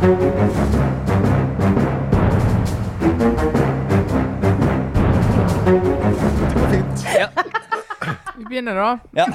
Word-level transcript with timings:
Vi 0.00 0.06
begynner, 8.48 8.74
da. 8.74 8.98
Ja. 9.10 9.26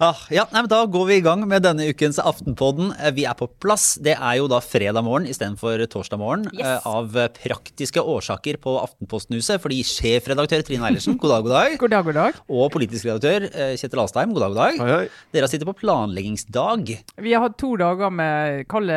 ah, 0.00 0.18
ja, 0.30 0.44
nei, 0.52 0.62
men 0.62 0.68
Da 0.70 0.80
går 0.86 1.06
vi 1.08 1.16
i 1.18 1.22
gang 1.24 1.42
med 1.48 1.62
denne 1.64 1.86
ukens 1.90 2.18
Aftenpodden. 2.22 2.92
Eh, 3.00 3.12
Vi 3.16 3.24
er 3.28 3.34
på 3.38 3.48
plass. 3.62 3.94
Det 4.02 4.14
er 4.16 4.36
jo 4.40 4.48
da 4.50 4.58
fredag 4.64 5.04
morgen 5.06 5.26
istedenfor 5.30 5.80
torsdag 5.92 6.18
morgen. 6.20 6.46
Yes. 6.52 6.64
eh, 6.66 6.86
Av 6.90 7.16
eh, 7.16 7.28
praktiske 7.34 8.02
årsaker 8.02 8.58
på 8.62 8.76
Aftenpostenhuset. 8.82 9.60
Fordi 9.62 9.80
sjefredaktør 9.86 10.64
Trine 10.66 10.88
Eilertsen, 10.90 11.16
god 11.18 11.30
dag, 11.36 11.42
god 11.46 11.54
dag. 11.56 11.78
God 11.84 11.94
dag, 11.96 12.04
god 12.10 12.18
dag. 12.20 12.40
Og 12.48 12.70
politisk 12.74 13.08
redaktør 13.08 13.48
Kjetil 13.76 14.02
Astheim, 14.04 14.34
god 14.36 14.46
dag, 14.46 14.54
god 14.54 14.62
dag. 14.62 14.80
Hei, 14.82 14.90
hei. 14.96 15.08
Dere 15.32 15.48
har 15.48 15.52
sittet 15.54 15.68
på 15.70 15.76
planleggingsdag. 15.80 16.94
Vi 17.22 17.32
har 17.36 17.46
hatt 17.46 17.56
to 17.60 17.72
dager 17.80 18.10
med 18.12 18.66
kall 18.72 18.90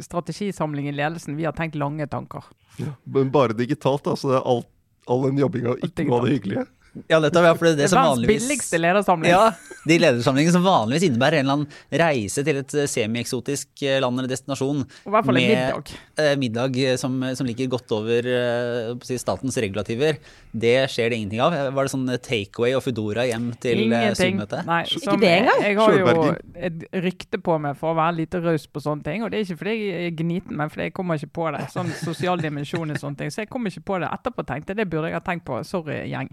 strategisamling 0.00 0.88
i 0.88 0.92
ledelsen. 0.96 1.36
Vi 1.36 1.44
har 1.48 1.52
tenkt 1.56 1.74
lange 1.78 2.06
tanker. 2.06 2.44
Ja, 2.80 2.94
Men 3.04 3.30
bare 3.32 3.52
digitalt, 3.56 4.06
altså. 4.06 4.30
det 4.32 4.38
er 4.40 4.46
alt, 4.48 4.68
all 5.10 5.26
den 5.26 5.40
jobbinga 5.42 5.74
og 5.74 5.82
ikke 5.84 6.06
noe 6.08 6.20
av 6.20 6.26
det 6.28 6.36
hyggelige. 6.38 6.66
Ja, 7.08 7.18
nettopp. 7.22 7.46
Ja, 7.48 7.54
for 7.56 7.68
det, 7.68 7.74
er 7.74 7.82
det 7.84 7.90
som 7.92 8.02
Verdens 8.02 8.28
billigste 8.28 8.80
ledersamling. 8.80 9.32
Ja, 9.32 9.52
de 9.88 9.98
ledersamlingene 10.02 10.54
som 10.54 10.66
vanligvis 10.66 11.08
innebærer 11.08 11.40
en 11.40 11.46
eller 11.46 11.58
annen 11.60 12.00
reise 12.02 12.44
til 12.46 12.60
et 12.60 12.76
semieksotisk 12.90 13.32
semi-eksotisk 13.32 13.82
eh, 13.86 14.00
land 14.02 14.18
eller 14.20 14.30
destinasjon. 14.30 14.82
Og 14.84 15.08
I 15.10 15.14
hvert 15.16 15.26
fall 15.28 15.40
en 15.40 15.48
med, 15.48 15.62
middag. 15.62 15.92
eh, 16.20 16.32
middag 16.38 16.78
eh, 16.82 16.96
som, 17.00 17.16
som 17.38 17.48
ligger 17.48 17.70
godt 17.72 17.92
over 17.96 18.28
eh, 18.28 19.16
statens 19.18 19.56
regulativer. 19.62 20.18
Det 20.52 20.74
skjer 20.92 21.10
det 21.12 21.20
ingenting 21.20 21.42
av. 21.44 21.56
Var 21.72 21.88
det 21.88 21.92
sånn 21.92 22.08
take 22.18 22.52
takeaway 22.52 22.74
og 22.76 22.82
Foodora 22.84 23.24
hjem 23.28 23.50
til 23.62 23.92
eh, 23.92 24.10
Zoom-møtet? 24.18 24.66
Nei, 24.68 24.82
Ikke 24.84 25.16
det 25.22 25.32
engang? 25.38 25.62
Jeg 25.64 25.78
har 25.78 25.96
jo 25.96 26.24
et 26.68 26.86
rykte 27.04 27.40
på 27.42 27.58
meg 27.62 27.78
for 27.80 27.92
å 27.92 27.98
være 27.98 28.18
lite 28.20 28.42
raus 28.42 28.66
på 28.68 28.82
sånne 28.84 29.06
ting. 29.06 29.24
Og 29.24 29.32
det 29.32 29.40
er 29.40 29.46
ikke 29.46 29.60
fordi 29.62 29.76
jeg 29.78 30.10
er 30.10 30.16
gniten, 30.18 30.56
men 30.58 30.72
fordi 30.72 30.88
jeg 30.90 30.96
kommer 30.96 31.20
ikke 31.20 31.32
på 31.40 31.48
det. 31.56 31.64
Sånn 31.72 31.92
sosial 32.02 32.42
dimensjon 32.42 32.92
og 32.92 33.00
sånne 33.00 33.22
ting. 33.22 33.32
Så 33.32 33.44
jeg 33.44 33.52
kommer 33.52 33.72
ikke 33.72 33.86
på 33.92 34.00
det. 34.02 34.10
Etterpå 34.12 34.46
tenkte 34.48 34.74
jeg 34.74 34.82
det 34.82 34.88
burde 34.92 35.10
jeg 35.12 35.18
ha 35.18 35.24
tenkt 35.24 35.46
på. 35.48 35.60
Sorry, 35.66 36.02
gjeng. 36.12 36.30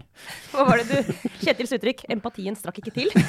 Hva 0.50 0.66
var 0.66 0.80
det 0.82 0.86
du 0.90 0.96
Kjetils 1.40 1.72
uttrykk 1.76 2.04
'empatien 2.10 2.56
strakk 2.58 2.80
ikke 2.82 2.94
til'? 2.96 3.12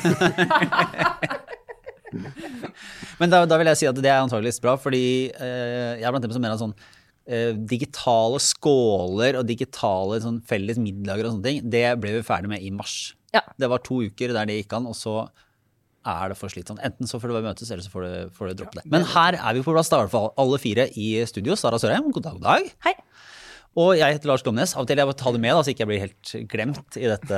Men 3.22 3.31
da, 3.31 3.44
da 3.47 3.59
vil 3.59 3.69
jeg 3.72 3.80
si 3.81 3.88
at 3.89 4.00
det 4.02 4.09
er 4.11 4.19
antageligvis 4.19 4.61
bra, 4.64 4.73
fordi 4.80 5.31
eh, 5.31 6.02
jeg 6.02 6.08
er 6.08 6.11
blant 6.11 6.25
dem 6.25 6.33
som 6.33 6.44
mener 6.44 6.58
at 6.58 6.64
sånn 6.64 6.75
eh, 7.30 7.53
digitale 7.55 8.42
skåler 8.44 9.38
og 9.39 9.47
digitale 9.47 10.19
sånn, 10.23 10.42
felles 10.47 10.81
middager 10.81 11.27
og 11.27 11.38
sånne 11.38 11.47
ting, 11.47 11.61
det 11.72 11.86
ble 12.02 12.17
vi 12.17 12.25
ferdig 12.27 12.52
med 12.52 12.66
i 12.66 12.73
mars. 12.75 13.14
Ja. 13.36 13.45
Det 13.59 13.69
var 13.72 13.83
to 13.86 14.02
uker 14.03 14.33
der 14.36 14.49
det 14.49 14.59
gikk 14.59 14.75
an, 14.80 14.89
og 14.92 14.97
så 14.97 15.16
er 16.02 16.31
det 16.31 16.38
for 16.39 16.49
slitsomt. 16.49 16.81
Enten 16.83 17.08
så 17.08 17.19
får 17.22 17.30
du 17.30 17.38
møtes, 17.45 17.69
eller 17.69 17.86
så 17.86 17.92
får 17.94 18.05
du, 18.08 18.14
får 18.36 18.52
du 18.52 18.61
droppe 18.64 18.80
det. 18.80 18.86
Men 18.92 19.05
her 19.14 19.38
er 19.38 19.55
vi 19.55 19.64
på 19.64 19.75
plass, 19.75 19.92
da, 19.92 20.02
i 20.02 20.08
hvert 20.08 20.16
fall 20.16 20.31
alle 20.42 20.58
fire 20.61 20.88
i 20.97 21.11
studio. 21.30 21.55
Sara 21.59 21.80
Sørheim, 21.81 22.09
god 22.16 22.25
dag, 22.25 22.39
god 22.39 22.47
dag. 22.49 22.72
Hei. 22.88 22.95
Og 23.80 23.94
jeg 23.95 24.17
heter 24.17 24.27
Lars 24.27 24.44
Glomnes. 24.44 24.73
Av 24.75 24.83
og 24.83 24.88
til 24.89 25.00
jeg 25.00 25.08
må 25.08 25.14
ta 25.16 25.31
det 25.31 25.39
med, 25.39 25.53
da, 25.55 25.61
så 25.64 25.72
ikke 25.72 25.86
jeg 25.86 25.89
blir 25.91 26.02
helt 26.03 26.31
glemt 26.52 26.97
i 27.00 27.05
dette. 27.08 27.38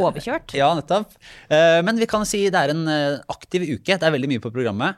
Overkjørt. 0.00 0.54
Ja, 0.56 0.70
nettopp. 0.78 1.12
Eh, 1.52 1.80
Men 1.84 2.00
vi 2.00 2.08
kan 2.08 2.24
si 2.28 2.46
det 2.48 2.56
er 2.60 2.72
en 2.72 2.86
eh, 2.88 3.18
aktiv 3.28 3.66
uke. 3.68 3.98
Det 3.98 4.00
er 4.08 4.14
veldig 4.14 4.30
mye 4.32 4.44
på 4.44 4.52
programmet. 4.54 4.96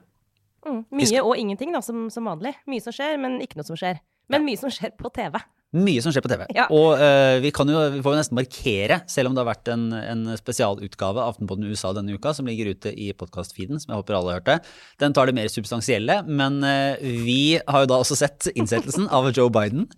Mm, 0.66 0.84
mye 0.98 1.22
og 1.22 1.34
ingenting, 1.38 1.74
da, 1.74 1.82
som, 1.82 2.06
som 2.10 2.26
vanlig. 2.30 2.54
Mye 2.70 2.82
som 2.82 2.94
skjer, 2.94 3.18
men 3.22 3.40
ikke 3.42 3.58
noe 3.58 3.66
som 3.66 3.78
skjer. 3.78 3.98
Men 4.30 4.46
mye 4.46 4.58
som 4.58 4.70
skjer 4.70 4.94
på 4.98 5.10
TV. 5.14 5.38
Mye 5.74 5.98
som 6.00 6.12
skjer 6.14 6.22
på 6.22 6.30
TV. 6.30 6.44
Ja. 6.54 6.68
Og 6.70 6.94
uh, 7.00 7.36
vi, 7.42 7.50
kan 7.54 7.68
jo, 7.68 7.80
vi 7.90 8.02
får 8.04 8.14
jo 8.14 8.20
nesten 8.20 8.38
markere, 8.38 9.00
selv 9.10 9.28
om 9.28 9.34
det 9.34 9.42
har 9.42 9.48
vært 9.48 9.70
en, 9.72 9.88
en 9.98 10.22
spesialutgave 10.38 11.18
av 11.18 11.34
Aftenposten 11.34 11.66
USA 11.66 11.90
denne 11.96 12.14
uka, 12.14 12.30
som 12.36 12.46
ligger 12.46 12.70
ute 12.70 12.92
i 12.94 13.10
podkast-feeden, 13.18 13.82
som 13.82 13.90
jeg 13.90 14.00
håper 14.00 14.16
alle 14.16 14.32
har 14.32 14.40
hørt 14.40 14.48
det. 14.48 14.58
Den 15.02 15.16
tar 15.16 15.26
det 15.26 15.36
mer 15.36 15.50
substansielle, 15.52 16.20
men 16.28 16.60
uh, 16.62 16.94
vi 17.02 17.58
har 17.58 17.84
jo 17.84 17.90
da 17.90 17.98
også 17.98 18.18
sett 18.22 18.50
innsettelsen 18.54 19.10
av 19.10 19.32
Joe 19.32 19.50
Biden 19.52 19.88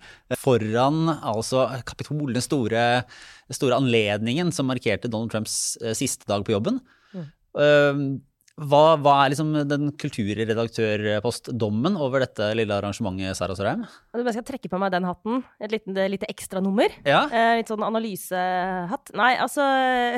foran 0.41 1.13
altså 1.19 1.69
Kapitol, 1.87 2.33
den 2.33 2.45
store, 2.45 2.87
store 3.53 3.79
anledningen 3.79 4.55
som 4.57 4.73
markerte 4.73 5.13
Donald 5.13 5.37
Trumps 5.37 5.77
uh, 5.85 5.93
siste 5.93 6.27
dag 6.33 6.49
på 6.49 6.57
jobben. 6.57 6.81
Eh, 7.59 7.95
hva, 8.59 8.97
hva 8.99 9.13
er 9.23 9.31
liksom 9.33 9.53
den 9.71 9.93
kulturredaktørpostdommen 10.03 11.95
over 12.03 12.25
dette 12.25 12.49
lille 12.59 12.75
arrangementet, 12.75 13.39
Sara 13.39 13.55
Sørheim? 13.55 13.85
Jeg 14.17 14.35
skal 14.35 14.47
trekke 14.49 14.71
på 14.73 14.81
meg 14.83 14.91
den 14.95 15.07
hatten. 15.07 15.45
Et 15.63 15.71
lite, 15.77 16.07
lite 16.11 16.27
ekstra 16.31 16.63
nummer. 16.65 16.91
Ja. 17.07 17.21
Eh, 17.31 17.61
litt 17.61 17.71
sånn 17.71 17.87
analysehatt. 17.87 19.15
Nei, 19.19 19.31
altså 19.39 19.63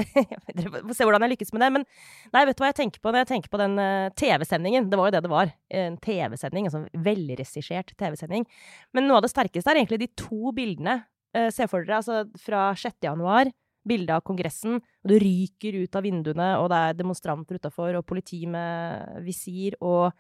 Dere 0.57 0.73
får 0.73 0.97
se 0.97 1.09
hvordan 1.09 1.27
jeg 1.27 1.35
lykkes 1.35 1.53
med 1.53 1.67
det. 1.67 1.71
Men 1.77 1.87
nei, 2.33 2.47
vet 2.49 2.57
du 2.57 2.65
hva 2.65 2.73
jeg 2.73 2.81
tenker 2.81 3.05
på 3.05 3.13
når 3.13 3.27
jeg 3.27 3.33
tenker 3.35 3.53
på 3.53 3.61
den 3.61 3.77
eh, 3.83 4.09
TV-sendingen? 4.17 4.89
Det 4.89 5.01
var 5.01 5.11
jo 5.11 5.17
det 5.19 5.25
det 5.27 5.35
var. 5.37 5.55
En 5.83 6.01
TV-sending. 6.01 6.71
Altså 6.71 6.85
velregissert 6.97 7.93
TV-sending. 8.01 8.49
Men 8.97 9.11
noe 9.11 9.21
av 9.21 9.29
det 9.29 9.35
sterkeste 9.35 9.75
er 9.75 9.83
egentlig 9.83 10.01
de 10.07 10.13
to 10.17 10.55
bildene. 10.57 11.03
Eh, 11.37 11.53
se 11.55 11.69
for 11.71 11.85
dere 11.85 12.01
altså 12.01 12.25
fra 12.41 12.71
6. 12.73 12.97
januar. 13.05 13.53
Bilde 13.89 14.17
av 14.17 14.25
Kongressen, 14.27 14.77
og 14.77 15.13
det 15.13 15.21
ryker 15.23 15.79
ut 15.81 15.97
av 15.97 16.05
vinduene, 16.05 16.51
og 16.61 16.69
det 16.73 16.81
er 16.81 16.99
demonstranter 16.99 17.61
utafor, 17.61 17.97
og 17.97 18.07
politi 18.09 18.43
med 18.51 19.23
visir, 19.25 19.79
og 19.81 20.13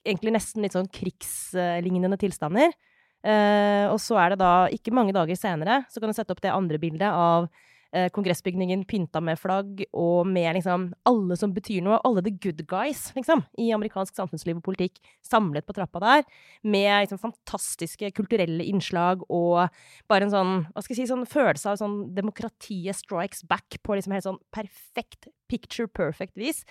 egentlig 0.00 0.32
nesten 0.38 0.64
litt 0.64 0.76
sånn 0.76 0.88
krigslignende 0.92 2.18
tilstander. 2.20 2.72
Eh, 3.22 3.84
og 3.86 4.00
så 4.02 4.16
er 4.18 4.32
det 4.32 4.40
da, 4.40 4.54
ikke 4.74 4.94
mange 4.96 5.14
dager 5.14 5.38
senere, 5.38 5.82
så 5.92 6.02
kan 6.02 6.10
du 6.10 6.16
sette 6.16 6.34
opp 6.34 6.42
det 6.42 6.54
andre 6.54 6.80
bildet 6.82 7.10
av 7.12 7.50
eh, 7.94 8.08
kongressbygningen 8.14 8.84
pynta 8.88 9.20
med 9.24 9.38
flagg, 9.40 9.82
og 9.92 10.26
med 10.28 10.56
liksom 10.56 10.88
alle 11.08 11.36
som 11.38 11.52
betyr 11.54 11.82
noe, 11.84 12.00
alle 12.06 12.24
the 12.24 12.32
good 12.32 12.64
guys, 12.70 13.04
liksom, 13.16 13.44
i 13.60 13.70
amerikansk 13.74 14.16
samfunnsliv 14.18 14.58
og 14.60 14.64
politikk, 14.66 14.98
samlet 15.26 15.66
på 15.68 15.76
trappa 15.76 16.02
der, 16.02 16.24
med 16.64 17.04
liksom 17.04 17.20
fantastiske 17.22 18.12
kulturelle 18.16 18.66
innslag, 18.68 19.24
og 19.28 19.68
bare 20.10 20.28
en 20.28 20.34
sånn, 20.34 20.56
hva 20.72 20.84
skal 20.84 20.96
jeg 20.96 21.02
si, 21.04 21.12
sånn 21.12 21.28
følelse 21.28 21.74
av 21.74 21.80
sånn 21.82 22.00
demokratiet 22.16 22.98
strikes 22.98 23.46
back 23.48 23.78
på 23.82 23.98
liksom 23.98 24.16
helt 24.16 24.28
sånn 24.28 24.42
perfekt, 24.54 25.30
picture 25.52 25.90
perfect 25.90 26.36
vis. 26.40 26.64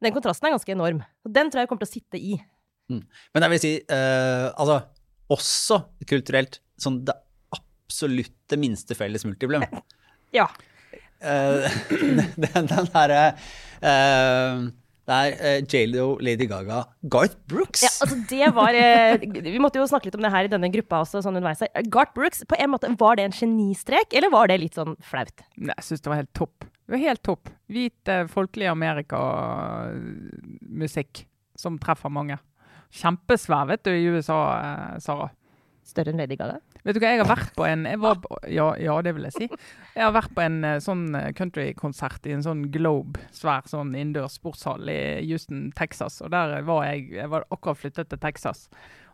Den 0.00 0.14
kontrasten 0.14 0.48
er 0.48 0.54
ganske 0.54 0.72
enorm. 0.72 1.02
Og 1.26 1.32
den 1.34 1.50
tror 1.52 1.62
jeg 1.62 1.70
kommer 1.70 1.84
til 1.84 1.90
å 1.90 1.96
sitte 1.98 2.20
i. 2.20 2.38
Men 3.34 3.44
jeg 3.44 3.52
vil 3.52 3.62
si, 3.62 3.72
eh, 3.92 4.46
altså, 4.50 4.80
også 5.30 5.82
kulturelt, 6.10 6.58
sånn 6.80 7.02
det 7.06 7.14
absolutte 7.54 8.58
minste 8.58 8.96
felles 8.98 9.26
multiplum. 9.28 9.66
Ja. 10.34 10.48
Uh, 11.20 11.68
den, 12.40 12.64
den 12.70 12.86
derre 12.94 13.34
uh, 13.84 14.56
Det 15.04 15.12
er 15.12 15.34
eh, 15.44 15.60
J.Lo, 15.68 16.16
Lady 16.22 16.46
Gaga, 16.48 16.84
Garth 17.12 17.36
Brooks. 17.50 17.82
Ja, 17.82 17.90
altså 18.04 18.16
det 18.30 18.48
var 18.56 18.72
uh, 18.72 19.20
Vi 19.44 19.58
måtte 19.60 19.78
jo 19.82 19.86
snakke 19.90 20.06
litt 20.08 20.16
om 20.16 20.22
det 20.24 20.32
her 20.32 20.44
i 20.46 20.52
denne 20.52 20.70
gruppa 20.72 21.00
også, 21.04 21.20
sånn 21.24 21.36
underveis. 21.40 21.62
Garth 21.92 22.14
Brooks, 22.16 22.40
på 22.48 22.54
en 22.56 22.70
måte, 22.72 22.94
var 23.00 23.14
det 23.18 23.24
en 23.28 23.36
genistrek, 23.36 24.08
eller 24.16 24.30
var 24.32 24.44
det 24.48 24.62
litt 24.62 24.76
sånn 24.78 24.94
flaut? 25.04 25.38
Nei, 25.56 25.74
Jeg 25.74 25.84
syns 25.88 26.02
det 26.06 26.12
var 26.12 26.20
helt 26.22 26.36
topp. 26.38 26.56
Det 26.64 26.90
var 26.94 27.00
helt 27.02 27.24
topp. 27.26 27.44
Hvit, 27.74 28.02
uh, 28.08 28.24
folkelig 28.30 28.68
Amerika-musikk 28.70 31.12
som 31.58 31.78
treffer 31.82 32.10
mange. 32.14 32.36
Kjempesvær, 32.96 33.64
vet 33.74 33.82
du, 33.86 33.92
i 33.92 34.08
USA, 34.14 34.38
Sara. 35.02 35.28
Større 35.86 36.10
enn 36.14 36.20
Lady 36.22 36.36
Gaga? 36.38 36.58
Vet 36.84 36.96
du 36.96 37.00
hva, 37.02 37.10
jeg 37.12 37.20
har 37.20 37.28
vært 37.28 37.52
på 37.56 37.66
en 37.68 37.84
på, 38.00 38.38
ja, 38.48 38.70
ja, 38.80 38.94
det 39.04 39.12
vil 39.16 39.26
jeg 39.28 39.36
si. 39.36 39.48
Jeg 39.94 40.04
har 40.04 40.14
vært 40.16 40.32
på 40.36 40.44
en 40.44 40.62
eh, 40.64 40.78
sånn 40.80 41.04
eh, 41.18 41.28
countrykonsert 41.36 42.28
i 42.30 42.34
en 42.36 42.44
sånn 42.46 42.62
Globe, 42.72 43.20
svær 43.36 43.68
sånn 43.68 43.92
innendørs 43.92 44.38
sportshall 44.40 44.88
i 44.88 45.00
Houston, 45.28 45.68
Texas. 45.76 46.20
Og 46.24 46.32
der 46.32 46.60
var 46.68 46.86
jeg 46.88 47.10
Jeg 47.10 47.30
var 47.32 47.46
akkurat 47.50 47.78
flyttet 47.78 48.10
til 48.10 48.20
Texas. 48.22 48.68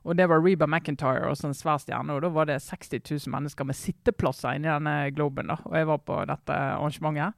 Og 0.06 0.14
det 0.16 0.28
var 0.30 0.42
Reba 0.42 0.68
McIntyre 0.70 1.26
og 1.26 1.38
sånn 1.38 1.54
svær 1.56 1.80
stjerne. 1.82 2.14
Og 2.14 2.22
da 2.22 2.30
var 2.30 2.46
det 2.46 2.60
60 2.62 3.02
000 3.02 3.32
mennesker 3.34 3.66
med 3.66 3.74
sitteplasser 3.78 4.54
inni 4.54 4.70
denne 4.70 5.10
Globen. 5.16 5.50
da. 5.50 5.58
Og 5.66 5.74
jeg 5.74 5.88
var 5.90 5.98
på 6.06 6.20
dette 6.30 6.58
arrangementet. 6.76 7.34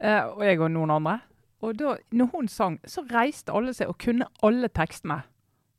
Eh, 0.00 0.22
og 0.24 0.44
jeg 0.46 0.60
og 0.62 0.72
noen 0.72 0.94
andre. 0.94 1.18
Og 1.60 1.76
da 1.76 1.96
når 2.14 2.30
hun 2.32 2.48
sang, 2.48 2.78
så 2.86 3.02
reiste 3.10 3.52
alle 3.52 3.74
seg 3.74 3.90
og 3.90 3.98
kunne 4.00 4.28
alle 4.46 4.70
tekstene. 4.72 5.20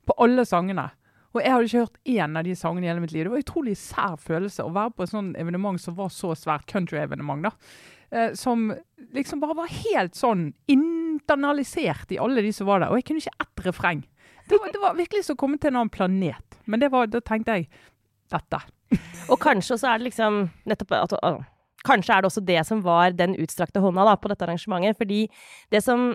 På 0.05 0.13
alle 0.21 0.45
sangene. 0.45 0.89
Og 1.35 1.43
jeg 1.43 1.53
hadde 1.53 1.67
ikke 1.69 1.83
hørt 1.83 1.99
én 2.09 2.39
av 2.39 2.47
de 2.47 2.55
sangene 2.57 2.87
i 2.87 2.89
hele 2.89 3.03
mitt 3.03 3.13
liv. 3.13 3.25
Det 3.25 3.31
var 3.33 3.41
en 3.41 3.45
utrolig 3.45 3.75
sær 3.77 4.17
følelse 4.21 4.65
å 4.65 4.73
være 4.73 4.95
på 4.95 5.05
et 5.05 5.11
sånt 5.11 5.37
evenement 5.37 5.81
som 5.81 5.97
var 5.97 6.09
så 6.13 6.33
svært 6.37 6.65
country-evenement. 6.71 7.45
da. 7.45 7.51
Eh, 8.11 8.33
som 8.33 8.73
liksom 9.13 9.39
bare 9.39 9.57
var 9.59 9.69
helt 9.69 10.17
sånn 10.17 10.47
internalisert 10.71 12.09
i 12.11 12.17
alle 12.17 12.41
de 12.41 12.53
som 12.53 12.69
var 12.69 12.81
der. 12.81 12.89
Og 12.89 12.97
jeg 12.97 13.05
kunne 13.09 13.21
ikke 13.21 13.45
ett 13.45 13.65
refreng. 13.67 14.01
Det 14.49 14.57
var, 14.57 14.73
det 14.73 14.81
var 14.81 14.97
virkelig 14.97 15.27
som 15.27 15.37
å 15.37 15.41
komme 15.43 15.59
til 15.61 15.69
en 15.69 15.83
annen 15.83 15.93
planet. 15.93 16.59
Men 16.65 16.81
det 16.81 16.89
var, 16.89 17.05
da 17.05 17.21
tenkte 17.21 17.59
jeg 17.59 17.69
dette. 18.33 18.63
Og 19.29 19.37
kanskje 19.41 19.75
også 19.75 19.91
er 19.91 20.01
det 20.01 20.09
liksom 20.09 20.41
nettopp 20.69 20.97
at, 20.97 21.17
å, 21.21 21.37
Kanskje 21.87 22.11
er 22.11 22.23
det 22.23 22.27
også 22.27 22.41
det 22.43 22.61
som 22.67 22.81
var 22.83 23.13
den 23.15 23.37
utstrakte 23.39 23.79
hånda 23.79 24.03
da, 24.03 24.17
på 24.19 24.27
dette 24.27 24.43
arrangementet. 24.43 24.97
Fordi 24.99 25.21
det 25.71 25.79
som 25.85 26.09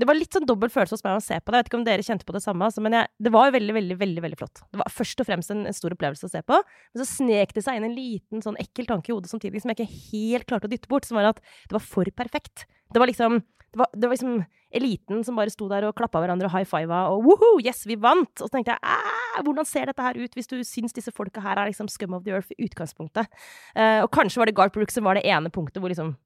Det 0.00 0.06
var 0.08 0.16
litt 0.16 0.32
sånn 0.32 0.46
dobbel 0.48 0.70
følelse 0.72 0.96
hos 0.96 1.04
meg 1.04 1.18
å 1.18 1.22
se 1.24 1.36
på 1.36 1.52
det. 1.52 1.58
Jeg 1.58 1.64
vet 1.64 1.70
ikke 1.70 1.78
om 1.80 1.86
dere 1.86 2.04
kjente 2.06 2.26
på 2.28 2.34
det 2.36 2.40
samme. 2.44 2.64
Altså, 2.66 2.80
men 2.84 2.96
jeg, 2.96 3.10
det 3.20 3.32
var 3.34 3.52
veldig, 3.52 3.74
veldig 3.76 3.96
veldig, 4.00 4.24
veldig 4.24 4.38
flott. 4.40 4.62
Det 4.72 4.80
var 4.80 4.92
først 4.94 5.20
og 5.20 5.28
fremst 5.28 5.52
en, 5.52 5.66
en 5.68 5.76
stor 5.76 5.92
opplevelse 5.96 6.28
å 6.28 6.32
se 6.32 6.40
på. 6.46 6.60
Men 6.94 7.02
så 7.02 7.08
snek 7.10 7.52
det 7.56 7.64
seg 7.66 7.78
inn 7.78 7.88
en 7.90 7.96
liten 7.96 8.44
sånn 8.44 8.56
ekkel 8.62 8.88
tanke 8.88 9.12
i 9.12 9.16
hodet 9.16 9.32
samtidig 9.32 9.60
som 9.60 9.72
jeg 9.72 9.80
ikke 9.80 9.98
helt 10.14 10.48
klarte 10.48 10.70
å 10.70 10.72
dytte 10.72 10.90
bort, 10.90 11.08
som 11.08 11.20
var 11.20 11.32
at 11.34 11.42
det 11.42 11.76
var 11.76 11.84
for 11.84 12.08
perfekt. 12.16 12.64
Det 12.90 13.02
var 13.02 13.10
liksom 13.10 13.42
det 13.70 13.78
var, 13.78 13.90
det 13.94 14.08
var 14.08 14.16
liksom 14.16 14.40
eliten 14.74 15.22
som 15.26 15.36
bare 15.38 15.52
sto 15.52 15.68
der 15.70 15.84
og 15.86 15.94
klappa 15.98 16.18
hverandre 16.22 16.48
og 16.48 16.54
high 16.54 16.66
fiva 16.66 17.04
og 17.12 17.22
woho, 17.26 17.52
yes, 17.62 17.84
vi 17.86 17.96
vant! 17.98 18.32
Og 18.40 18.48
så 18.48 18.56
tenkte 18.56 18.74
jeg 18.74 18.82
æh, 18.82 19.42
hvordan 19.46 19.68
ser 19.68 19.90
dette 19.90 20.02
her 20.02 20.18
ut, 20.18 20.34
hvis 20.34 20.50
du 20.50 20.56
syns 20.66 20.94
disse 20.96 21.14
folka 21.14 21.42
her 21.44 21.58
er 21.58 21.70
liksom 21.70 21.90
scum 21.90 22.16
of 22.18 22.24
the 22.26 22.34
earth 22.34 22.50
i 22.56 22.66
utgangspunktet? 22.66 23.30
Uh, 23.76 24.02
og 24.02 24.10
kanskje 24.14 24.42
var 24.42 24.50
det 24.50 24.56
Garth 24.58 24.74
Brooks 24.74 24.98
som 24.98 25.06
var 25.06 25.18
det 25.18 25.26
ene 25.26 25.52
punktet 25.54 25.82
hvor 25.82 25.92
liksom 25.92 26.16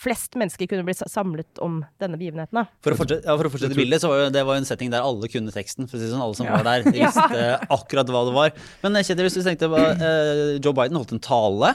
flest 0.00 0.36
mennesker 0.40 0.68
kunne 0.70 0.84
bli 0.86 0.94
samlet 0.96 1.60
om 1.64 1.80
denne 2.00 2.16
begivenheten. 2.16 2.56
da. 2.56 2.64
For 2.84 2.94
å 2.94 2.98
fortsette, 3.00 3.26
ja, 3.28 3.34
for 3.36 3.48
å 3.48 3.52
fortsette 3.52 3.76
bildet, 3.76 4.00
så 4.00 4.08
var 4.08 4.22
jo, 4.24 4.28
det 4.32 4.44
var 4.48 4.56
en 4.60 4.68
setting 4.68 4.92
der 4.92 5.04
alle 5.04 5.28
kunne 5.28 5.52
teksten. 5.52 5.88
for 5.90 5.98
å 5.98 6.00
si 6.00 6.08
sånn, 6.08 6.22
Alle 6.24 6.38
som 6.38 6.46
Ja. 6.48 6.56
var 6.56 6.64
der, 6.64 6.86
de 6.88 7.00
visste 7.04 7.42
akkurat 7.68 8.08
hva 8.08 8.22
det 8.28 8.36
var. 8.36 8.54
Men 8.82 8.96
eh, 8.96 9.04
Kjetil, 9.04 9.26
hvis 9.28 9.36
du 9.36 9.42
tenkte 9.44 9.68
på, 9.72 9.80
eh, 9.80 10.58
Joe 10.64 10.72
Biden 10.76 10.96
holdt 10.96 11.12
en 11.12 11.20
tale, 11.20 11.74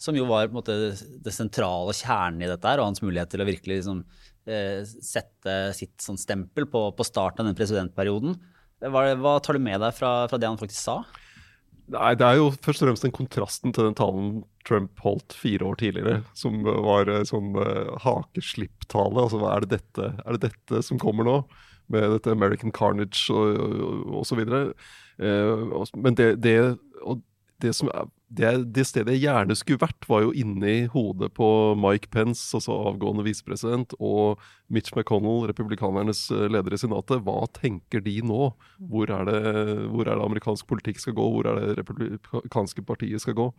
som 0.00 0.16
jo 0.16 0.24
var 0.26 0.48
på 0.48 0.54
en 0.56 0.58
måte 0.62 0.76
det 1.22 1.32
sentrale 1.36 1.92
kjernen 1.94 2.42
i 2.42 2.48
dette 2.50 2.66
her, 2.66 2.80
og 2.80 2.88
hans 2.90 3.02
mulighet 3.04 3.30
til 3.30 3.44
å 3.44 3.48
virkelig 3.48 3.80
liksom, 3.82 4.02
eh, 4.48 4.80
sette 5.04 5.58
sitt 5.76 5.98
sånn 6.02 6.18
stempel 6.18 6.66
på, 6.66 6.88
på 6.96 7.04
starten 7.06 7.44
av 7.44 7.50
den 7.52 7.58
presidentperioden. 7.58 8.38
Hva, 8.80 9.02
hva 9.20 9.34
tar 9.44 9.58
du 9.58 9.60
med 9.60 9.78
deg 9.82 9.92
fra, 9.94 10.26
fra 10.26 10.38
det 10.40 10.48
han 10.48 10.56
faktisk 10.58 10.80
sa? 10.80 11.02
Nei, 11.90 12.14
Det 12.18 12.26
er 12.26 12.38
jo 12.38 12.50
først 12.52 12.82
og 12.82 12.90
fremst 12.90 13.06
den 13.06 13.14
kontrasten 13.14 13.74
til 13.74 13.88
den 13.88 13.96
talen 13.98 14.30
Trump 14.68 15.00
holdt 15.02 15.34
fire 15.34 15.66
år 15.66 15.80
tidligere, 15.80 16.20
som 16.36 16.60
var 16.62 17.08
eh, 17.10 17.24
sånn 17.26 17.54
uh, 17.56 17.96
hakeslipptale. 18.04 19.24
Altså, 19.24 19.40
er 19.48 19.64
det, 19.64 19.80
dette, 19.80 20.10
er 20.20 20.36
det 20.36 20.50
dette 20.50 20.82
som 20.86 21.00
kommer 21.00 21.26
nå? 21.26 21.36
Med 21.90 22.06
dette 22.12 22.30
American 22.30 22.70
Carnage 22.70 23.34
og, 23.34 24.12
osv. 24.20 24.44
Uh. 24.46 24.70
Eh, 25.18 25.64
men 25.98 26.18
det, 26.18 26.28
det, 26.44 26.56
og 27.02 27.24
det, 27.64 27.74
som 27.74 27.90
er, 27.90 28.06
det, 28.30 28.50
det 28.70 28.84
stedet 28.86 29.16
jeg 29.16 29.24
gjerne 29.24 29.56
skulle 29.58 29.82
vært, 29.82 30.06
var 30.06 30.22
jo 30.22 30.30
inni 30.38 30.84
hodet 30.92 31.32
på 31.34 31.48
Mike 31.78 32.12
Pence, 32.14 32.44
altså 32.54 32.76
avgående 32.90 33.24
visepresident, 33.26 33.96
og 33.98 34.38
Mitch 34.70 34.94
McConnell, 34.94 35.48
republikanernes 35.50 36.28
eh, 36.34 36.46
leder 36.52 36.76
i 36.76 36.78
Senatet. 36.78 37.24
Hva 37.26 37.42
tenker 37.58 38.04
de 38.06 38.20
nå? 38.22 38.52
Hvor 38.92 39.10
er 39.10 39.26
det, 39.26 39.40
hvor 39.90 40.06
er 40.06 40.14
det 40.14 40.28
amerikansk 40.28 40.68
politikk 40.70 41.02
skal 41.02 41.18
gå? 41.18 41.26
Hvor 41.34 41.50
er 41.50 41.58
det 41.58 41.78
republikanske 41.82 42.86
partiet 42.86 43.24
skal 43.24 43.38
gå? 43.40 43.50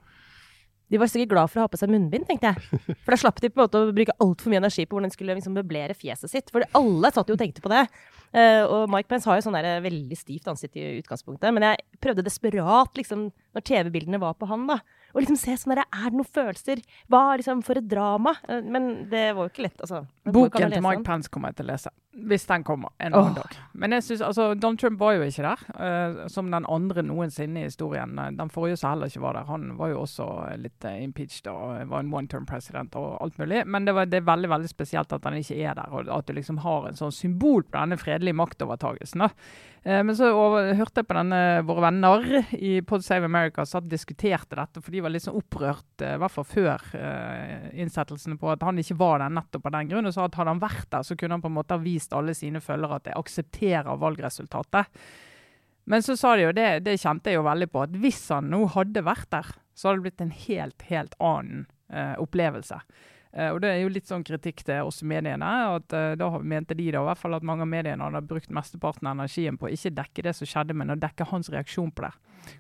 De 0.92 1.00
var 1.00 1.08
sikkert 1.08 1.32
glad 1.32 1.52
for 1.52 1.62
å 1.62 1.66
ha 1.66 1.72
på 1.72 1.80
seg 1.80 1.92
munnbind, 1.92 2.26
tenkte 2.28 2.50
jeg. 2.52 2.96
For 3.04 3.14
da 3.14 3.20
slapp 3.20 3.38
de 3.40 3.48
på 3.48 3.62
en 3.62 3.64
måte 3.64 3.80
å 3.80 3.94
bruke 3.96 4.16
altfor 4.24 4.52
mye 4.52 4.60
energi 4.60 4.84
på 4.84 4.98
hvordan 4.98 5.12
de 5.12 5.16
skulle 5.16 5.36
liksom 5.38 5.56
møblere 5.56 5.96
fjeset 5.96 6.32
sitt. 6.32 6.52
For 6.52 6.68
alle 6.76 7.12
satt 7.16 7.32
jo 7.32 7.38
og 7.38 7.40
tenkte 7.40 7.64
på 7.64 7.72
det. 7.72 7.86
Eh, 8.32 8.64
og 8.64 8.88
Mike 8.92 9.12
Pence 9.12 9.28
har 9.28 9.38
jo 9.38 9.44
sånn 9.46 9.58
der 9.58 9.84
veldig 9.84 10.16
stivt 10.16 10.48
ansikt 10.48 10.78
i 10.80 10.86
utgangspunktet. 11.02 11.52
Men 11.56 11.68
jeg 11.68 11.84
prøvde 12.04 12.26
desperat, 12.26 12.94
liksom, 12.98 13.30
når 13.56 13.66
TV-bildene 13.68 14.22
var 14.22 14.38
på 14.40 14.48
han, 14.52 14.64
da, 14.70 14.80
å 15.12 15.20
liksom 15.20 15.40
se 15.40 15.58
sånn 15.60 15.76
der 15.76 15.84
Er 15.84 16.08
det 16.08 16.20
noen 16.20 16.30
følelser? 16.38 16.82
Hva 17.12 17.24
liksom 17.40 17.64
for 17.68 17.80
et 17.82 17.90
drama? 17.92 18.38
Uh, 18.48 18.62
men 18.64 19.10
det 19.12 19.26
var 19.36 19.48
jo 19.48 19.54
ikke 19.54 19.66
lett, 19.68 19.82
altså. 19.84 20.06
Boken 20.24 20.72
til 20.72 20.86
Mike. 20.86 21.04
Pence 21.08 21.32
kommer 21.32 21.52
jeg 21.52 21.60
til 21.60 21.68
å 21.68 21.74
lese, 21.74 21.92
hvis 22.12 22.46
den 22.46 22.64
kommer 22.68 22.92
en 23.00 23.14
annen 23.14 23.32
oh. 23.32 23.36
dag. 23.36 23.56
Men 23.74 23.96
jeg 23.96 24.04
synes, 24.04 24.22
altså, 24.22 24.54
Donald 24.54 24.80
Trump 24.80 25.00
var 25.00 25.16
jo 25.16 25.24
ikke 25.24 25.46
der, 25.46 25.62
uh, 25.80 26.28
som 26.28 26.52
den 26.52 26.68
andre 26.68 27.06
noensinne 27.08 27.62
i 27.62 27.70
historien. 27.70 28.20
Eh, 28.20 28.32
Den 28.36 28.52
forrige 28.52 28.78
som 28.78 28.92
heller 28.92 29.08
ikke 29.08 29.24
var 29.24 29.38
der. 29.40 29.48
Han 29.48 29.78
var 29.78 29.94
jo 29.94 30.02
også 30.02 30.28
litt 30.60 30.86
uh, 30.86 30.98
impeached 31.04 31.48
og 31.48 31.88
var 31.90 32.04
en 32.04 32.14
one 32.14 32.28
term 32.28 32.46
president 32.46 32.96
og 33.00 33.18
alt 33.24 33.40
mulig. 33.40 33.64
Men 33.66 33.88
det, 33.88 33.96
var, 33.96 34.06
det 34.12 34.20
er 34.20 34.28
veldig 34.28 34.52
veldig 34.52 34.70
spesielt 34.70 35.14
at 35.14 35.26
han 35.26 35.40
ikke 35.40 35.60
er 35.64 35.76
der, 35.80 35.92
og 35.92 36.12
at 36.12 36.28
du 36.28 36.36
liksom 36.36 36.60
har 36.66 36.90
en 36.90 37.00
sånn 37.00 37.16
symbol 37.16 37.64
på 37.64 37.78
denne 37.78 38.00
fredelige 38.02 38.40
maktovertagelsen. 38.42 39.30
Eh, 39.84 40.04
Men 40.04 40.16
så 40.16 40.30
over, 40.30 40.74
hørte 40.78 41.02
jeg 41.02 41.08
på 41.10 41.16
denne 41.18 41.40
Våre 41.66 41.88
venner 41.88 42.26
i 42.54 42.74
Pod 42.86 43.02
Save 43.06 43.26
America 43.26 43.66
satt 43.66 43.88
diskuterte 43.90 44.58
dette, 44.60 44.82
for 44.82 44.94
de 44.94 45.02
var 45.02 45.14
litt 45.14 45.26
sånn 45.26 45.40
opprørt, 45.40 46.04
eh, 46.04 46.16
i 46.18 46.22
hvert 46.22 46.36
fall 46.36 46.46
før 46.46 46.86
eh, 46.98 47.72
innsettelsene, 47.82 48.38
på 48.38 48.52
at 48.54 48.62
han 48.68 48.78
ikke 48.82 49.00
var 49.00 49.24
der 49.24 49.34
nettopp 49.34 49.66
av 49.66 49.76
den 49.80 49.90
grunn. 49.90 50.10
Og 50.10 50.14
sa 50.14 50.28
at 50.28 50.38
hadde 50.38 50.54
han 50.54 50.62
vært 50.62 50.90
der, 50.94 51.08
så 51.08 51.18
kunne 51.18 51.38
han 51.38 51.46
på 51.46 51.50
en 51.50 51.58
måte 51.58 51.78
ha 51.78 51.82
vist 51.82 52.01
alle 52.10 52.34
sine 52.38 52.62
følgere 52.64 52.98
at 52.98 53.12
jeg 53.12 53.20
aksepterer 53.20 54.00
valgresultatet. 54.02 55.04
Men 55.92 56.04
så 56.06 56.16
sa 56.18 56.36
de 56.38 56.48
jo 56.48 56.56
det, 56.56 56.84
det 56.86 57.00
kjente 57.02 57.32
jeg 57.32 57.40
jo 57.40 57.46
veldig 57.46 57.68
på, 57.74 57.86
at 57.86 57.96
hvis 58.02 58.22
han 58.34 58.50
nå 58.54 58.66
hadde 58.76 59.06
vært 59.06 59.30
der, 59.34 59.54
så 59.74 59.90
hadde 59.90 60.02
det 60.02 60.08
blitt 60.08 60.26
en 60.26 60.36
helt, 60.46 60.86
helt 60.90 61.16
annen 61.22 61.64
eh, 61.94 62.14
opplevelse. 62.22 62.82
Eh, 63.34 63.50
og 63.54 63.62
det 63.64 63.70
er 63.72 63.80
jo 63.82 63.92
litt 63.94 64.10
sånn 64.10 64.26
kritikk 64.28 64.66
til 64.68 64.88
oss 64.88 65.02
mediene. 65.08 65.52
at 65.76 65.94
eh, 65.96 66.16
Da 66.20 66.30
mente 66.40 66.76
de 66.76 66.90
da 66.92 67.04
i 67.04 67.08
hvert 67.10 67.22
fall 67.22 67.38
at 67.38 67.46
mange 67.48 67.64
av 67.66 67.72
mediene 67.72 68.04
hadde 68.04 68.28
brukt 68.28 68.52
mesteparten 68.52 69.08
av 69.08 69.16
energien 69.16 69.60
på 69.60 69.70
å 69.70 69.72
ikke 69.72 69.94
dekke 70.02 70.26
det 70.28 70.36
som 70.38 70.50
skjedde, 70.50 70.76
men 70.78 70.94
å 70.94 71.00
dekke 71.00 71.30
hans 71.32 71.52
reaksjon 71.54 71.94
på 71.96 72.06
det. 72.08 72.12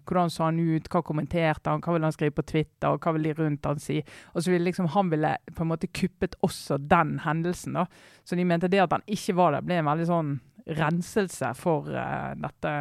Hvordan 0.05 0.29
så 0.29 0.45
han 0.45 0.59
ut, 0.61 0.87
hva 0.93 1.01
kommenterte 1.03 1.71
han, 1.71 1.81
hva 1.81 1.95
ville 1.95 2.07
han 2.07 2.15
skrive 2.15 2.37
på 2.37 2.45
Twitter, 2.53 2.93
og 2.93 3.01
hva 3.01 3.15
ville 3.15 3.33
de 3.33 3.43
rundt 3.43 3.67
han 3.67 3.81
si. 3.81 3.99
Og 4.35 4.43
så 4.43 4.53
ville 4.53 4.67
liksom 4.69 4.87
Han 4.91 5.09
ville 5.09 5.35
på 5.55 5.63
en 5.63 5.71
måte 5.71 5.87
kuppet 5.87 6.35
også 6.45 6.77
den 6.77 7.19
hendelsen. 7.25 7.73
da. 7.73 7.85
Så 8.23 8.35
de 8.35 8.45
mente 8.45 8.69
det 8.69 8.79
at 8.79 8.91
han 8.91 9.03
ikke 9.07 9.35
var 9.35 9.51
der, 9.51 9.65
ble 9.65 9.81
en 9.81 9.89
veldig 9.89 10.07
sånn 10.07 10.39
renselse 10.65 11.53
for, 11.57 11.89
uh, 11.89 12.33
dette, 12.37 12.71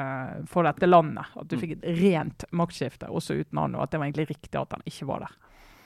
for 0.47 0.69
dette 0.69 0.87
landet. 0.87 1.33
At 1.35 1.49
du 1.49 1.57
fikk 1.59 1.79
et 1.79 1.87
rent 2.01 2.45
maktskifte, 2.53 3.09
også 3.09 3.41
uten 3.41 3.59
han, 3.59 3.75
og 3.75 3.87
at 3.87 3.95
det 3.95 4.01
var 4.01 4.11
egentlig 4.11 4.29
riktig 4.29 4.61
at 4.61 4.77
han 4.77 4.85
ikke 4.85 5.09
var 5.09 5.25
der. 5.25 5.39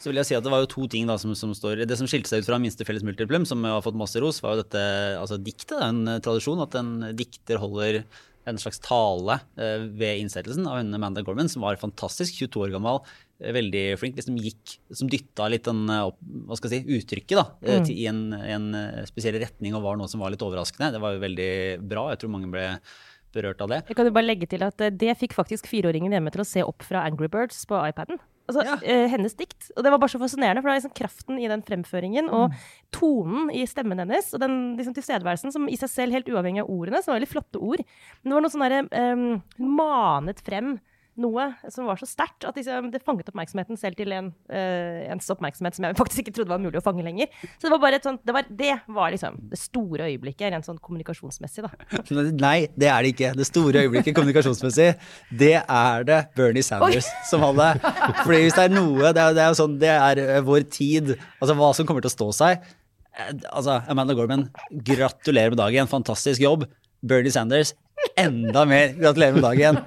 Så 0.05 0.13
vil 0.13 0.21
jeg 0.21 0.29
si 0.29 0.37
at 0.37 0.45
Det 0.45 0.53
var 0.53 0.61
jo 0.61 0.69
to 0.69 0.85
ting 0.93 1.09
da 1.09 1.17
som, 1.21 1.33
som 1.39 1.55
står 1.57 1.87
Det 1.89 1.97
som 1.97 2.09
skilte 2.11 2.29
seg 2.29 2.45
ut 2.45 2.51
fra 2.51 2.61
minste 2.61 2.85
felles 2.85 3.07
multiplum, 3.07 3.49
som 3.49 3.65
har 3.65 3.81
fått 3.85 3.97
masse 3.97 4.21
ros, 4.21 4.43
var 4.45 4.55
jo 4.55 4.65
dette 4.65 4.85
altså 5.17 5.41
diktet. 5.41 5.73
Det 5.73 5.81
er 5.81 5.91
en 5.95 6.13
eh, 6.13 6.23
tradisjon 6.25 6.61
at 6.61 6.77
en 6.77 6.95
dikter 7.17 7.61
holder 7.63 8.03
en 8.45 8.59
slags 8.61 8.83
tale 8.85 9.39
eh, 9.57 9.87
ved 9.97 10.21
innsettelsen 10.21 10.67
av 10.69 10.83
henne 10.83 10.99
Amanda 10.99 11.23
Gorman, 11.25 11.49
som 11.49 11.65
var 11.65 11.81
fantastisk, 11.81 12.37
22 12.43 12.67
år 12.67 12.75
gammel, 12.75 13.01
eh, 13.41 13.55
veldig 13.57 13.85
flink, 14.01 14.19
liksom 14.21 14.37
gikk, 14.37 14.77
som 14.93 15.09
dytta 15.09 15.49
litt 15.49 15.65
den, 15.65 15.87
opp, 15.95 16.21
hva 16.21 16.59
skal 16.61 16.75
jeg 16.75 16.85
si, 16.85 16.99
uttrykket 16.99 17.41
da, 17.41 17.47
mm. 17.65 17.89
til, 17.89 17.97
i 17.97 18.05
en, 18.11 18.21
en 18.37 18.69
spesiell 19.09 19.41
retning 19.41 19.79
og 19.79 19.87
var 19.87 19.97
noe 20.01 20.13
som 20.13 20.21
var 20.21 20.35
litt 20.35 20.45
overraskende. 20.45 20.93
Det 20.93 21.01
var 21.01 21.17
jo 21.17 21.25
veldig 21.25 21.51
bra. 21.81 22.11
Jeg 22.13 22.21
tror 22.21 22.35
mange 22.37 22.53
ble 22.53 22.69
berørt 23.35 23.65
av 23.65 23.73
det. 23.73 23.81
Jeg 23.89 23.97
kan 23.97 24.13
jo 24.13 24.15
bare 24.21 24.29
legge 24.29 24.51
til 24.53 24.69
at 24.69 24.87
det 25.01 25.17
fikk 25.23 25.33
faktisk 25.41 25.73
fireåringen 25.73 26.13
hjemme 26.13 26.35
til 26.35 26.45
å 26.45 26.49
se 26.53 26.69
opp 26.69 26.85
fra 26.85 27.07
Angry 27.09 27.33
Birds 27.33 27.65
på 27.71 27.81
iPaden. 27.89 28.21
Altså, 28.45 28.61
Ja. 28.67 28.75
uh, 28.77 29.09
hennes 29.09 29.35
dikt. 29.39 29.71
Og 29.77 29.83
det 29.85 29.91
var 29.91 29.99
bare 29.99 30.13
så 30.13 30.21
fascinerende, 30.21 30.61
for 30.61 30.69
det 30.69 30.75
var 30.75 30.81
liksom 30.83 30.97
kraften 30.99 31.39
i 31.41 31.49
den 31.49 31.63
fremføringen 31.65 32.29
og 32.29 32.53
tonen 32.93 33.49
i 33.51 33.65
stemmen 33.67 33.99
hennes, 34.03 34.33
og 34.35 34.41
den 34.43 34.77
liksom, 34.77 34.95
tilstedeværelsen 34.95 35.53
som 35.55 35.69
i 35.69 35.77
seg 35.81 35.89
selv, 35.89 36.13
helt 36.13 36.29
uavhengig 36.29 36.61
av 36.61 36.69
ordene, 36.71 37.01
som 37.03 37.13
var 37.15 37.21
veldig 37.23 37.33
flotte 37.33 37.63
ord. 37.63 37.81
Men 38.23 38.31
det 38.31 38.37
var 38.37 38.45
noe 38.45 38.53
sånn 38.53 38.67
derre 38.67 39.13
um, 39.15 39.43
Hun 39.57 39.77
manet 39.81 40.45
frem 40.45 40.75
noe 41.21 41.47
som 41.73 41.87
var 41.89 41.99
så 42.01 42.09
sterkt 42.09 42.47
at 42.49 42.57
liksom, 42.59 42.91
det 42.93 43.03
fanget 43.07 43.29
oppmerksomheten 43.31 43.79
selv 43.79 43.99
til 43.99 44.13
en, 44.17 44.31
uh, 44.51 45.01
ens 45.13 45.31
oppmerksomhet 45.33 45.77
som 45.77 45.87
jeg 45.87 45.97
faktisk 46.01 46.25
ikke 46.25 46.35
trodde 46.39 46.53
var 46.55 46.63
mulig 46.63 46.81
å 46.81 46.85
fange 46.85 47.05
lenger. 47.07 47.31
Så 47.57 47.67
det 47.67 47.73
var 47.75 47.83
bare 47.85 48.01
et 48.01 48.07
sånt, 48.09 48.23
det 48.27 48.35
var, 48.37 48.49
det 48.49 48.73
var 48.97 49.15
liksom 49.15 49.39
det 49.53 49.61
store 49.61 50.09
øyeblikket, 50.11 50.49
rent 50.55 50.69
sånn 50.69 50.81
kommunikasjonsmessig, 50.85 51.67
da. 51.67 51.73
Nei, 52.47 52.57
det 52.75 52.91
er 52.91 53.07
det 53.07 53.15
ikke. 53.15 53.33
Det 53.39 53.49
store 53.49 53.85
øyeblikket 53.85 54.17
kommunikasjonsmessig, 54.17 54.91
det 55.45 55.57
er 55.63 56.09
det 56.09 56.21
Bernie 56.39 56.65
Sanders 56.67 57.11
som 57.31 57.45
hadde. 57.47 57.73
Fordi 58.23 58.41
hvis 58.47 58.57
det 58.59 58.69
er 58.69 58.75
noe, 58.75 59.13
det 59.15 59.23
er, 59.23 59.37
det 59.37 59.45
er 59.45 59.59
sånn, 59.59 59.77
det 59.83 59.93
er 59.95 60.23
eh, 60.25 60.41
vår 60.45 60.67
tid, 60.73 61.15
altså 61.41 61.57
hva 61.59 61.71
som 61.77 61.89
kommer 61.89 62.05
til 62.05 62.13
å 62.13 62.17
stå 62.19 62.31
seg. 62.43 62.65
Eh, 63.15 63.33
Altså, 63.55 63.79
Amanda 63.91 64.15
Gorman, 64.19 64.49
gratulerer 64.87 65.55
med 65.55 65.61
dagen, 65.61 65.91
fantastisk 65.91 66.43
jobb. 66.43 66.67
Bernie 67.05 67.31
Sanders, 67.31 67.75
enda 68.21 68.65
mer 68.69 68.95
gratulerer 68.99 69.37
med 69.37 69.45
dagen. 69.45 69.81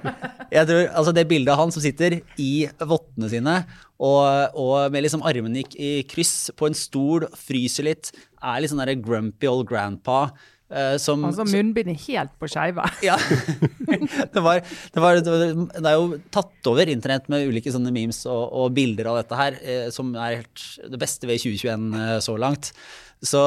Jeg 0.52 0.68
tror, 0.68 0.82
altså 1.00 1.12
Det 1.16 1.28
bildet 1.28 1.52
av 1.52 1.62
han 1.62 1.72
som 1.74 1.84
sitter 1.84 2.20
i 2.40 2.52
vottene 2.80 3.30
sine 3.32 3.56
og, 3.98 4.54
og 4.54 4.92
med 4.94 5.04
liksom 5.04 5.24
armene 5.26 5.64
i, 5.64 5.64
i 5.74 5.90
kryss 6.08 6.52
på 6.58 6.68
en 6.68 6.76
stol, 6.78 7.26
fryser 7.34 7.88
litt, 7.88 8.12
er 8.38 8.62
litt 8.62 8.70
sånn 8.70 8.84
der 8.84 8.94
grumpy 9.02 9.50
old 9.50 9.66
grandpa. 9.68 10.28
Uh, 10.68 10.98
som, 11.00 11.22
Altså 11.24 11.46
munnbindet 11.48 12.02
helt 12.04 12.34
på 12.36 12.48
skeiva. 12.52 12.84
ja. 13.08 13.16
det, 13.16 14.42
var, 14.44 14.60
det, 14.60 15.00
var, 15.00 15.20
det, 15.24 15.80
er 15.80 15.94
jo 15.96 16.18
tatt 16.34 16.68
over 16.68 16.92
internett 16.92 17.30
med 17.32 17.48
ulike 17.48 17.72
sånne 17.72 17.92
memes 17.94 18.20
og, 18.28 18.42
og 18.52 18.74
bilder 18.76 19.08
av 19.08 19.22
dette 19.22 19.38
her, 19.40 19.56
uh, 19.64 19.86
som 19.94 20.12
er 20.12 20.42
helt 20.42 20.66
det 20.92 21.00
beste 21.00 21.30
ved 21.30 21.40
2021 21.40 21.88
uh, 21.96 22.16
så 22.24 22.36
langt. 22.38 22.74
Så, 23.18 23.40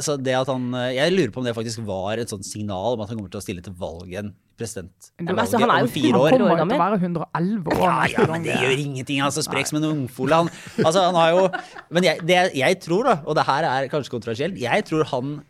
så 0.00 0.14
det 0.16 0.32
at 0.32 0.48
han 0.48 0.70
Jeg 0.94 1.12
lurer 1.12 1.32
på 1.34 1.42
om 1.42 1.44
det 1.44 1.52
faktisk 1.52 1.82
var 1.84 2.16
et 2.22 2.30
sånt 2.32 2.46
signal 2.48 2.94
om 2.96 3.02
at 3.04 3.10
han 3.10 3.18
kommer 3.18 3.32
til 3.32 3.40
å 3.42 3.44
stille 3.44 3.64
til 3.64 3.74
valg 3.76 4.08
igjen. 4.08 4.30
Men 4.60 5.38
altså, 5.40 5.56
han 5.60 5.70
er 5.72 5.84
jo 5.84 5.86
om 5.88 5.92
fire 5.92 6.18
år. 6.18 6.34
Han 6.34 6.42
kommer 6.44 6.68
til 6.68 6.76
å 6.76 6.80
være 6.82 6.98
111 7.00 7.70
år. 7.70 7.84
Ja, 7.84 7.94
ja, 8.12 8.26
men 8.28 8.42
det 8.44 8.52
det- 8.52 8.64
gjør 8.64 8.82
ingenting. 8.84 9.20
altså 9.24 9.44
Sprek 9.44 9.66
som 9.70 9.78
en 9.80 9.88
ungfole. 9.88 10.34
Han, 10.42 10.50
altså, 10.84 11.04
han 11.06 11.14
har 11.16 11.30
jo 11.30 11.48
Men 11.90 12.04
jeg, 12.04 12.26
det, 12.26 12.40
jeg 12.54 12.80
tror, 12.80 13.04
da, 13.08 13.14
og 13.24 13.36
det 13.36 13.46
her 13.46 13.64
er 13.64 13.88
kanskje 13.88 14.12
kontroversielt, 14.12 14.58
jeg 14.60 14.84
tror 14.84 15.04
han 15.14 15.40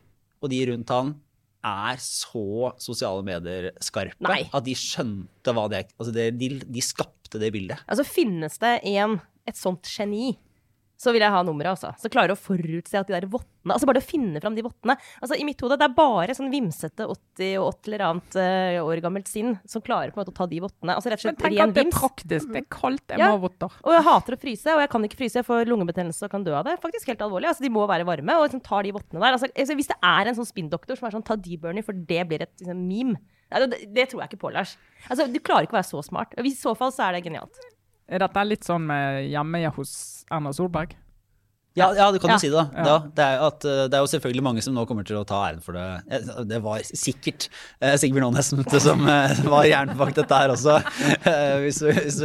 og 0.40 0.48
de 0.48 0.60
rundt 0.70 0.88
han 0.88 1.14
er 1.60 1.98
så 2.00 2.72
sosiale 2.80 3.20
medier-skarpe 3.22 4.36
at 4.54 4.64
de 4.64 4.72
skjønte 4.78 5.52
hva 5.52 5.66
det 5.68 5.82
altså 5.98 6.14
de, 6.14 6.48
de 6.64 6.80
skapte 6.80 7.38
det 7.38 7.50
bildet. 7.52 7.82
Altså, 7.86 8.06
finnes 8.08 8.56
det 8.62 8.78
en, 8.94 9.18
et 9.46 9.58
sånt 9.58 9.84
geni 9.84 10.38
så 11.00 11.14
vil 11.14 11.22
jeg 11.24 11.32
ha 11.32 11.40
nummeret, 11.46 11.72
altså. 11.72 11.94
Så 11.96 12.10
klarer 12.12 12.34
å 12.34 12.38
forutse 12.38 12.98
at 12.98 13.08
de 13.08 13.14
der 13.16 13.28
vottene 13.30 13.48
Altså 13.74 13.84
bare 13.84 14.00
å 14.00 14.04
finne 14.04 14.40
fram 14.40 14.54
de 14.56 14.62
vottene. 14.64 14.94
Altså 15.20 15.36
i 15.36 15.44
mitt 15.44 15.60
hode, 15.60 15.76
det 15.80 15.84
er 15.84 15.92
bare 15.92 16.32
sånn 16.36 16.48
vimsete 16.52 17.04
80 17.04 17.58
og 17.60 17.66
80 17.74 17.90
eller 17.90 18.04
annet 18.06 18.36
uh, 18.40 18.78
år 18.86 19.02
gammelt 19.04 19.28
sinn 19.28 19.54
som 19.68 19.84
klarer 19.84 20.14
på 20.14 20.16
en 20.16 20.22
måte 20.22 20.32
å 20.32 20.36
ta 20.38 20.46
de 20.48 20.62
vottene. 20.64 20.94
Altså 20.96 21.12
rett 21.12 21.20
og 21.20 21.28
Men 21.28 21.36
tenk 21.42 21.60
at 21.66 21.74
det 21.76 21.84
er 21.84 21.92
praktisk. 21.92 22.48
Det 22.54 22.62
er 22.62 22.68
kaldt. 22.72 23.04
Jeg 23.12 23.20
Ja. 23.20 23.28
må 23.28 23.36
ha 23.36 23.42
votter. 23.44 23.76
Og 23.84 23.92
jeg 23.92 24.06
hater 24.06 24.36
å 24.36 24.40
fryse, 24.40 24.72
og 24.72 24.80
jeg 24.80 24.92
kan 24.94 25.04
ikke 25.08 25.20
fryse. 25.20 25.40
Jeg 25.40 25.48
får 25.48 25.68
lungebetennelse 25.68 26.24
og 26.24 26.32
kan 26.32 26.46
dø 26.46 26.54
av 26.56 26.64
det. 26.68 26.78
Faktisk 26.80 27.12
helt 27.12 27.24
alvorlig. 27.26 27.52
Altså, 27.52 27.64
de 27.64 27.72
må 27.72 27.84
være 27.88 28.08
varme, 28.08 28.36
og 28.36 28.46
liksom 28.48 28.64
tar 28.64 28.88
de 28.88 28.94
vottene 28.96 29.20
der. 29.20 29.36
Altså, 29.36 29.52
altså, 29.52 29.76
hvis 29.76 29.92
det 29.92 29.98
er 30.00 30.30
en 30.32 30.38
sånn 30.40 30.48
spinndoktor 30.48 30.96
som 30.96 31.08
er 31.08 31.16
sånn 31.18 31.26
ta 31.28 31.36
deburner, 31.36 31.84
for 31.84 31.92
det 31.92 32.24
blir 32.28 32.46
et 32.46 32.54
liksom, 32.64 32.80
meme. 32.80 33.20
Nei, 33.50 33.66
det, 33.66 33.82
det 33.92 34.08
tror 34.08 34.24
jeg 34.24 34.32
ikke 34.32 34.44
på, 34.46 34.54
Lars. 34.56 34.76
Altså, 35.08 35.28
du 35.28 35.36
klarer 35.40 35.68
ikke 35.68 35.76
å 35.76 35.80
være 35.82 35.92
så 35.92 36.00
smart. 36.06 36.32
Og 36.40 36.48
I 36.48 36.54
så 36.56 36.72
fall 36.78 36.92
så 36.96 37.08
er 37.08 37.18
det 37.18 37.26
genialt. 37.28 37.60
Er 38.10 38.24
litt 38.44 38.66
sånn 38.66 38.88
med 38.88 39.28
hjemme 39.30 39.68
hos 39.76 40.19
Erna 40.30 40.52
Solberg? 40.56 40.96
Ja, 41.78 41.92
ja, 41.94 42.08
du 42.10 42.18
kan 42.18 42.32
Ja. 42.32 42.34
jo 42.34 42.42
si 42.42 42.48
det, 42.50 42.56
da. 42.58 42.64
Ja. 42.74 42.82
da 42.82 42.94
det, 43.14 43.24
er 43.24 43.42
at, 43.46 43.64
eh, 43.64 43.82
det 43.86 43.94
er 43.94 44.02
jo 44.02 44.08
selvfølgelig 44.10 44.42
mange 44.42 44.62
som 44.62 44.74
nå 44.74 44.82
kommer 44.90 45.06
til 45.06 45.20
å 45.20 45.22
ta 45.26 45.38
æren 45.46 45.60
for 45.62 45.72
det. 45.78 45.84
Eh, 46.10 46.42
Det 46.50 46.58
var 46.64 46.82
sikkert 46.82 47.46
eh, 47.80 47.94
Sigbjørn 47.94 48.26
Aanes 48.26 48.50
som 48.88 49.06
eh, 49.06 49.34
var 49.46 49.68
hjernen 49.68 49.96
bak 49.96 50.10
dette 50.16 50.34
her 50.34 50.50
også. 50.50 50.80
eh, 51.30 51.60
hvis, 51.62 51.78
hvis, 51.86 52.18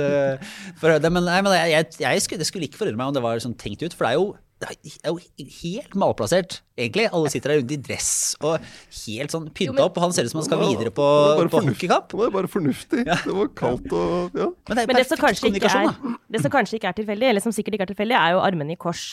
for. 0.82 0.98
Men, 1.10 1.24
nei, 1.30 1.42
men 1.46 1.54
jeg, 1.60 1.70
jeg, 1.76 1.86
jeg 2.02 2.22
skulle, 2.26 2.42
det 2.42 2.48
skulle 2.50 2.66
ikke 2.66 2.82
forundre 2.82 2.98
meg 2.98 3.12
om 3.14 3.14
det 3.20 3.24
var 3.28 3.38
sånn 3.46 3.54
tenkt 3.62 3.86
ut, 3.86 3.94
for 3.94 4.08
det 4.08 4.16
er 4.16 4.20
jo 4.20 4.34
det 4.64 4.70
er 5.04 5.12
jo 5.12 5.48
helt 5.62 5.96
malplassert, 6.00 6.62
egentlig. 6.80 7.10
Alle 7.12 7.32
sitter 7.32 7.52
der 7.52 7.60
rundt 7.60 7.74
i 7.76 7.80
dress 7.90 8.12
og 8.40 8.64
helt 9.02 9.34
sånn 9.34 9.50
pynta 9.56 9.84
opp, 9.84 9.98
og 10.00 10.06
han 10.06 10.16
ser 10.16 10.28
ut 10.28 10.32
som 10.32 10.40
han 10.40 10.48
skal 10.48 10.62
videre 10.64 10.94
på, 10.96 11.08
på 11.52 11.62
hockeykamp. 11.66 12.08
Det 12.14 12.20
var 12.22 12.32
bare 12.38 12.52
fornuftig. 12.52 13.04
Det 13.04 13.36
var 13.36 13.50
kaldt 13.60 13.92
og 13.92 14.38
ja. 14.40 14.48
Men 14.70 14.80
det 14.80 14.86
Men 14.88 15.00
det 15.02 15.08
som, 15.10 15.20
kanskje 15.20 15.52
ikke 15.52 15.72
er, 15.72 15.92
det 16.32 16.42
som 16.46 16.54
kanskje 16.54 16.80
ikke 16.80 16.94
er 16.94 17.00
tilfeldig, 17.02 17.28
eller 17.34 17.44
som 17.44 17.56
sikkert 17.56 17.76
ikke 17.76 17.90
er 17.90 17.92
tilfeldig, 17.92 18.16
er 18.20 18.38
jo 18.38 18.46
armene 18.46 18.78
i 18.78 18.80
kors. 18.80 19.04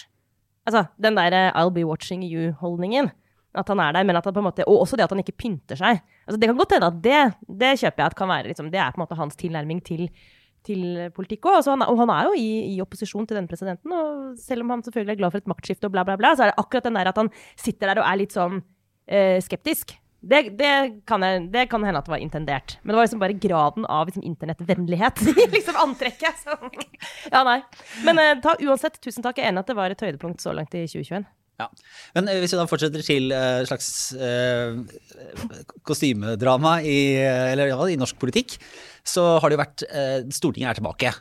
Altså, 0.62 0.86
den 1.02 1.18
derre 1.18 1.50
'I'll 1.50 1.74
be 1.74 1.84
watching 1.86 2.22
you'-holdningen. 2.22 3.10
At 3.52 3.68
han 3.68 3.80
er 3.80 3.92
der, 3.92 4.04
men 4.04 4.16
at 4.16 4.24
han 4.24 4.32
på 4.32 4.40
en 4.40 4.46
måte, 4.46 4.64
Og 4.68 4.86
også 4.86 4.96
det 4.96 5.04
at 5.04 5.10
han 5.10 5.18
ikke 5.18 5.36
pynter 5.36 5.76
seg. 5.76 6.00
Altså, 6.26 6.38
det 6.40 6.48
kan 6.48 6.56
godt 6.56 6.72
hende 6.72 6.86
at 6.86 7.02
det, 7.02 7.34
det 7.50 7.72
kjøper 7.82 7.98
jeg 7.98 8.06
at 8.06 8.16
kan 8.16 8.28
være 8.28 8.48
liksom, 8.48 8.70
Det 8.70 8.80
er 8.80 8.90
på 8.94 9.00
en 9.00 9.04
måte 9.04 9.18
hans 9.18 9.36
tilnærming 9.36 9.82
til, 9.84 10.08
til 10.66 10.82
politikk 11.16 11.48
òg. 11.48 11.60
Altså, 11.60 11.74
og 11.76 12.02
han 12.02 12.12
er 12.14 12.28
jo 12.28 12.36
i, 12.38 12.50
i 12.74 12.76
opposisjon 12.84 13.26
til 13.26 13.38
denne 13.38 13.50
presidenten. 13.50 13.94
Og 13.94 14.38
selv 14.40 14.64
om 14.64 14.74
han 14.74 14.84
selvfølgelig 14.86 15.16
er 15.16 15.22
glad 15.22 15.34
for 15.34 15.42
et 15.42 15.50
maktskifte 15.50 15.88
og 15.88 15.96
bla, 15.96 16.06
bla, 16.08 16.18
bla, 16.20 16.34
så 16.36 16.46
er 16.46 16.52
det 16.52 16.62
akkurat 16.62 16.86
den 16.88 17.00
der 17.00 17.10
at 17.12 17.20
han 17.20 17.32
sitter 17.58 17.92
der 17.92 18.02
og 18.02 18.08
er 18.08 18.22
litt 18.22 18.36
sånn 18.36 18.62
eh, 19.06 19.38
skeptisk. 19.44 19.96
Det, 20.22 20.52
det, 20.54 21.02
kan 21.10 21.24
jeg, 21.26 21.48
det 21.50 21.64
kan 21.70 21.82
hende 21.82 21.98
at 21.98 22.06
det 22.06 22.14
var 22.14 22.22
intendert. 22.22 22.76
Men 22.82 22.92
det 22.92 22.98
var 23.00 23.06
liksom 23.08 23.22
bare 23.24 23.38
graden 23.42 23.86
av 23.90 24.06
liksom, 24.06 24.22
internettvennlighet 24.22 25.22
i 25.32 25.46
liksom 25.50 25.78
antrekket. 25.82 26.38
Så, 26.44 26.58
ja, 27.32 27.42
nei. 27.48 27.58
Men 28.06 28.22
eh, 28.22 28.36
ta, 28.44 28.54
uansett, 28.62 29.00
tusen 29.02 29.26
takk. 29.26 29.40
Jeg 29.40 29.50
er 29.50 29.54
enig 29.54 29.64
at 29.64 29.72
det 29.72 29.78
var 29.78 29.94
et 29.94 30.04
høydepunkt 30.06 30.44
så 30.44 30.54
langt 30.54 30.76
i 30.78 30.86
2021. 30.86 31.26
Ja. 31.60 31.66
Men 32.16 32.28
eh, 32.32 32.38
hvis 32.42 32.54
vi 32.54 32.58
da 32.58 32.64
fortsetter 32.70 33.04
til 33.06 33.28
uh, 33.34 33.60
slags 33.68 33.90
uh, 34.16 34.78
kostymedrama 35.86 36.78
i, 36.84 36.96
eller, 37.52 37.70
ja, 37.72 37.82
i 37.92 37.98
norsk 38.00 38.18
politikk, 38.20 38.56
så 39.06 39.36
har 39.42 39.50
det 39.52 39.58
jo 39.58 39.62
vært 39.62 39.84
uh, 39.90 40.16
Stortinget 40.34 40.72
er 40.72 40.80
tilbake. 40.80 41.12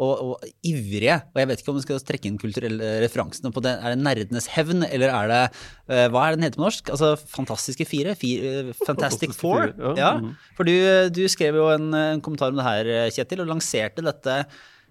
Og, 0.00 0.20
og 0.32 0.44
ivrige. 0.64 1.18
Og 1.34 1.40
jeg 1.42 1.48
vet 1.50 1.60
ikke 1.60 1.72
om 1.74 1.76
vi 1.76 1.82
skal 1.84 1.98
trekke 2.08 2.28
inn 2.30 2.38
kulturelle 2.40 2.86
referansene 3.02 3.50
på 3.52 3.60
det. 3.66 3.74
Er 3.84 3.92
det 3.92 4.00
Nerdenes 4.00 4.46
hevn, 4.54 4.80
eller 4.86 5.12
er 5.12 5.28
det 5.28 5.40
uh, 5.52 6.06
Hva 6.14 6.22
er 6.30 6.38
den 6.38 6.46
heter 6.46 6.56
på 6.56 6.64
norsk? 6.64 6.88
Altså 6.94 7.10
Fantastiske 7.28 7.84
fire? 7.84 8.14
Fire- 8.16 8.72
Fantastic 8.86 9.34
Four? 9.36 9.74
ja. 9.76 9.92
Ja. 10.00 10.12
Mhm. 10.22 10.30
For 10.56 10.64
du, 10.70 10.72
du 11.12 11.20
skrev 11.28 11.58
jo 11.60 11.66
en, 11.74 11.90
en 11.98 12.22
kommentar 12.24 12.54
om 12.54 12.56
det 12.62 12.64
her, 12.64 12.90
Kjetil, 13.12 13.42
og 13.44 13.52
lanserte 13.52 14.04
dette 14.06 14.38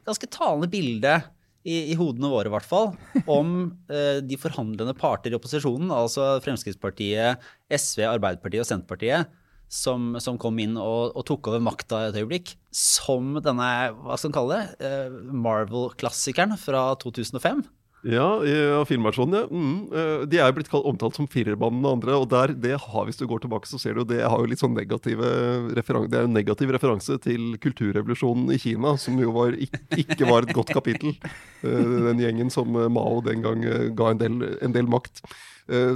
ganske 0.05 0.29
talende 0.33 0.69
bildet 0.69 1.25
i, 1.67 1.91
i 1.91 1.97
hodene 1.99 2.29
våre, 2.31 2.47
i 2.47 2.53
hvert 2.53 2.67
fall, 2.67 2.93
om 3.27 3.55
eh, 3.91 4.19
de 4.23 4.37
forhandlende 4.39 4.95
parter 4.97 5.33
i 5.33 5.37
opposisjonen, 5.37 5.91
altså 5.91 6.37
Fremskrittspartiet, 6.45 7.43
SV, 7.67 8.05
Arbeiderpartiet 8.07 8.63
og 8.63 8.69
Senterpartiet, 8.69 9.33
som, 9.69 10.15
som 10.23 10.39
kom 10.41 10.57
inn 10.63 10.77
og, 10.81 11.11
og 11.13 11.25
tok 11.29 11.51
over 11.51 11.61
makta 11.61 12.07
et 12.07 12.17
øyeblikk, 12.17 12.55
som 12.73 13.35
denne 13.43 13.67
hva 13.99 14.17
skal 14.17 14.31
man 14.31 14.37
kalle 14.39 14.55
det, 14.55 14.87
eh, 14.87 15.19
Marvel-klassikeren 15.45 16.55
fra 16.61 16.87
2005. 17.03 17.61
Ja, 18.07 18.27
ja, 18.47 18.77
filmversjonen, 18.87 19.33
ja. 19.35 19.47
Mm. 19.51 19.79
eh, 19.91 20.21
De 20.31 20.37
er 20.39 20.47
jo 20.47 20.55
blitt 20.55 20.69
omtalt 20.71 21.17
som 21.17 21.27
firerbanen 21.27 21.83
og 21.83 21.97
andre, 21.97 22.15
og 22.15 22.29
der, 22.31 22.53
det 22.55 22.77
har, 22.79 23.03
hvis 23.09 23.19
du 23.19 23.25
går 23.27 23.41
tilbake, 23.43 23.67
så 23.67 23.79
ser 23.81 23.97
du 23.97 24.05
det 24.07 24.21
har 24.23 24.39
jo 24.39 24.47
litt 24.47 24.61
sånn 24.63 24.77
negative 24.77 25.27
referanse. 25.75 26.11
Det 26.13 26.21
er 26.21 26.29
en 26.29 26.37
negativ 26.37 26.71
referanse 26.71 27.17
til 27.25 27.57
kulturrevolusjonen 27.59 28.53
i 28.55 28.59
Kina, 28.61 28.95
som 29.01 29.19
jo 29.19 29.33
var, 29.35 29.51
ikke, 29.59 29.83
ikke 30.05 30.29
var 30.31 30.47
et 30.47 30.55
godt 30.55 30.71
kapittel. 30.71 31.17
Eh, 31.59 31.93
Den 32.09 32.23
gjengen 32.23 32.53
som 32.55 32.71
eh, 32.79 32.87
Mao 32.87 33.19
den 33.25 33.43
gang 33.43 33.67
ga 33.99 34.13
en 34.13 34.23
del, 34.23 34.39
en 34.63 34.75
del 34.75 34.87
makt. 34.87 35.23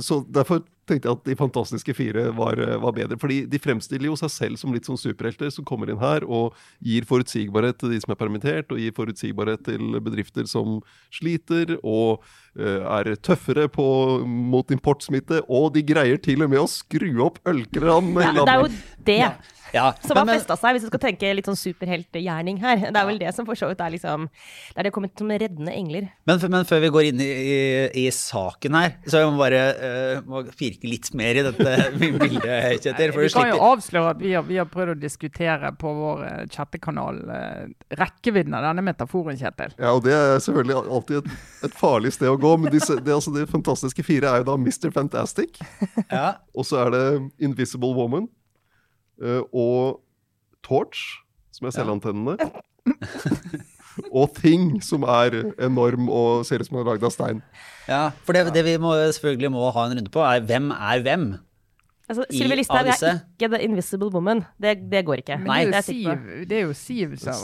Så 0.05 0.19
derfor 0.29 0.60
tenkte 0.90 1.10
jeg 1.10 1.18
at 1.18 1.28
De 1.28 1.36
fantastiske 1.40 1.96
fire 1.96 2.25
var, 2.36 2.60
eh, 2.60 2.78
var 2.82 2.96
bedre. 2.96 3.18
Fordi 3.20 3.44
de 3.50 3.60
fremstiller 3.62 4.10
jo 4.10 4.18
seg 4.20 4.32
selv 4.34 4.62
som 4.62 4.74
litt 4.74 4.88
sånn 4.88 5.00
superhelter 5.00 5.52
som 5.54 5.66
kommer 5.66 5.90
inn 5.90 6.02
her 6.02 6.25
og 6.28 6.58
gir 6.84 7.08
forutsigbarhet 7.08 7.80
til 7.80 7.94
de 7.94 8.02
som 8.04 8.13
er 8.13 8.20
permittert, 8.20 8.72
og 8.72 8.82
gir 8.82 8.96
forutsigbarhet 8.96 9.63
til 9.68 10.00
bedrifter 10.04 10.48
som 10.50 10.82
sliter, 11.13 11.78
og 11.84 12.24
uh, 12.60 13.00
er 13.00 13.16
tøffere 13.16 13.68
på, 13.72 13.86
mot 14.28 14.70
importsmitte. 14.74 15.42
Og 15.50 15.74
de 15.75 15.84
greier 15.86 16.22
til 16.22 16.44
og 16.44 16.52
med 16.54 16.63
å 16.63 16.70
skru 16.70 17.10
opp 17.25 17.40
ølkranene 17.48 18.30
Ja, 18.34 18.44
Det 18.44 18.54
er 18.54 18.63
jo 18.63 18.72
det 19.08 19.22
Ja, 19.74 19.94
som 20.06 20.13
men- 20.13 20.27
har 20.30 20.38
festa 20.38 20.56
seg, 20.60 20.75
hvis 20.75 20.84
du 20.86 20.89
skal 20.92 21.01
tenke 21.01 21.30
litt 21.34 21.48
sånn 21.50 21.58
superheltgjerning 21.58 22.60
her. 22.62 22.92
Det 22.94 23.00
er 23.00 23.08
vel 23.10 23.18
det 23.18 23.32
som 23.34 23.46
for 23.48 23.58
så 23.58 23.72
vidt 23.72 23.82
er 23.82 23.94
liksom 23.96 24.27
Det 24.30 24.77
er 24.77 24.84
det 24.84 24.92
kommet 24.94 25.18
som 25.18 25.30
reddende 25.30 25.74
engler. 25.74 26.12
Men, 26.30 26.39
men 26.53 26.65
før 26.70 26.84
vi 26.84 26.92
går 26.94 27.08
inn 27.10 27.24
i, 27.24 27.30
i, 27.30 27.58
i 28.03 28.12
saken 28.13 28.77
her, 28.77 28.98
så 29.08 29.24
jeg 29.24 29.32
må 29.32 29.42
bare 29.42 29.63
uh, 29.74 30.22
må 30.30 30.44
firke 30.53 30.86
litt 30.89 31.10
mer 31.18 31.39
i 31.42 31.46
dette 31.46 31.74
bildet, 32.00 32.84
Kjetil. 32.84 33.15
Vi 33.18 33.32
kan 33.34 33.50
jo 33.50 33.63
avsløre 33.72 34.13
at 34.13 34.22
vi 34.22 34.36
har, 34.38 34.46
vi 34.46 34.60
har 34.62 34.70
prøvd 34.70 34.94
å 34.94 35.00
diskutere 35.00 35.74
på 35.80 35.94
vår 35.98 36.24
eh, 36.27 36.44
chattekanal 36.53 37.20
uh, 37.30 37.65
rekkevidden 37.98 38.53
av 38.58 38.68
denne 38.70 38.86
metaforen, 38.86 39.39
Kjetil. 39.39 39.74
Ja, 39.80 39.96
og 39.96 40.03
Det 40.06 40.13
er 40.13 40.38
selvfølgelig 40.44 40.77
alltid 40.84 41.20
et, 41.24 41.42
et 41.70 41.75
farlig 41.80 42.13
sted 42.13 42.30
å 42.30 42.38
gå, 42.38 42.53
men 42.62 42.74
disse, 42.74 43.00
det, 43.01 43.13
altså, 43.15 43.34
de 43.34 43.48
fantastiske 43.50 44.06
fire 44.06 44.30
er 44.30 44.44
jo 44.44 44.50
da 44.51 44.60
Mr. 44.60 44.94
Fantastic, 44.94 45.58
ja. 46.12 46.36
og 46.53 46.70
så 46.70 46.86
er 46.86 46.94
det 46.94 47.06
Invisible 47.50 47.94
Woman 47.98 48.30
og 49.51 50.01
Torch, 50.63 51.22
som 51.53 51.68
er 51.68 51.75
selvantennende. 51.75 52.38
og 54.18 54.34
Thing, 54.38 54.77
som 54.84 55.06
er 55.08 55.39
enorm 55.62 56.10
og 56.10 56.46
ser 56.48 56.63
ut 56.63 56.70
som 56.70 56.80
den 56.80 56.86
er 56.86 56.92
lagd 56.94 57.08
av 57.08 57.13
stein. 57.13 57.42
ja. 57.88 58.06
For 58.25 58.36
det, 58.36 58.53
det 58.56 58.65
vi 58.68 58.77
må, 58.82 58.96
selvfølgelig 59.15 59.51
må 59.53 59.70
ha 59.75 59.88
en 59.88 59.98
runde 60.00 60.13
på, 60.13 60.24
er 60.25 60.46
hvem 60.48 60.72
er 60.75 61.03
hvem? 61.06 61.27
Altså, 62.03 62.25
Sylvi 62.36 62.57
Listhaug 62.60 62.89
er 62.91 62.98
ikke 63.15 63.48
The 63.53 63.60
Invisible 63.63 64.10
Woman. 64.12 64.41
Det, 64.60 64.74
det 64.91 65.05
går 65.07 65.22
ikke. 65.22 65.38
Men 65.39 65.72
det, 65.72 65.79
er 65.79 65.86
jo. 65.88 65.88
Siv, 65.88 66.25
det 66.50 66.57
er 66.57 66.65
jo 66.65 66.74
Siv 66.75 67.13
som 67.22 67.38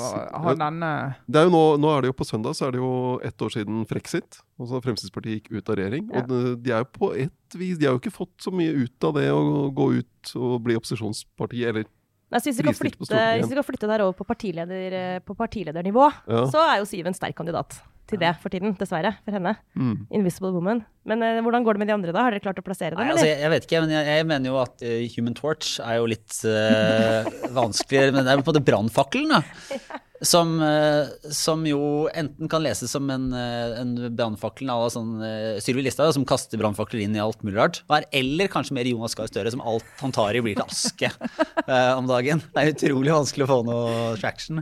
har 0.44 0.58
denne 0.60 0.90
Det 1.32 1.40
er 1.40 1.48
jo 1.48 1.54
nå, 1.54 1.62
nå 1.80 1.94
er 1.94 2.04
det 2.04 2.12
jo 2.12 2.18
på 2.20 2.28
søndag 2.28 2.58
så 2.60 2.68
er 2.68 2.76
det 2.76 2.82
jo 2.82 2.92
ett 3.24 3.46
år 3.46 3.54
siden 3.56 3.86
Frexit. 3.88 4.42
Altså 4.60 4.82
Fremskrittspartiet 4.84 5.40
gikk 5.40 5.54
ut 5.56 5.72
av 5.72 5.80
regjering. 5.80 6.10
Ja. 6.12 6.24
Og 6.26 6.34
de, 6.34 6.42
de 6.66 6.74
er 6.76 6.84
jo 6.84 6.90
på 7.00 7.12
et 7.16 7.58
vis 7.60 7.80
De 7.80 7.88
har 7.88 7.96
jo 7.96 8.02
ikke 8.04 8.14
fått 8.14 8.36
så 8.44 8.52
mye 8.54 8.76
ut 8.84 9.08
av 9.08 9.16
det 9.16 9.30
å 9.32 9.70
gå 9.76 9.88
ut 10.02 10.34
og 10.36 10.60
bli 10.68 10.76
opposisjonsparti, 10.78 11.64
eller 11.72 11.88
Nei, 12.30 12.40
så 12.42 12.52
hvis, 12.52 12.60
vi 12.62 12.68
kan 12.68 12.78
flytte, 12.78 13.22
hvis 13.40 13.50
vi 13.50 13.58
kan 13.58 13.66
flytte 13.66 13.88
der 13.90 14.04
over 14.06 14.14
på, 14.18 14.26
partileder, 14.30 14.98
eh, 15.00 15.22
på 15.26 15.34
partiledernivå, 15.38 16.10
Ja. 16.30 16.44
så 16.52 16.62
er 16.62 16.76
jo 16.84 16.86
Siv 16.90 17.08
en 17.10 17.18
sterk 17.18 17.36
kandidat 17.40 17.80
til 18.10 18.20
det 18.22 18.32
for 18.42 18.54
tiden. 18.54 18.76
Dessverre, 18.78 19.16
for 19.26 19.34
henne. 19.38 19.56
mm. 19.78 19.96
Invisible 20.18 20.52
Woman. 20.54 20.84
Men 21.10 21.24
eh, 21.26 21.40
hvordan 21.46 21.66
går 21.66 21.78
det 21.78 21.82
med 21.84 21.90
de 21.90 21.96
andre, 21.98 22.14
da? 22.14 22.26
Har 22.26 22.36
dere 22.36 22.44
klart 22.44 22.62
å 22.62 22.66
plassere 22.66 22.94
dem, 22.94 23.02
Nei, 23.02 23.14
altså, 23.14 23.28
jeg, 23.30 23.40
jeg 23.42 23.54
vet 23.54 23.66
ikke, 23.68 23.82
men 23.86 23.96
jeg, 23.96 24.06
jeg 24.14 24.28
mener 24.30 24.52
jo 24.52 24.60
at 24.62 24.86
uh, 24.86 25.00
Human 25.16 25.38
Torch 25.38 25.80
er 25.86 25.98
jo 26.02 26.10
litt 26.10 26.38
uh, 26.46 27.30
vanskeligere. 27.60 28.14
Men 28.14 28.26
det 28.26 28.34
er 28.34 28.42
på 28.42 28.46
en 28.46 28.52
måte 28.54 28.66
brannfakkelen, 28.70 29.34
da. 29.34 30.00
Som, 30.22 30.58
eh, 30.60 31.08
som 31.32 31.62
jo 31.64 32.10
enten 32.12 32.50
kan 32.52 32.60
leses 32.66 32.92
som 32.92 33.06
en, 33.14 33.30
uh, 33.32 33.80
en 33.80 33.94
brannfakkel 34.18 34.68
à 34.68 34.76
la 34.82 34.90
sånn 34.92 35.14
uh, 35.24 35.60
Sylvi 35.64 35.86
Listhaug, 35.86 36.12
som 36.12 36.26
kaster 36.28 36.60
brannfakler 36.60 37.06
inn 37.06 37.16
i 37.16 37.22
alt 37.24 37.40
mulig 37.48 37.56
rart. 37.56 37.80
er- 37.90 38.06
Eller 38.12 38.48
kanskje 38.52 38.76
mer 38.76 38.84
Jonas 38.90 39.16
Gahr 39.16 39.28
Støre, 39.32 39.50
som 39.54 39.62
alt 39.64 39.86
han 40.02 40.12
tar 40.12 40.36
i, 40.36 40.42
blir 40.44 40.60
til 40.60 40.66
aske 40.68 41.08
eh, 41.68 41.94
om 41.96 42.06
dagen. 42.12 42.44
Det 42.52 42.66
er 42.66 42.74
utrolig 42.76 43.16
vanskelig 43.16 43.48
å 43.48 43.52
få 43.54 43.60
noe 43.70 44.18
traction. 44.20 44.60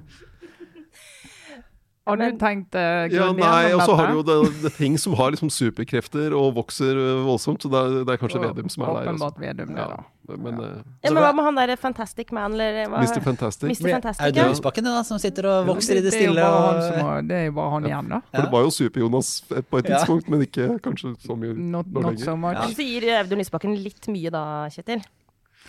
Har 2.07 2.15
du 2.15 2.23
Men- 2.23 2.37
tenkt 2.39 2.75
uh, 2.75 3.05
Ja, 3.11 3.25
nei, 3.35 3.73
og 3.75 3.81
så 3.83 3.95
har 3.99 4.07
du 4.07 4.19
jo 4.21 4.23
det, 4.23 4.35
det 4.63 4.71
ting 4.77 4.93
som 4.97 5.13
har 5.19 5.33
liksom 5.35 5.49
superkrefter 5.51 6.31
og 6.37 6.53
vokser 6.55 6.95
øh, 6.95 7.25
voldsomt, 7.27 7.61
så 7.65 7.69
det 7.73 7.79
er, 7.81 7.95
det 8.07 8.13
er 8.15 8.21
kanskje 8.21 8.39
Vedum 8.45 8.69
som 8.71 8.83
er 8.85 8.87
der. 8.87 9.09
Altså. 9.11 9.11
Åpenbart 9.27 9.41
Vedum, 9.43 9.73
det, 9.75 9.83
da. 9.83 9.97
Ja, 10.27 10.37
men 10.43 10.57
ja. 10.63 10.69
Ja, 11.03 11.11
men 11.11 11.19
hva 11.23 11.31
med 11.35 11.43
han 11.47 11.55
der 11.59 11.75
Fantastic 11.79 12.31
Man, 12.35 12.55
eller 12.55 12.87
hva? 12.91 13.03
Mr. 13.03 13.19
Fantastic 13.23 13.69
Mr. 13.79 13.91
Fantastic, 13.97 14.25
er 14.27 14.31
det 14.35 14.47
Lysbakken 14.53 14.87
da, 14.87 14.95
som 15.07 15.19
sitter 15.23 15.47
og 15.51 15.67
vokser 15.69 15.99
i 15.99 16.01
det 16.03 16.11
det, 16.11 16.19
er 16.19 16.25
jo 16.27 16.33
stille. 16.33 16.47
bare 16.47 16.81
han 16.95 17.05
har, 17.07 17.21
det 17.29 17.35
er 17.41 17.45
jo 17.49 17.53
bare 17.59 17.71
han 17.75 17.85
igjen, 17.91 18.09
da. 18.15 18.21
For 18.33 18.41
det 18.47 18.51
var 18.55 18.65
jo 18.65 18.71
Super-Jonas 18.79 19.29
på 19.71 19.79
et 19.83 19.85
Ja. 19.91 19.99
tidspunkt, 19.99 20.27
men 20.31 20.41
ikke 20.47 20.67
kanskje 20.83 21.13
så 21.27 21.35
mye 21.39 21.53
Not, 21.55 21.87
not 21.91 22.03
lenger. 22.09 22.23
so 22.25 22.35
much. 22.35 22.59
Du 22.67 22.75
sier 22.79 23.07
Audun 23.21 23.39
Lysbakken 23.43 23.75
litt 23.83 24.07
mye 24.11 24.29
da, 24.31 24.43
Kjetil. 24.71 25.03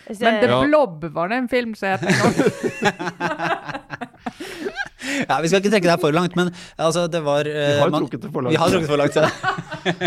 Men 0.09 0.39
The 0.41 0.49
Ja. 0.49 0.63
Blob 0.65 1.05
var 1.13 1.29
det 1.29 1.37
en 1.43 1.49
film 1.49 1.75
som 1.75 1.89
het 1.89 2.03
en 2.03 2.15
gang. 2.19 2.35
Ja, 5.29 5.39
Vi 5.43 5.51
skal 5.51 5.63
ikke 5.63 5.73
trekke 5.73 5.89
det 5.89 5.95
her 5.95 6.03
for 6.03 6.15
langt, 6.15 6.37
men 6.39 6.51
altså, 6.77 7.07
det 7.11 7.23
var 7.27 7.49
Vi 7.49 7.81
har 7.81 7.95
trukket 7.95 8.27
det 8.27 8.33
for 8.35 8.47
langt. 8.47 8.55
Vi 8.55 8.61
har 8.63 8.75
trukket 8.75 8.91
for 8.93 9.01
langt, 9.01 9.19
ja. 9.19 9.29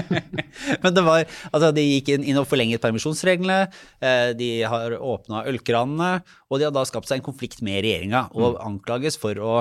men 0.84 0.96
det 0.98 1.04
var 1.08 1.26
Altså, 1.52 1.72
de 1.76 1.86
gikk 1.86 2.14
inn, 2.16 2.26
inn 2.28 2.40
og 2.42 2.48
forlenget 2.50 2.84
permisjonsreglene, 2.84 3.60
de 4.38 4.50
har 4.68 4.96
åpna 4.98 5.46
ølkranene, 5.50 6.12
og 6.50 6.62
de 6.62 6.68
har 6.68 6.76
da 6.76 6.86
skapt 6.88 7.10
seg 7.10 7.20
en 7.20 7.28
konflikt 7.32 7.64
med 7.66 7.82
regjeringa, 7.86 8.28
og 8.36 8.56
mm. 8.56 8.64
anklages 8.70 9.18
for 9.22 9.38
å, 9.42 9.54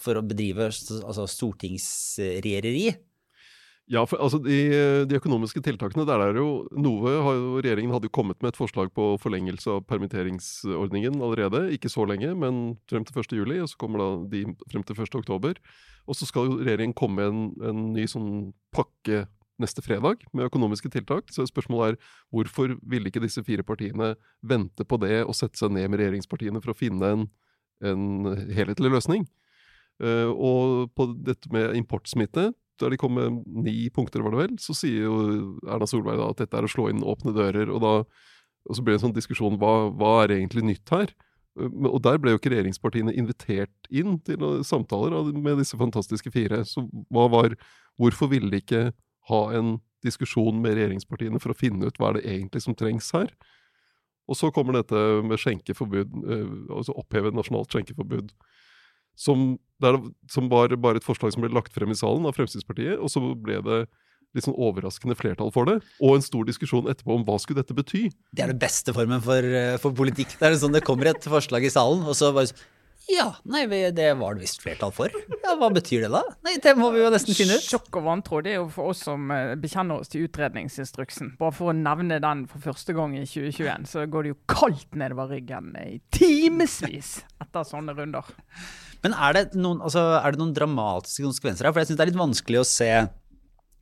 for 0.00 0.20
å 0.20 0.24
bedrive 0.26 0.70
altså, 0.70 1.26
stortingsregjereri. 1.30 2.90
Ja, 3.90 4.04
for 4.06 4.22
altså 4.22 4.38
de, 4.38 4.56
de, 5.10 5.16
økonomiske 5.18 5.60
tiltakene, 5.66 6.04
der 6.06 6.22
er 6.22 6.36
jo 6.38 6.50
noe 6.78 7.10
har 7.26 7.34
jo, 7.34 7.56
Regjeringen 7.58 7.90
hadde 7.90 8.06
jo 8.06 8.14
kommet 8.14 8.38
med 8.38 8.52
et 8.52 8.60
forslag 8.60 8.92
på 8.94 9.16
forlengelse 9.18 9.72
av 9.72 9.82
permitteringsordningen 9.90 11.18
allerede. 11.18 11.64
Ikke 11.74 11.90
så 11.90 12.06
lenge, 12.06 12.30
men 12.38 12.60
frem 12.90 13.02
til 13.06 13.18
1. 13.18 13.34
juli, 13.40 13.58
og 13.58 13.66
så 13.72 13.80
kommer 13.80 13.98
da 13.98 14.08
de 14.30 14.44
frem 14.70 14.86
til 14.86 14.94
1. 14.94 15.18
oktober. 15.24 15.58
Og 16.06 16.14
så 16.14 16.28
skal 16.28 16.46
jo 16.46 16.60
regjeringen 16.60 16.94
komme 16.94 17.18
med 17.18 17.32
en, 17.32 17.42
en 17.66 17.82
ny 17.96 18.06
sånn 18.10 18.30
pakke 18.70 19.24
neste 19.60 19.82
fredag 19.82 20.22
med 20.30 20.46
økonomiske 20.46 20.92
tiltak. 20.94 21.34
Så 21.34 21.48
spørsmålet 21.50 21.96
er 21.96 22.14
hvorfor 22.30 22.78
ville 22.86 23.10
ikke 23.10 23.24
disse 23.26 23.42
fire 23.42 23.66
partiene 23.66 24.14
vente 24.40 24.86
på 24.86 25.02
det 25.02 25.24
og 25.24 25.34
sette 25.34 25.58
seg 25.58 25.74
ned 25.74 25.90
med 25.90 26.04
regjeringspartiene 26.04 26.62
for 26.62 26.72
å 26.72 26.78
finne 26.78 27.10
en, 27.16 27.28
en 27.82 28.06
helhetlig 28.54 28.94
løsning? 28.94 29.26
Uh, 30.00 30.30
og 30.30 30.94
på 30.96 31.10
dette 31.26 31.50
med 31.52 31.74
importsmitte, 31.76 32.52
der 32.80 32.94
de 32.94 32.98
kom 33.00 33.16
med 33.16 33.40
ni 33.64 33.90
punkter, 33.94 34.24
var 34.24 34.34
det 34.34 34.42
vel, 34.42 34.58
så 34.62 34.74
sier 34.76 35.06
jo 35.06 35.16
Erna 35.68 35.88
Solberg 35.88 36.20
da 36.20 36.30
at 36.32 36.42
dette 36.42 36.58
er 36.58 36.66
å 36.66 36.70
slå 36.70 36.88
inn 36.90 37.04
åpne 37.06 37.34
dører. 37.36 37.72
Og, 37.72 37.82
da, 37.84 37.92
og 38.68 38.76
så 38.76 38.84
blir 38.84 38.96
det 38.96 39.00
en 39.00 39.08
sånn 39.08 39.18
diskusjon 39.18 39.58
hva, 39.60 39.90
hva 39.94 40.14
er 40.24 40.38
egentlig 40.38 40.66
nytt 40.68 40.94
her? 40.94 41.12
Og 41.60 41.98
der 42.04 42.20
ble 42.22 42.32
jo 42.32 42.38
ikke 42.38 42.52
regjeringspartiene 42.52 43.12
invitert 43.18 43.88
inn 43.90 44.16
til 44.24 44.60
samtaler 44.64 45.32
med 45.34 45.58
disse 45.60 45.76
fantastiske 45.76 46.30
fire. 46.32 46.62
Så 46.68 46.86
hva 47.12 47.28
var 47.32 47.56
Hvorfor 48.00 48.30
ville 48.32 48.48
de 48.48 48.62
ikke 48.62 48.84
ha 49.28 49.40
en 49.52 49.74
diskusjon 50.00 50.56
med 50.62 50.78
regjeringspartiene 50.78 51.40
for 51.42 51.52
å 51.52 51.58
finne 51.58 51.90
ut 51.90 51.98
hva 52.00 52.14
er 52.14 52.16
det 52.16 52.30
egentlig 52.32 52.62
som 52.64 52.76
trengs 52.78 53.10
her? 53.12 53.28
Og 54.30 54.38
så 54.38 54.48
kommer 54.54 54.78
dette 54.78 54.96
med 55.26 55.40
skjenkeforbud, 55.42 56.14
eh, 56.22 56.54
altså 56.72 56.94
oppheve 56.96 57.34
nasjonalt 57.34 57.74
skjenkeforbud 57.74 58.30
som, 59.18 59.54
der, 59.82 59.98
som, 60.30 60.48
var 60.52 60.74
bare 60.80 61.00
et 61.00 61.06
forslag 61.06 61.34
som 61.34 61.44
ble 61.44 61.52
lagt 61.52 61.74
frem 61.74 61.92
i 61.92 61.98
salen 61.98 62.28
av 62.28 62.36
Fremskrittspartiet. 62.36 62.98
Og 62.98 63.12
så 63.12 63.22
ble 63.34 63.60
det 63.66 63.82
litt 64.36 64.46
sånn 64.46 64.58
overraskende 64.62 65.16
flertall 65.18 65.50
for 65.54 65.66
det, 65.66 65.80
og 65.98 66.14
en 66.14 66.22
stor 66.22 66.44
diskusjon 66.46 66.86
etterpå 66.90 67.16
om 67.16 67.24
hva 67.26 67.34
skulle 67.42 67.64
dette 67.64 67.74
bety. 67.74 68.04
Det 68.30 68.44
er 68.44 68.52
den 68.52 68.60
beste 68.62 68.94
formen 68.94 69.22
for, 69.24 69.42
eh, 69.42 69.78
for 69.82 69.96
politikk. 69.96 70.36
Det 70.38 70.46
er 70.46 70.60
sånn 70.60 70.76
det 70.76 70.86
kommer 70.86 71.10
et 71.10 71.26
forslag 71.26 71.66
i 71.66 71.72
salen, 71.72 72.04
og 72.06 72.14
så 72.14 72.30
bare 72.36 72.52
ja, 73.08 73.30
nei, 73.48 73.64
det 73.66 74.06
var 74.20 74.36
det 74.36 74.44
visst 74.44 74.60
flertall 74.62 74.92
for. 74.94 75.10
Ja, 75.42 75.54
Hva 75.58 75.70
betyr 75.72 76.04
det 76.04 76.10
da? 76.12 76.20
Nei, 76.46 76.58
Det 76.62 76.76
må 76.78 76.90
vi 76.94 77.00
jo 77.00 77.08
nesten 77.10 77.34
finne 77.34 77.56
ut. 77.58 77.64
Sjokk 77.64 77.96
og 77.98 78.04
vantro 78.06 78.42
det 78.44 78.52
er 78.52 78.60
jo 78.60 78.68
for 78.70 78.92
oss 78.92 79.02
som 79.08 79.30
eh, 79.34 79.56
bekjenner 79.58 80.02
oss 80.02 80.12
til 80.12 80.28
utredningsinstruksen. 80.28 81.32
Bare 81.40 81.56
for 81.56 81.72
å 81.72 81.76
nevne 81.76 82.20
den 82.22 82.44
for 82.50 82.62
første 82.62 82.94
gang 82.94 83.16
i 83.18 83.24
2021, 83.24 83.88
så 83.90 84.04
går 84.06 84.28
det 84.28 84.34
jo 84.34 84.38
kaldt 84.52 84.94
nedover 85.00 85.32
ryggen 85.34 85.72
i 85.80 85.98
timevis 86.14 87.16
etter 87.42 87.66
sånne 87.66 87.96
runder. 87.98 88.30
Men 89.04 89.16
er 89.16 89.36
det, 89.36 89.44
noen, 89.56 89.80
altså, 89.84 90.02
er 90.20 90.34
det 90.34 90.40
noen 90.42 90.54
dramatiske 90.56 91.24
konsekvenser 91.24 91.66
her? 91.66 91.74
For 91.74 91.82
jeg 91.82 91.90
syns 91.90 92.00
det 92.00 92.04
er 92.04 92.12
litt 92.12 92.20
vanskelig 92.20 92.60
å 92.60 92.68
se 92.68 92.90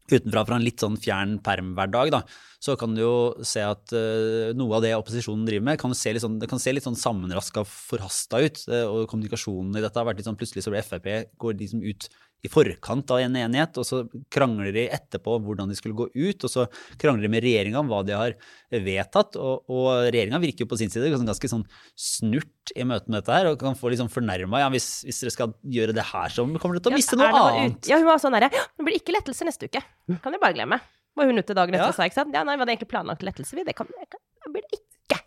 utenfra 0.08 0.44
fra 0.48 0.56
en 0.56 0.64
litt 0.64 0.80
sånn 0.80 0.96
fjern 1.00 1.34
perm-hverdag, 1.44 2.12
da, 2.14 2.22
så 2.64 2.75
kan 2.80 2.94
du 2.96 3.02
jo 3.02 3.16
se 3.46 3.60
at 3.60 3.92
uh, 3.92 4.54
noe 4.56 4.78
av 4.78 4.84
det 4.84 4.94
opposisjonen 4.96 5.44
driver 5.46 5.66
med, 5.68 5.80
kan 5.80 5.92
se 5.96 6.14
litt 6.14 6.25
sånn, 6.25 6.38
det 6.40 6.48
kan 6.50 6.62
se 6.62 6.72
litt 6.72 6.87
sånn 6.87 6.96
sammenraska 6.98 7.64
forhasta 7.68 8.40
ut. 8.40 8.62
Uh, 8.70 8.87
og 8.87 9.10
kommunikasjonen 9.10 9.76
i 9.76 9.84
dette 9.84 10.00
har 10.00 10.08
vært 10.08 10.22
litt 10.22 10.30
sånn 10.30 10.38
Plutselig 10.38 10.64
så 10.64 10.72
blir 10.72 10.87
Frp 10.87 11.08
går 11.40 11.58
liksom 11.60 11.84
ut 11.84 12.08
i 12.45 12.50
forkant 12.50 13.11
av 13.11 13.18
en 13.18 13.37
enighet, 13.40 13.78
og 13.80 13.87
så 13.87 14.04
krangler 14.30 14.71
de 14.75 14.85
etterpå 14.95 15.38
hvordan 15.42 15.71
de 15.71 15.76
skulle 15.78 15.97
gå 15.99 16.07
ut. 16.14 16.45
Og 16.47 16.52
så 16.52 16.66
krangler 17.00 17.26
de 17.26 17.33
med 17.33 17.42
regjeringa 17.42 17.80
om 17.80 17.90
hva 17.90 18.04
de 18.07 18.14
har 18.14 18.37
vedtatt. 18.71 19.38
Og, 19.42 19.64
og 19.66 19.88
regjeringa 20.07 20.38
virker 20.42 20.64
jo 20.64 20.71
på 20.71 20.78
sin 20.78 20.92
side 20.92 21.11
ganske 21.14 21.50
sånn 21.50 21.64
snurt 21.99 22.73
i 22.76 22.87
møte 22.87 23.11
med 23.11 23.21
dette 23.21 23.35
her, 23.35 23.50
og 23.50 23.59
kan 23.61 23.78
få 23.78 23.90
sånn 23.99 24.12
fornærma. 24.12 24.62
Ja, 24.62 24.68
hvis, 24.71 25.02
hvis, 25.09 25.23
dere 25.25 25.35
skal 25.35 25.57
gjøre 25.78 25.97
det 25.97 26.07
her, 26.12 26.30
så 26.35 26.47
kommer 26.47 26.78
dere 26.78 26.87
til 26.87 26.95
å 26.95 27.00
miste 27.00 27.18
noe 27.18 27.33
annet. 27.33 27.90
Ja, 27.90 27.99
hun 27.99 28.07
var 28.07 28.23
sånn 28.23 28.37
derre 28.37 28.52
Det 28.52 28.87
blir 28.87 29.00
ikke 29.00 29.16
lettelse 29.16 29.49
neste 29.49 29.71
uke. 29.71 29.83
Kan 30.23 30.37
du 30.37 30.38
bare 30.38 30.54
glemme. 30.54 30.78
Var 31.18 31.26
hun 31.26 31.42
ute 31.42 31.57
dagen 31.57 31.75
etter 31.75 31.90
og 31.90 31.97
sa, 31.97 32.07
ikke 32.07 32.21
sant. 32.21 32.37
Ja, 32.37 32.45
nei, 32.47 32.54
vi 32.54 32.62
hadde 32.62 32.76
egentlig 32.76 32.92
planlagt 32.92 33.26
lettelse? 33.26 33.66
Det 33.66 33.75
kan, 33.75 33.90
det 33.90 34.52
blir 34.54 34.62
det 34.62 34.78
ikke. 34.78 35.18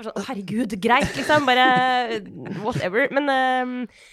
Sånn, 0.00 0.22
herregud, 0.28 0.78
greit, 0.80 1.10
liksom. 1.18 1.48
Bare 1.48 1.66
whatever. 2.62 3.10
Men 3.16 3.26
uh, 3.34 4.04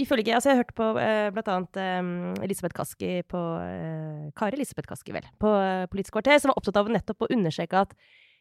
Ifølge, 0.00 0.32
altså 0.34 0.52
Jeg 0.52 0.60
hørte 0.60 0.70
hørt 0.70 0.78
på 0.78 0.86
eh, 1.02 1.52
annet 1.54 1.78
Eh, 1.80 2.44
Elisabeth 2.44 2.76
Kaski 2.76 3.10
på 3.28 3.42
eh, 3.60 4.30
Kari 4.36 4.56
Elisabeth 4.56 4.88
Kaski, 4.88 5.12
vel, 5.12 5.26
på 5.40 5.52
eh, 5.60 5.86
Politisk 5.90 6.16
kvarter, 6.16 6.38
som 6.40 6.52
var 6.52 6.60
opptatt 6.60 6.80
av 6.80 6.90
nettopp 6.92 7.26
å 7.26 7.30
understreke 7.34 7.84
at 7.84 7.94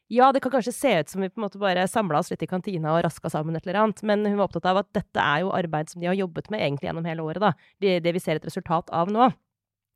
ja, 0.10 0.32
det 0.34 0.42
kan 0.42 0.52
kanskje 0.56 0.74
se 0.74 0.92
ut 1.04 1.12
som 1.12 1.22
vi 1.22 1.30
på 1.30 1.38
en 1.38 1.44
måte 1.46 1.60
bare 1.62 1.84
samla 1.86 2.24
oss 2.24 2.32
litt 2.32 2.42
i 2.42 2.50
kantina 2.50 2.96
og 2.96 3.04
raska 3.06 3.30
sammen 3.30 3.56
et 3.56 3.68
eller 3.68 3.78
annet, 3.84 4.00
men 4.02 4.26
hun 4.26 4.40
var 4.40 4.48
opptatt 4.48 4.66
av 4.72 4.80
at 4.82 4.90
dette 4.98 5.22
er 5.22 5.44
jo 5.44 5.52
arbeid 5.54 5.92
som 5.92 6.02
de 6.02 6.10
har 6.10 6.18
jobbet 6.18 6.50
med 6.50 6.64
egentlig 6.66 6.90
gjennom 6.90 7.06
hele 7.06 7.22
året, 7.22 7.44
da. 7.44 7.52
Det, 7.78 8.00
det 8.02 8.16
vi 8.16 8.24
ser 8.24 8.40
et 8.40 8.48
resultat 8.50 8.90
av 8.90 9.12
nå 9.14 9.28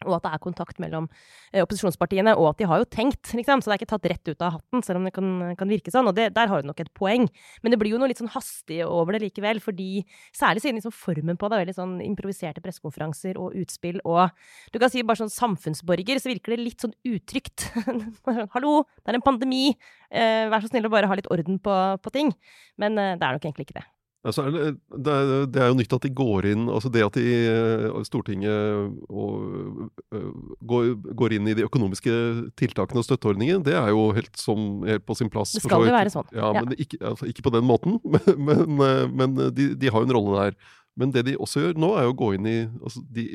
og 0.06 0.18
at 0.18 0.26
det 0.26 0.34
er 0.34 0.44
kontakt 0.44 0.82
mellom 0.84 1.08
eh, 1.52 1.62
opposisjonspartiene, 1.64 2.36
og 2.38 2.52
at 2.52 2.62
de 2.62 2.68
har 2.70 2.82
jo 2.82 2.90
tenkt, 2.90 3.34
liksom. 3.38 3.64
Så 3.64 3.70
det 3.70 3.76
er 3.76 3.82
ikke 3.82 3.92
tatt 3.94 4.10
rett 4.12 4.32
ut 4.32 4.46
av 4.46 4.58
hatten, 4.58 4.84
selv 4.86 5.02
om 5.02 5.08
det 5.08 5.14
kan, 5.16 5.30
kan 5.60 5.72
virke 5.72 5.94
sånn. 5.94 6.10
Og 6.12 6.18
det, 6.18 6.30
der 6.38 6.52
har 6.52 6.64
hun 6.64 6.70
nok 6.72 6.84
et 6.84 6.92
poeng. 6.98 7.28
Men 7.64 7.74
det 7.74 7.80
blir 7.82 7.96
jo 7.96 8.02
noe 8.02 8.12
litt 8.12 8.22
sånn 8.22 8.32
hastig 8.34 8.82
over 8.86 9.16
det 9.16 9.24
likevel, 9.26 9.62
fordi 9.64 10.04
særlig 10.36 10.64
siden 10.66 10.80
liksom 10.80 10.96
formen 10.96 11.40
på 11.40 11.50
det 11.50 11.58
er 11.58 11.66
veldig 11.66 11.78
sånn 11.78 11.96
improviserte 12.06 12.64
pressekonferanser 12.64 13.40
og 13.42 13.58
utspill, 13.64 14.02
og 14.04 14.30
du 14.74 14.80
kan 14.82 14.92
si 14.92 15.04
bare 15.06 15.24
sånn 15.24 15.34
samfunnsborger, 15.34 16.22
så 16.22 16.32
virker 16.32 16.56
det 16.56 16.62
litt 16.62 16.84
sånn 16.84 16.96
utrygt. 17.08 17.70
Hallo, 18.56 18.84
det 19.02 19.14
er 19.14 19.20
en 19.20 19.26
pandemi, 19.26 19.66
eh, 20.10 20.46
vær 20.52 20.64
så 20.64 20.72
snill 20.72 20.90
å 20.90 20.94
bare 20.94 21.10
ha 21.10 21.18
litt 21.20 21.32
orden 21.34 21.60
på, 21.64 21.80
på 22.04 22.16
ting. 22.16 22.34
Men 22.82 22.98
eh, 22.98 23.16
det 23.18 23.28
er 23.28 23.38
nok 23.38 23.46
egentlig 23.48 23.70
ikke 23.70 23.82
det. 23.82 23.88
Altså, 24.24 24.46
det, 24.48 25.14
er, 25.60 25.66
jo 25.68 25.76
nytt 25.76 25.94
at 25.98 26.06
de 26.06 26.10
går 26.16 26.46
inn 26.54 26.70
altså 26.72 26.88
Det 26.88 27.02
at 27.04 27.18
de, 27.20 27.24
eh, 27.44 27.98
Stortinget 28.08 28.94
og, 29.12 29.90
eh, 30.16 30.30
går, 30.64 30.94
går, 31.20 31.36
inn 31.36 31.50
i 31.52 31.56
de 31.58 31.66
økonomiske 31.68 32.14
tiltakene 32.60 33.02
og 33.02 33.08
støtteordningene, 33.10 33.60
det 33.68 33.76
er 33.76 33.92
jo 33.92 34.06
helt, 34.16 34.32
som, 34.40 34.86
helt 34.88 35.04
på 35.04 35.18
sin 35.20 35.32
plass. 35.34 35.58
Det 35.58 35.66
skal 35.66 35.90
jo 35.90 35.96
være 35.96 36.14
sånn. 36.14 36.32
Ja, 36.32 36.54
men 36.56 36.72
ikke, 36.78 37.02
altså, 37.04 37.28
ikke, 37.28 37.44
på 37.50 37.52
den 37.58 37.68
måten. 37.68 38.00
Men, 38.14 38.38
men, 38.46 38.80
eh, 38.86 39.08
men 39.12 39.36
de, 39.56 39.74
de, 39.80 39.90
har 39.92 40.04
jo 40.04 40.08
en 40.08 40.16
rolle 40.16 40.46
der. 40.46 40.56
Men 41.00 41.12
det 41.12 41.26
de 41.28 41.36
også 41.42 41.64
gjør 41.64 41.80
nå, 41.80 41.90
er 41.98 42.08
jo 42.08 42.14
å 42.14 42.20
gå 42.24 42.30
inn 42.38 42.48
i 42.48 42.58
altså, 42.64 43.02
de 43.12 43.28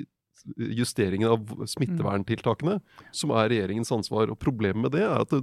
justeringen 0.57 1.29
av 1.35 1.67
smitteverntiltakene, 1.69 2.79
som 3.13 3.33
er 3.37 3.51
regjeringens 3.53 3.93
ansvar. 3.93 4.33
Og 4.33 4.41
problemet 4.41 4.87
med 4.87 4.95
det 4.97 5.05
er 5.05 5.21
at 5.21 5.35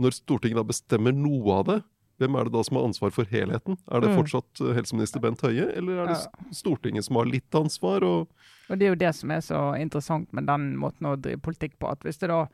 når 0.00 0.16
Stortinget 0.16 0.58
da 0.58 0.66
bestemmer 0.66 1.14
noe 1.14 1.58
av 1.60 1.68
det, 1.68 1.78
hvem 2.20 2.36
er 2.38 2.46
det 2.46 2.54
da 2.54 2.62
som 2.66 2.78
har 2.78 2.86
ansvar 2.88 3.12
for 3.14 3.28
helheten? 3.32 3.78
Er 3.90 4.02
det 4.02 4.12
mm. 4.12 4.16
fortsatt 4.20 4.62
eh, 4.62 4.74
helseminister 4.76 5.22
Bent 5.22 5.42
Høie, 5.44 5.68
eller 5.76 6.02
er 6.02 6.12
det 6.12 6.54
Stortinget 6.56 7.08
som 7.08 7.18
har 7.20 7.30
litt 7.30 7.58
ansvar? 7.58 8.06
Og, 8.06 8.48
og 8.68 8.78
Det 8.78 8.86
er 8.86 8.94
jo 8.94 9.02
det 9.02 9.12
som 9.18 9.34
er 9.34 9.44
så 9.44 9.62
interessant 9.80 10.32
med 10.36 10.48
den 10.50 10.72
måten 10.80 11.08
å 11.08 11.16
drive 11.16 11.42
politikk 11.44 11.78
på. 11.82 11.90
at 11.92 12.04
hvis 12.06 12.20
det 12.22 12.32
da, 12.32 12.44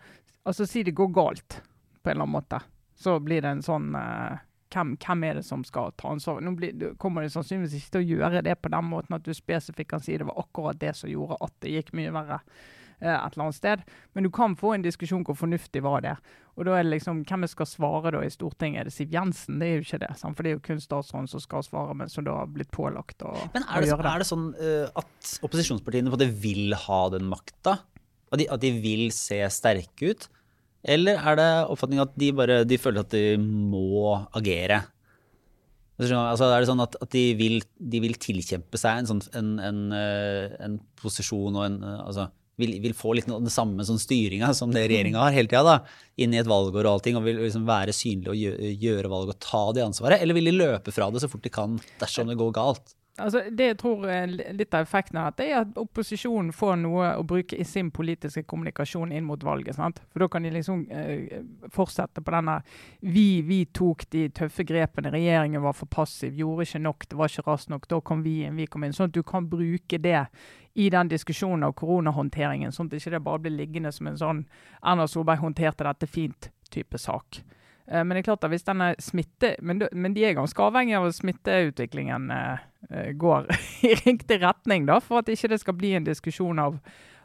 altså 0.48 0.66
Si 0.68 0.84
det 0.86 0.96
går 0.98 1.12
galt 1.14 1.60
på 2.02 2.10
en 2.10 2.16
eller 2.16 2.28
annen 2.28 2.38
måte, 2.38 2.62
så 2.98 3.18
blir 3.22 3.44
det 3.44 3.50
en 3.54 3.62
sånn 3.62 3.92
uh, 3.94 4.38
hvem, 4.74 4.96
hvem, 5.00 5.24
er 5.24 5.38
det 5.38 5.44
som 5.46 5.62
skal 5.64 5.92
ta 5.96 6.12
ansvar? 6.12 6.40
Nå 6.44 6.54
blir, 6.58 6.94
kommer 7.00 7.24
det 7.24 7.32
sannsynligvis 7.34 7.78
ikke 7.78 7.94
til 7.96 8.02
å 8.02 8.18
gjøre 8.18 8.42
det 8.44 8.56
på 8.62 8.72
den 8.72 8.88
måten 8.90 9.16
at 9.16 9.24
du 9.24 9.32
spesifikt 9.36 9.90
kan 9.92 10.02
si 10.04 10.18
det 10.18 10.26
var 10.28 10.40
akkurat 10.42 10.80
det 10.80 10.94
som 10.98 11.10
gjorde 11.10 11.38
at 11.44 11.54
det 11.64 11.76
gikk 11.76 11.94
mye 11.96 12.12
verre. 12.14 12.40
Eh, 12.98 13.14
et 13.14 13.34
eller 13.36 13.44
annet 13.46 13.58
sted. 13.58 13.82
Men 14.14 14.26
du 14.26 14.30
kan 14.34 14.56
få 14.58 14.72
en 14.74 14.84
diskusjon 14.84 15.24
hvor 15.26 15.36
fornuftig 15.38 15.82
var 15.84 16.02
det. 16.02 16.16
Og 16.58 16.66
da 16.66 16.74
er 16.74 16.86
det 16.86 16.96
liksom, 16.96 17.22
Hvem 17.28 17.46
skal 17.50 17.68
svare 17.70 18.12
da 18.14 18.22
i 18.26 18.30
Stortinget? 18.32 18.80
Er 18.80 18.88
det 18.88 18.94
Siv 18.96 19.12
Jensen? 19.14 19.60
Det 19.60 19.68
er 19.68 19.76
jo 19.76 19.84
ikke 19.86 20.00
det. 20.02 20.10
Sant? 20.18 20.34
For 20.34 20.42
det 20.42 20.50
er 20.50 20.56
jo 20.56 20.64
kun 20.66 20.82
statsråden 20.82 21.30
som 21.30 21.42
skal 21.42 21.62
svare, 21.66 21.94
men 21.94 22.10
som 22.10 22.26
da 22.26 22.40
har 22.40 22.50
blitt 22.50 22.72
pålagt 22.74 23.22
å, 23.22 23.34
men 23.54 23.62
er 23.62 23.84
det, 23.84 23.86
å 23.86 23.92
gjøre 23.92 24.06
det. 24.06 24.14
Er 24.14 24.24
det 24.24 24.28
sånn 24.28 24.48
uh, 24.58 24.98
at 24.98 25.36
opposisjonspartiene 25.46 26.10
på 26.10 26.18
det 26.18 26.32
vil 26.42 26.74
ha 26.88 27.00
den 27.14 27.30
makta? 27.30 27.78
At 28.28 28.42
de, 28.42 28.48
at 28.50 28.64
de 28.64 28.74
vil 28.82 29.08
se 29.14 29.38
sterke 29.54 30.10
ut? 30.10 30.28
Eller 30.88 31.18
er 31.18 31.38
det 31.38 31.48
oppfatningen 31.70 32.06
at 32.06 32.18
de 32.18 32.32
bare 32.34 32.62
de 32.66 32.78
føler 32.80 33.06
at 33.06 33.14
de 33.14 33.38
må 33.38 34.16
agere? 34.36 34.82
Altså, 35.98 36.46
er 36.46 36.62
det 36.62 36.68
sånn 36.70 36.82
at, 36.82 36.94
at 37.02 37.10
de, 37.10 37.22
vil, 37.38 37.56
de, 37.78 38.00
vil, 38.02 38.14
tilkjempe 38.22 38.78
seg 38.78 39.00
en, 39.00 39.08
sånn, 39.08 39.22
en, 39.34 39.48
en, 39.58 39.80
eh, 39.96 40.52
en 40.62 40.76
posisjon 41.00 41.56
og 41.58 41.64
en 41.64 41.80
altså, 41.82 42.28
vil, 42.58 42.76
vil, 42.82 42.94
få 42.96 43.14
litt 43.16 43.28
den 43.30 43.52
samme 43.52 43.86
sånn 43.86 44.00
styringa 44.02 44.50
som 44.56 44.74
det 44.74 44.86
regjeringa 44.90 45.22
har 45.22 45.36
hele 45.36 45.50
tida, 45.50 45.78
inn 46.18 46.34
i 46.34 46.40
et 46.40 46.50
valgår 46.50 46.84
og 46.84 46.98
allting, 46.98 47.18
og 47.18 47.26
vil 47.26 47.40
liksom 47.44 47.66
være 47.68 47.94
synlig 47.96 48.34
og 48.34 48.78
gjøre, 48.82 49.12
valg 49.12 49.34
og 49.34 49.40
ta 49.42 49.64
det 49.76 49.86
ansvaret? 49.86 50.22
Eller 50.22 50.38
vil 50.38 50.50
de 50.50 50.56
løpe 50.56 50.94
fra 50.94 51.10
det 51.14 51.22
så 51.24 51.30
fort 51.30 51.46
de 51.46 51.54
kan 51.54 51.78
dersom 52.00 52.30
det 52.30 52.38
går 52.40 52.54
galt? 52.58 52.96
Altså, 53.18 53.40
det 53.50 53.66
jeg 53.72 53.76
tror 53.80 54.04
er 54.10 54.30
litt 54.30 54.74
av 54.76 54.84
effekten 54.84 55.18
av 55.18 55.32
dette, 55.32 55.46
er 55.48 55.62
at 55.64 55.78
opposisjonen 55.80 56.52
får 56.54 56.76
noe 56.84 57.08
å 57.18 57.24
bruke 57.26 57.56
i 57.58 57.66
sin 57.66 57.90
politiske 57.94 58.44
kommunikasjon 58.46 59.12
inn 59.14 59.26
mot 59.26 59.42
valget. 59.42 59.74
sant? 59.74 59.98
For 60.12 60.22
da 60.22 60.28
kan 60.30 60.46
de 60.46 60.52
liksom 60.54 60.84
eh, 60.86 61.40
fortsette 61.74 62.22
på 62.22 62.34
denne 62.34 62.60
Vi, 63.02 63.42
vi 63.42 63.64
tok 63.74 64.06
de 64.14 64.28
tøffe 64.34 64.64
grepene, 64.66 65.10
regjeringen 65.14 65.64
var 65.64 65.74
for 65.74 65.90
passiv, 65.90 66.38
gjorde 66.38 66.68
ikke 66.68 66.84
nok, 66.84 67.08
det 67.08 67.18
var 67.18 67.32
ikke 67.32 67.46
raskt 67.48 67.74
nok. 67.74 67.90
Da 67.90 68.00
kom 68.00 68.22
vi 68.22 68.42
inn, 68.46 68.58
vi 68.58 68.68
kom 68.70 68.86
inn. 68.86 68.94
Sånn 68.94 69.10
at 69.10 69.18
du 69.18 69.24
kan 69.26 69.50
bruke 69.50 69.98
det 69.98 70.26
i 70.78 70.90
den 70.94 71.08
diskusjonen 71.10 71.66
av 71.66 71.72
koronahåndteringen, 71.74 72.70
sånn 72.70 72.86
at 72.86 72.94
det 72.94 73.00
ikke 73.02 73.18
bare 73.26 73.42
blir 73.42 73.56
liggende 73.56 73.90
som 73.90 74.06
en 74.06 74.18
sånn 74.20 74.42
Erna 74.86 75.08
Solberg 75.10 75.42
håndterte 75.42 75.82
dette 75.82 76.06
fint-type 76.06 77.00
sak. 77.02 77.40
Eh, 77.90 78.04
men 78.04 78.14
det 78.14 78.20
er 78.22 78.28
klart 78.28 78.46
at 78.46 78.52
hvis 78.52 78.66
denne 78.66 78.92
smitte, 79.02 79.56
men, 79.58 79.82
men 79.90 80.14
de 80.14 80.22
er 80.28 80.36
ganske 80.38 80.62
avhengig 80.62 80.94
av 80.94 81.08
at 81.08 81.18
smitteutviklingen 81.18 82.30
eh, 82.30 82.66
eh 82.92 83.10
går 83.18 83.48
i 83.88 83.94
riktig 84.04 84.38
retning, 84.42 84.86
da, 84.86 85.00
for 85.02 85.22
at 85.22 85.32
ikke 85.32 85.50
det 85.50 85.58
skal 85.64 85.74
bli 85.80 85.96
en 85.98 86.06
diskusjon 86.06 86.62
av, 86.62 86.76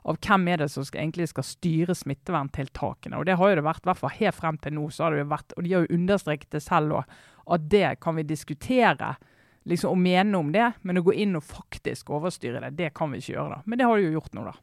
av 0.02 0.18
hvem 0.18 0.48
er 0.50 0.64
det 0.64 0.72
som 0.74 0.88
skal, 0.88 1.04
egentlig 1.04 1.30
skal 1.30 1.46
styre 1.46 1.98
smitteverntiltakene. 2.00 3.20
Og 3.20 3.30
Det 3.30 3.38
har 3.38 3.52
jo 3.52 3.60
det 3.60 3.68
vært, 3.70 3.84
i 3.86 3.92
hvert 3.92 4.02
fall 4.02 4.18
helt 4.18 4.40
frem 4.40 4.58
til 4.64 4.74
nå. 4.80 4.88
så 4.90 5.06
har 5.06 5.14
det 5.14 5.22
jo 5.22 5.30
vært, 5.36 5.54
Og 5.58 5.64
de 5.64 5.76
har 5.76 5.86
jo 5.86 6.00
understreket 6.00 6.50
det 6.58 6.64
selv 6.66 7.04
òg, 7.04 7.22
at 7.54 7.70
det 7.70 8.00
kan 8.02 8.18
vi 8.18 8.26
diskutere 8.26 9.14
liksom, 9.70 9.96
å 9.96 10.00
mene 10.00 10.40
om 10.40 10.52
det. 10.54 10.70
Men 10.84 11.00
å 11.00 11.06
gå 11.06 11.16
inn 11.24 11.38
og 11.40 11.46
faktisk 11.48 12.14
overstyre 12.16 12.62
det, 12.66 12.76
det 12.80 12.94
kan 12.98 13.14
vi 13.14 13.22
ikke 13.22 13.36
gjøre. 13.36 13.58
da. 13.58 13.66
Men 13.66 13.82
det 13.82 13.90
har 13.90 14.00
du 14.00 14.08
jo 14.08 14.16
gjort 14.20 14.38
nå, 14.38 14.46
da. 14.52 14.56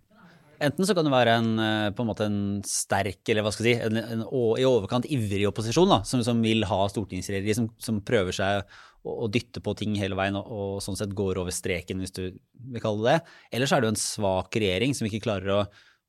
Enten 0.61 0.85
så 0.85 0.93
kan 0.93 1.07
det 1.07 1.13
være 1.13 1.35
en, 1.41 1.51
eh, 1.57 1.91
på 1.97 2.05
en, 2.05 2.09
måte 2.11 2.27
en 2.29 2.41
sterk, 2.69 3.23
eller 3.33 3.47
hva 3.47 3.53
skal 3.55 3.67
jeg 3.71 3.79
si, 3.79 3.87
en, 3.87 3.97
en, 3.97 4.25
i 4.61 4.67
overkant 4.69 5.09
ivrig 5.09 5.47
opposisjon, 5.49 5.89
da, 5.89 6.03
som, 6.05 6.21
som 6.27 6.43
vil 6.45 6.67
ha 6.69 6.81
stortingsregjeringer, 6.93 7.57
som, 7.57 7.69
som, 7.81 8.03
prøver 8.05 8.37
seg 8.37 8.61
å, 9.01 9.15
å, 9.25 9.29
dytte 9.33 9.63
på 9.65 9.73
ting 9.81 9.95
hele 9.97 10.19
veien 10.19 10.37
og, 10.37 10.51
og, 10.53 10.75
sånn 10.85 10.99
sett 11.01 11.17
går 11.17 11.41
over 11.41 11.55
streken, 11.55 12.05
hvis 12.05 12.13
du 12.13 12.23
vil 12.29 12.85
kalle 12.85 13.07
det 13.07 13.15
det. 13.15 13.37
Eller 13.57 13.71
så 13.71 13.79
er 13.79 13.81
det 13.81 13.89
jo 13.89 13.95
en 13.95 14.03
svak 14.05 14.61
regjering 14.61 14.93
som 14.99 15.09
ikke 15.09 15.25
klarer 15.25 15.55
å, 15.55 15.63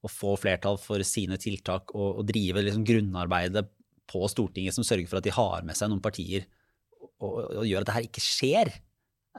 å 0.04 0.12
få 0.12 0.36
flertall 0.42 0.82
for 0.84 1.00
sine 1.08 1.40
tiltak 1.40 1.96
og, 1.96 2.20
og 2.20 2.28
drive 2.28 2.66
liksom 2.68 2.84
grunnarbeidet 2.92 3.70
på 4.12 4.28
Stortinget 4.28 4.76
som 4.76 4.84
sørger 4.84 5.08
for 5.08 5.22
at 5.22 5.30
de 5.30 5.32
har 5.32 5.64
med 5.64 5.80
seg 5.80 5.94
noen 5.94 6.04
partier 6.04 6.44
og, 7.02 7.40
å 7.62 7.66
gjøre 7.68 7.86
at 7.86 7.92
dette 7.92 8.08
ikke 8.10 8.24
skjer. 8.24 8.72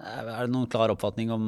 Er 0.02 0.28
det 0.32 0.52
noen 0.52 0.68
klar 0.72 0.92
oppfatning 0.94 1.32
om 1.34 1.46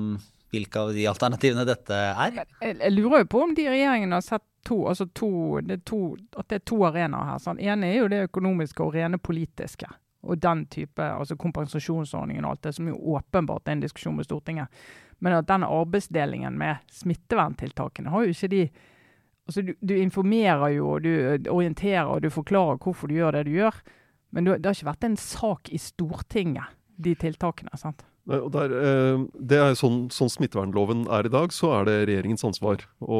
hvilke 0.54 0.80
av 0.80 0.92
de 0.94 1.06
alternativene 1.10 1.66
dette 1.66 1.96
er? 1.96 2.40
Jeg, 2.62 2.92
lurer 2.94 3.24
jo 3.24 3.30
på 3.32 3.42
om 3.46 3.54
de 3.56 3.66
regjeringene 3.70 4.18
har 4.18 4.24
sett 4.24 4.44
to, 4.64 4.84
altså 4.88 5.08
to, 5.16 5.60
det 5.66 5.82
to, 5.88 6.14
at 6.38 6.48
det 6.50 6.60
er 6.60 6.64
to 6.70 6.80
arenaer 6.86 7.32
her. 7.32 7.42
Sånn. 7.42 7.60
ene 7.60 7.90
er 7.90 8.02
jo 8.02 8.10
det 8.12 8.24
økonomiske 8.28 8.84
og 8.84 8.94
rene 8.96 9.20
politiske. 9.20 9.90
Og 10.24 10.40
den 10.40 10.64
type, 10.72 11.04
altså 11.04 11.36
kompensasjonsordningen 11.36 12.46
og 12.46 12.54
alt 12.54 12.68
det, 12.68 12.74
som 12.78 12.88
jo 12.88 12.96
åpenbart 13.16 13.68
er 13.68 13.76
en 13.76 13.84
diskusjon 13.84 14.16
med 14.16 14.28
Stortinget. 14.28 14.84
Men 15.24 15.36
at 15.38 15.48
den 15.48 15.66
arbeidsdelingen 15.66 16.56
med 16.58 16.80
smitteverntiltakene 16.92 18.12
har 18.12 18.24
jo 18.24 18.34
ikke 18.34 18.52
de 18.52 18.64
altså 19.44 19.62
du, 19.62 19.74
du 19.80 19.94
informerer 20.00 20.72
jo, 20.78 20.98
du 21.04 21.12
orienterer 21.52 22.08
og 22.08 22.22
du 22.24 22.30
forklarer 22.32 22.80
hvorfor 22.80 23.10
du 23.10 23.18
gjør 23.18 23.36
det 23.36 23.44
du 23.48 23.54
gjør. 23.58 23.76
Men 24.34 24.50
det 24.50 24.66
har 24.66 24.74
ikke 24.74 24.90
vært 24.90 25.06
en 25.06 25.20
sak 25.20 25.70
i 25.70 25.78
Stortinget, 25.80 26.74
de 26.98 27.14
tiltakene. 27.18 27.74
sant? 27.78 28.02
Der, 28.24 28.72
eh, 28.72 29.18
det 29.36 29.58
er 29.60 29.74
sånn, 29.76 30.06
sånn, 30.08 30.30
smittevernloven 30.32 31.02
er 31.12 31.26
i 31.28 31.32
dag, 31.32 31.52
så 31.52 31.74
er 31.76 31.84
det 31.84 31.96
regjeringens 32.08 32.46
ansvar 32.48 32.80
å, 33.04 33.18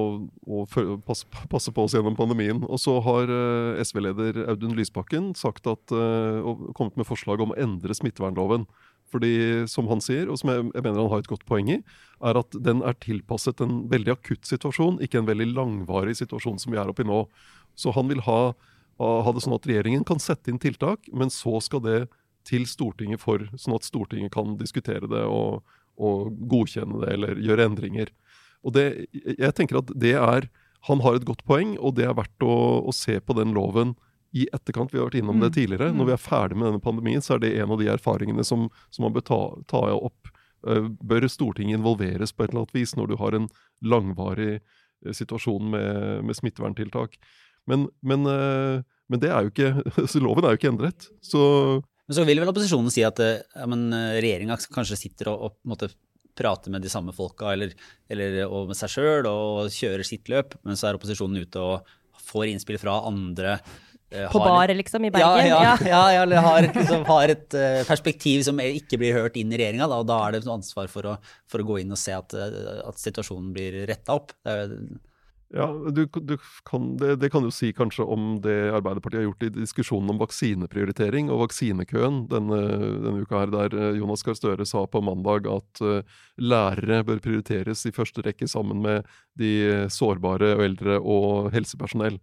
å 0.49 0.63
passe, 1.05 1.29
passe, 1.53 1.75
på 1.77 1.85
oss 1.85 1.93
gjennom 1.93 2.17
pandemien. 2.17 2.63
Og 2.65 2.81
så 2.81 2.97
har 3.05 3.29
eh, 3.29 3.83
SV-leder 3.85 4.47
Audun 4.49 4.73
Lysbakken 4.79 5.35
sagt 5.37 5.69
at, 5.69 5.93
eh, 5.93 6.41
og 6.41 6.71
kommet 6.79 6.97
med 6.97 7.09
forslag 7.09 7.45
om 7.45 7.53
å 7.53 7.61
endre 7.61 7.97
smittevernloven. 7.97 8.65
Fordi, 9.13 9.35
som 9.69 9.87
han 9.93 10.01
sier, 10.03 10.31
og 10.33 10.41
som 10.41 10.51
jeg, 10.51 10.71
mener 10.73 10.97
han 10.97 11.13
har 11.13 11.21
et 11.21 11.29
godt 11.31 11.45
poeng 11.47 11.69
i, 11.71 11.83
er 12.25 12.41
at 12.41 12.57
den 12.65 12.81
er 12.83 12.97
tilpasset 13.05 13.61
en 13.63 13.83
veldig 13.93 14.17
akutt 14.17 14.49
situasjon, 14.49 14.97
ikke 15.05 15.21
en 15.21 15.29
veldig 15.29 15.53
langvarig 15.53 16.17
situasjon 16.19 16.57
som 16.63 16.73
vi 16.73 16.81
er 16.81 16.91
oppe 16.91 17.05
i 17.05 17.11
nå. 17.11 17.27
Så 17.79 17.93
han 17.95 18.09
vil 18.09 18.25
ha, 18.25 18.55
ha 18.99 19.33
det 19.35 19.43
sånn 19.43 19.57
at 19.57 19.67
regjeringen 19.69 20.05
kan 20.07 20.21
sette 20.23 20.53
inn 20.53 20.61
tiltak, 20.63 21.09
men 21.13 21.33
så 21.33 21.59
skal 21.65 21.83
det 21.85 21.99
til 22.47 22.67
Stortinget 22.69 23.23
for, 23.23 23.47
sånn 23.59 23.77
at 23.77 23.87
Stortinget 23.87 24.35
kan 24.35 24.59
diskutere 24.61 25.09
det 25.11 25.25
og, 25.27 25.65
og 25.97 26.35
godkjenne 26.51 27.01
det 27.03 27.15
eller 27.17 27.41
gjøre 27.43 27.69
endringer. 27.71 28.13
Og 28.65 28.77
det, 28.77 28.87
jeg 29.13 29.53
tenker 29.57 29.81
at 29.81 29.93
det 29.97 30.15
er, 30.19 30.49
Han 30.85 31.01
har 31.01 31.17
et 31.17 31.25
godt 31.25 31.41
poeng, 31.49 31.79
og 31.81 31.95
det 31.97 32.05
er 32.05 32.17
verdt 32.17 32.45
å, 32.45 32.85
å 32.85 32.93
se 32.93 33.17
på 33.17 33.33
den 33.33 33.55
loven 33.57 33.95
i 34.37 34.45
etterkant. 34.53 34.93
Vi 34.93 34.99
har 34.99 35.07
vært 35.07 35.17
innom 35.23 35.39
det 35.41 35.49
mm. 35.49 35.55
tidligere. 35.57 35.93
Når 35.97 36.11
vi 36.11 36.13
er 36.13 36.21
ferdig 36.21 36.59
med 36.59 36.67
denne 36.69 36.83
pandemien, 36.85 37.23
så 37.25 37.37
er 37.37 37.41
det 37.41 37.55
en 37.57 37.73
av 37.73 37.81
de 37.81 37.89
erfaringene 37.89 38.45
som, 38.45 38.67
som 38.93 39.07
man 39.07 39.15
bør 39.15 39.25
ta, 39.25 39.39
ta 39.71 39.81
opp. 39.95 40.29
Eh, 40.69 40.91
bør 41.01 41.25
Stortinget 41.33 41.79
involveres 41.79 42.35
på 42.35 42.45
et 42.45 42.53
eller 42.53 42.67
annet 42.67 42.77
vis 42.77 42.93
når 42.99 43.09
du 43.09 43.17
har 43.23 43.39
en 43.39 43.49
langvarig 43.81 44.59
eh, 44.59 45.15
situasjon 45.17 45.73
med, 45.73 46.21
med 46.29 46.37
smitteverntiltak? 46.37 47.17
Men, 47.71 47.89
men, 48.05 48.29
eh, 48.29 48.85
men, 49.09 49.23
det 49.23 49.33
er 49.33 49.47
jo 49.47 49.53
ikke, 49.53 50.07
så 50.13 50.23
loven 50.23 50.47
er 50.47 50.55
jo 50.55 50.61
ikke 50.61 50.73
endret. 50.75 51.09
Så 51.25 51.43
men 52.05 52.19
så 52.19 52.25
vil 52.29 52.41
vel 52.43 52.51
opposisjonen 52.51 52.93
si 52.93 53.05
at 53.07 53.21
eh, 53.25 53.41
ja, 53.57 53.69
regjeringa 54.21 54.59
kanskje 54.75 55.01
sitter 55.01 55.33
og, 55.33 55.57
og 55.65 55.87
prater 56.37 56.73
med 56.75 56.83
de 56.85 56.91
samme 56.93 57.15
folka 57.15 57.53
eller, 57.55 57.73
eller 58.11 58.43
med 58.69 58.77
seg 58.77 58.93
sjøl 58.97 59.29
og 59.31 59.73
kjører 59.73 60.05
sitt 60.07 60.29
løp, 60.33 60.57
men 60.67 60.77
så 60.77 60.91
er 60.91 60.99
opposisjonen 60.99 61.47
ute 61.47 61.63
og 61.63 61.95
får 62.25 62.51
innspill 62.51 62.81
fra 62.83 62.99
andre. 63.09 63.59
Eh, 64.11 64.31
På 64.33 64.39
baret, 64.39 64.77
liksom, 64.77 65.05
i 65.05 65.11
Bergen? 65.15 65.47
Ja, 65.49 65.63
ja, 65.63 65.77
ja. 65.81 66.03
ja 66.13 66.23
eller 66.23 66.45
har, 66.45 66.69
liksom, 66.69 67.05
har 67.09 67.33
et 67.33 67.57
uh, 67.57 67.81
perspektiv 67.89 68.45
som 68.47 68.61
ikke 68.63 68.99
blir 69.01 69.17
hørt 69.17 69.39
inn 69.41 69.53
i 69.53 69.59
regjeringa. 69.61 69.89
Og 69.91 70.07
da 70.09 70.21
er 70.27 70.37
det 70.37 70.45
ansvar 70.51 70.91
for 70.93 71.15
å, 71.15 71.17
for 71.51 71.63
å, 71.63 71.69
gå 71.69 71.81
inn 71.83 71.95
og 71.95 72.01
se 72.01 72.15
at, 72.17 72.35
at 72.35 73.01
situasjonen 73.01 73.53
blir 73.57 73.83
retta 73.91 74.17
opp. 74.17 74.35
Det 74.45 74.55
er, 74.55 74.77
ja, 75.53 75.67
du, 75.91 76.07
du 76.07 76.37
kan, 76.65 76.97
det, 76.97 77.17
det, 77.17 77.29
kan 77.31 77.45
du 77.45 77.51
si 77.53 77.69
kanskje 77.77 78.07
om 78.11 78.39
det 78.43 78.73
Arbeiderpartiet 78.75 79.21
har 79.21 79.27
gjort 79.29 79.45
i 79.47 79.51
diskusjonen 79.55 80.15
om 80.15 80.21
vaksineprioritering 80.23 81.29
og 81.31 81.43
vaksinekøen 81.45 82.23
denne, 82.31 82.61
denne 83.05 83.23
uka 83.23 83.43
her, 83.43 83.53
der 83.53 83.77
eh, 83.79 83.99
Jonas 84.01 84.25
Gahr 84.27 84.39
Støre 84.39 84.67
sa 84.67 84.87
på 84.91 85.03
mandag 85.05 85.47
at 85.51 85.83
uh, 85.85 86.23
lærere 86.41 87.03
bør 87.07 87.21
prioriteres 87.23 87.85
i 87.87 87.93
første 87.95 88.25
rekke 88.25 88.49
sammen 88.51 88.81
med 88.85 89.11
de 89.39 89.85
sårbare 89.93 90.55
og 90.57 90.65
eldre 90.65 90.97
og 90.99 91.53
helsepersonell. 91.55 92.19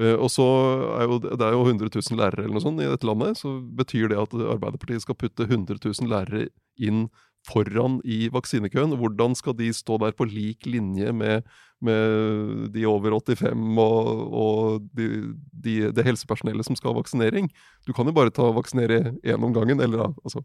Uh, 0.00 0.16
og 0.16 0.32
så 0.32 0.48
er 0.96 1.06
jo, 1.06 1.20
Det 1.22 1.44
er 1.46 1.54
jo 1.54 1.66
100 1.68 1.92
000 1.94 2.18
lærere 2.18 2.46
eller 2.46 2.56
noe 2.56 2.64
sånt 2.64 2.82
i 2.82 2.88
dette 2.90 3.06
landet. 3.06 3.38
Så 3.38 3.58
betyr 3.76 4.10
det 4.10 4.18
at 4.24 4.34
Arbeiderpartiet 4.34 5.04
skal 5.04 5.20
putte 5.20 5.46
100 5.46 5.78
000 5.84 6.10
lærere 6.10 6.48
inn 6.80 7.06
foran 7.48 8.00
i 8.04 8.28
vaksinekøen. 8.32 8.96
Hvordan 8.98 9.36
skal 9.38 9.56
de 9.58 9.70
stå 9.74 9.98
der 10.02 10.16
på 10.16 10.26
lik 10.28 10.66
linje 10.66 11.12
med, 11.12 11.44
med 11.84 12.68
de 12.74 12.84
over 12.88 13.14
85 13.16 13.78
og, 13.84 14.10
og 14.42 14.88
de, 14.96 15.08
de, 15.52 15.76
det 15.94 16.06
helsepersonellet 16.06 16.66
som 16.66 16.78
skal 16.78 16.92
ha 16.92 16.98
vaksinering? 16.98 17.50
Du 17.86 17.92
kan 17.96 18.08
jo 18.08 18.16
bare 18.16 18.32
ta 18.34 18.50
vaksinere 18.56 19.14
én 19.22 19.44
om 19.44 19.54
gangen, 19.54 19.82
eller 19.84 20.10
altså, 20.24 20.44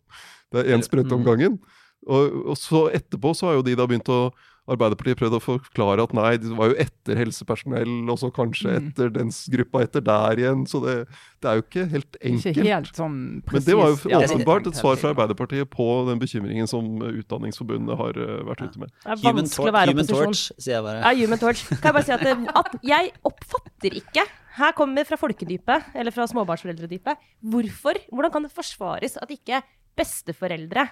det 0.52 0.64
er 0.64 0.76
én 0.76 0.86
sprøyte 0.86 1.16
om 1.16 1.24
mm. 1.24 1.30
gangen. 1.30 1.60
Og, 2.08 2.36
og, 2.54 2.56
så 2.58 2.88
etterpå 2.96 3.34
så 3.36 3.50
har 3.50 3.60
jo 3.60 3.66
de 3.68 3.76
da 3.76 3.88
begynt 3.90 4.12
å 4.12 4.30
Arbeiderpartiet 4.70 5.20
prøvd 5.20 5.38
å 5.38 5.42
forklare 5.44 6.06
at 6.06 6.14
nei, 6.18 6.32
det 6.42 6.52
var 6.58 6.72
jo 6.72 6.78
etter 6.82 7.20
helsepersonell, 7.20 7.94
og 8.10 8.20
så 8.22 8.30
kanskje 8.34 8.72
mm. 8.72 8.90
etter 8.92 9.14
dens 9.16 9.42
gruppa 9.52 9.84
etter 9.86 10.06
der 10.06 10.44
igjen. 10.44 10.66
Så 10.70 10.82
det, 10.84 10.96
det 11.44 11.52
er 11.52 11.60
jo 11.60 11.66
ikke 11.66 11.86
helt 11.94 12.20
enkelt. 12.20 12.50
Ikke 12.54 12.68
helt 12.68 13.00
sånn 13.02 13.20
precis. 13.48 13.56
Men 13.56 13.68
det 13.68 13.80
var 13.80 13.94
jo 13.94 14.20
åpenbart 14.20 14.70
et 14.72 14.82
svar 14.82 15.00
fra 15.02 15.14
Arbeiderpartiet 15.16 15.72
på 15.74 15.88
den 16.10 16.22
bekymringen 16.22 16.70
som 16.70 17.00
Utdanningsforbundet 17.10 18.00
har 18.00 18.20
uh, 18.20 18.36
vært 18.52 18.66
ute 18.68 18.84
med. 18.84 18.94
Det 19.06 19.18
er 19.18 19.40
vanskelig 19.42 19.74
å 19.74 19.78
være 19.80 19.96
human 19.96 20.12
torch, 20.12 20.46
sier 20.58 20.78
jeg 20.78 20.86
bare. 20.86 21.02
Ja, 21.04 21.16
human 21.24 21.42
torch. 21.42 21.66
Kan 21.72 21.90
jeg 21.92 21.98
bare 22.00 22.08
si 22.08 22.16
at, 22.16 22.28
det, 22.28 22.38
at 22.62 22.78
jeg 22.94 23.12
oppfatter 23.30 24.00
ikke 24.04 24.28
her 24.60 24.74
kommer 24.76 25.06
fra 25.08 25.16
folkedypet, 25.20 25.94
eller 25.96 26.12
fra 26.12 26.26
småbarnsforeldredypet. 26.28 27.28
Hvorfor? 27.52 28.00
Hvordan 28.12 28.34
kan 28.34 28.48
det 28.48 28.52
forsvares 28.52 29.16
at 29.22 29.32
ikke 29.32 29.62
besteforeldre 30.00 30.88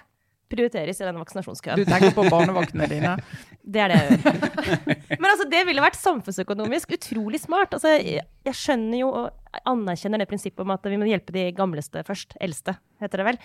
prioriteres 0.48 1.00
i 1.00 1.06
denne 1.06 1.20
vaksinasjonskøen. 1.22 1.80
Du 1.80 1.88
tenker 1.88 2.14
på 2.16 2.26
barnevaktene 2.30 2.88
dine? 2.90 3.16
det 3.74 3.82
er 3.84 3.92
det 3.92 3.98
jeg 3.98 4.18
gjør. 4.18 4.38
Men 5.20 5.28
altså, 5.30 5.48
det 5.50 5.64
ville 5.68 5.84
vært 5.84 5.98
samfunnsøkonomisk 6.00 6.94
utrolig 6.98 7.42
smart. 7.42 7.76
Altså, 7.76 7.96
jeg 7.98 8.56
skjønner 8.56 9.02
jo 9.02 9.10
og 9.24 9.60
anerkjenner 9.68 10.22
det 10.22 10.28
prinsippet 10.30 10.64
om 10.64 10.72
at 10.74 10.88
vi 10.88 11.00
må 11.00 11.08
hjelpe 11.08 11.34
de 11.34 11.48
gamleste 11.56 12.04
først. 12.06 12.36
Eldste, 12.44 12.78
heter 13.02 13.22
det 13.22 13.28
vel. 13.32 13.42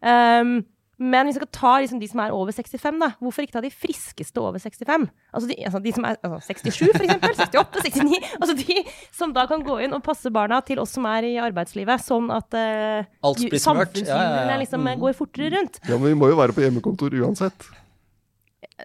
Um, 0.00 0.56
men 0.96 1.28
hvis 1.28 1.36
vi 1.36 1.42
skal 1.42 1.50
ta 1.52 1.70
liksom 1.82 1.98
de 2.00 2.08
som 2.08 2.20
er 2.24 2.32
over 2.32 2.54
65, 2.56 3.00
da, 3.02 3.10
hvorfor 3.20 3.44
ikke 3.44 3.52
ta 3.58 3.60
de 3.60 3.70
friskeste 3.72 4.40
over 4.40 4.56
65? 4.62 5.02
Altså 5.28 5.48
de, 5.50 5.56
altså 5.68 5.80
de 5.84 5.92
som 5.92 6.06
er 6.08 6.16
altså 6.24 6.54
67, 6.56 6.78
for 6.94 7.04
eksempel. 7.04 7.34
68, 7.44 7.82
69. 7.92 8.30
Altså 8.38 8.54
de 8.56 8.76
som 9.12 9.34
da 9.36 9.44
kan 9.50 9.64
gå 9.66 9.76
inn 9.84 9.96
og 9.96 10.04
passe 10.06 10.32
barna 10.32 10.62
til 10.64 10.80
oss 10.80 10.94
som 10.96 11.04
er 11.10 11.26
i 11.28 11.34
arbeidslivet, 11.42 12.00
sånn 12.00 12.30
at 12.32 12.56
uh, 12.56 13.04
samfunnshjulene 13.20 14.06
ja, 14.08 14.46
ja, 14.54 14.60
liksom 14.62 14.86
mm. 14.88 14.94
går 15.02 15.18
fortere 15.18 15.50
rundt. 15.58 15.82
Ja, 15.84 15.98
men 15.98 16.14
vi 16.14 16.20
må 16.22 16.30
jo 16.32 16.38
være 16.38 16.56
på 16.56 16.64
hjemmekontor 16.64 17.18
uansett. 17.20 17.68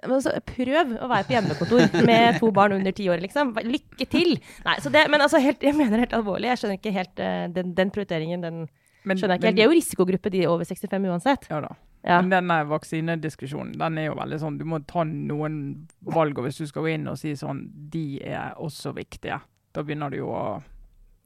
Altså, 0.03 0.33
prøv 0.47 0.97
å 0.99 1.07
være 1.07 1.27
på 1.27 1.35
hjemmekontor 1.35 1.95
med 2.07 2.41
to 2.41 2.49
barn 2.55 2.75
under 2.75 2.95
ti 2.95 3.07
år, 3.11 3.23
liksom. 3.23 3.53
Lykke 3.63 4.07
til! 4.11 4.35
Nei, 4.67 4.75
det, 4.83 5.05
men 5.11 5.23
altså, 5.23 5.39
helt, 5.43 5.63
jeg 5.63 5.75
mener 5.79 6.03
helt 6.03 6.15
alvorlig. 6.15 6.51
Jeg 6.51 6.59
skjønner 6.59 6.79
ikke 6.79 6.93
helt 6.95 7.23
uh, 7.23 7.47
den, 7.55 7.71
den, 7.79 7.91
prioriteringen. 7.95 8.43
Den 8.43 8.59
men, 8.67 9.15
skjønner 9.15 9.37
jeg 9.37 9.41
ikke 9.41 9.49
helt. 9.53 9.61
De 9.61 9.63
er 9.63 9.71
jo 9.71 9.79
risikogruppe, 9.79 10.33
de 10.35 10.43
over 10.51 10.67
65 10.67 11.07
uansett. 11.07 11.47
Ja 11.51 11.63
da. 11.63 11.71
Ja. 12.01 12.17
Men 12.17 12.31
denne 12.33 12.57
vaksinediskusjonen, 12.65 13.75
den 13.77 13.97
er 14.01 14.07
jo 14.07 14.17
veldig 14.17 14.39
sånn 14.41 14.55
Du 14.57 14.63
må 14.65 14.79
ta 14.89 15.03
noen 15.05 15.57
valg, 16.01 16.39
og 16.39 16.47
hvis 16.47 16.57
du 16.57 16.65
skal 16.65 16.87
gå 16.87 16.95
inn 16.95 17.05
og 17.11 17.19
si 17.21 17.35
sånn 17.37 17.59
De 17.93 18.17
er 18.25 18.55
også 18.57 18.95
viktige. 18.97 19.37
Da 19.71 19.83
begynner 19.85 20.09
du 20.13 20.23
jo 20.23 20.31
å 20.33 20.45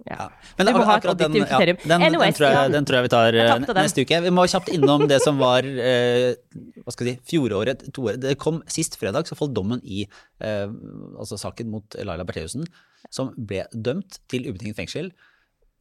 Ja. 0.03 0.25
Men 0.57 0.67
ha 0.75 0.81
et 0.81 0.89
akkurat 0.97 1.21
den, 1.21 1.38
ja, 1.39 1.59
den, 1.63 1.77
den, 1.79 2.33
tror 2.35 2.49
jeg, 2.51 2.71
den 2.73 2.88
tror 2.88 2.97
jeg 2.97 3.05
vi 3.05 3.11
tar 3.13 3.38
Jeg 3.39 3.53
eh, 3.53 3.69
neste 3.77 4.03
uke. 4.03 4.19
Vi 4.25 4.33
må 4.35 4.43
kjapt 4.51 4.73
innom 4.75 5.05
det 5.07 5.21
som 5.23 5.39
var 5.39 5.63
eh, 5.63 6.35
hva 6.83 6.91
skal 6.91 7.07
jeg 7.07 7.21
si, 7.21 7.29
fjoråret, 7.31 7.88
toåret. 7.95 8.19
Det 8.25 8.35
kom 8.41 8.59
sist 8.67 8.99
fredag, 8.99 9.29
så 9.31 9.39
falt 9.39 9.55
dommen 9.55 9.79
i 9.88 10.03
eh, 10.43 10.67
altså 11.15 11.39
saken 11.39 11.71
mot 11.71 11.95
Laila 12.03 12.27
Bertheussen, 12.27 12.67
som 13.07 13.31
ble 13.38 13.63
dømt 13.71 14.19
til 14.27 14.49
ubetinget 14.51 14.83
fengsel. 14.83 15.13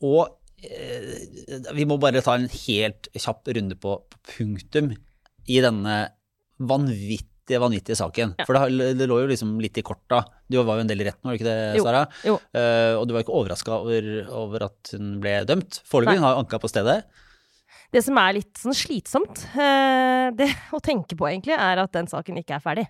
Og 0.07 0.31
vi 1.75 1.87
må 1.89 1.99
bare 2.03 2.23
ta 2.25 2.37
en 2.39 2.49
helt 2.51 3.09
kjapp 3.17 3.53
runde 3.57 3.79
på, 3.81 3.97
punktum 4.35 4.93
i 5.51 5.61
denne 5.61 5.97
vanvittige, 6.59 7.61
vanvittige 7.61 7.99
saken. 7.99 8.35
Ja. 8.39 8.47
For 8.49 8.57
det, 8.57 8.95
det 9.01 9.09
lå 9.11 9.21
jo 9.23 9.31
liksom 9.31 9.57
litt 9.63 9.79
i 9.81 9.85
korta. 9.87 10.23
Du 10.49 10.61
var 10.63 10.79
jo 10.79 10.85
en 10.87 10.91
del 10.91 11.03
i 11.05 11.09
retten, 11.09 11.27
var 11.27 11.35
du 11.35 11.41
ikke 11.41 11.51
det, 11.51 11.85
Sara? 11.85 12.07
jo. 12.27 12.39
Eh, 12.57 12.95
og 12.97 13.07
du 13.09 13.15
var 13.17 13.25
ikke 13.25 13.37
overraska 13.37 13.79
over, 13.83 14.11
over 14.33 14.69
at 14.71 14.95
hun 14.97 15.19
ble 15.23 15.37
dømt. 15.49 15.83
Foreløpig, 15.89 16.23
har 16.25 16.41
anka 16.41 16.61
på 16.63 16.71
stedet. 16.73 17.03
Det 17.95 18.03
som 18.03 18.19
er 18.19 18.37
litt 18.41 18.59
sånn 18.59 18.75
slitsomt 18.75 19.45
uh, 19.55 20.33
det 20.35 20.49
å 20.75 20.81
tenke 20.83 21.15
på, 21.19 21.29
egentlig, 21.31 21.55
er 21.55 21.79
at 21.79 21.93
den 21.95 22.09
saken 22.11 22.41
ikke 22.41 22.57
er 22.57 22.63
ferdig. 22.65 22.87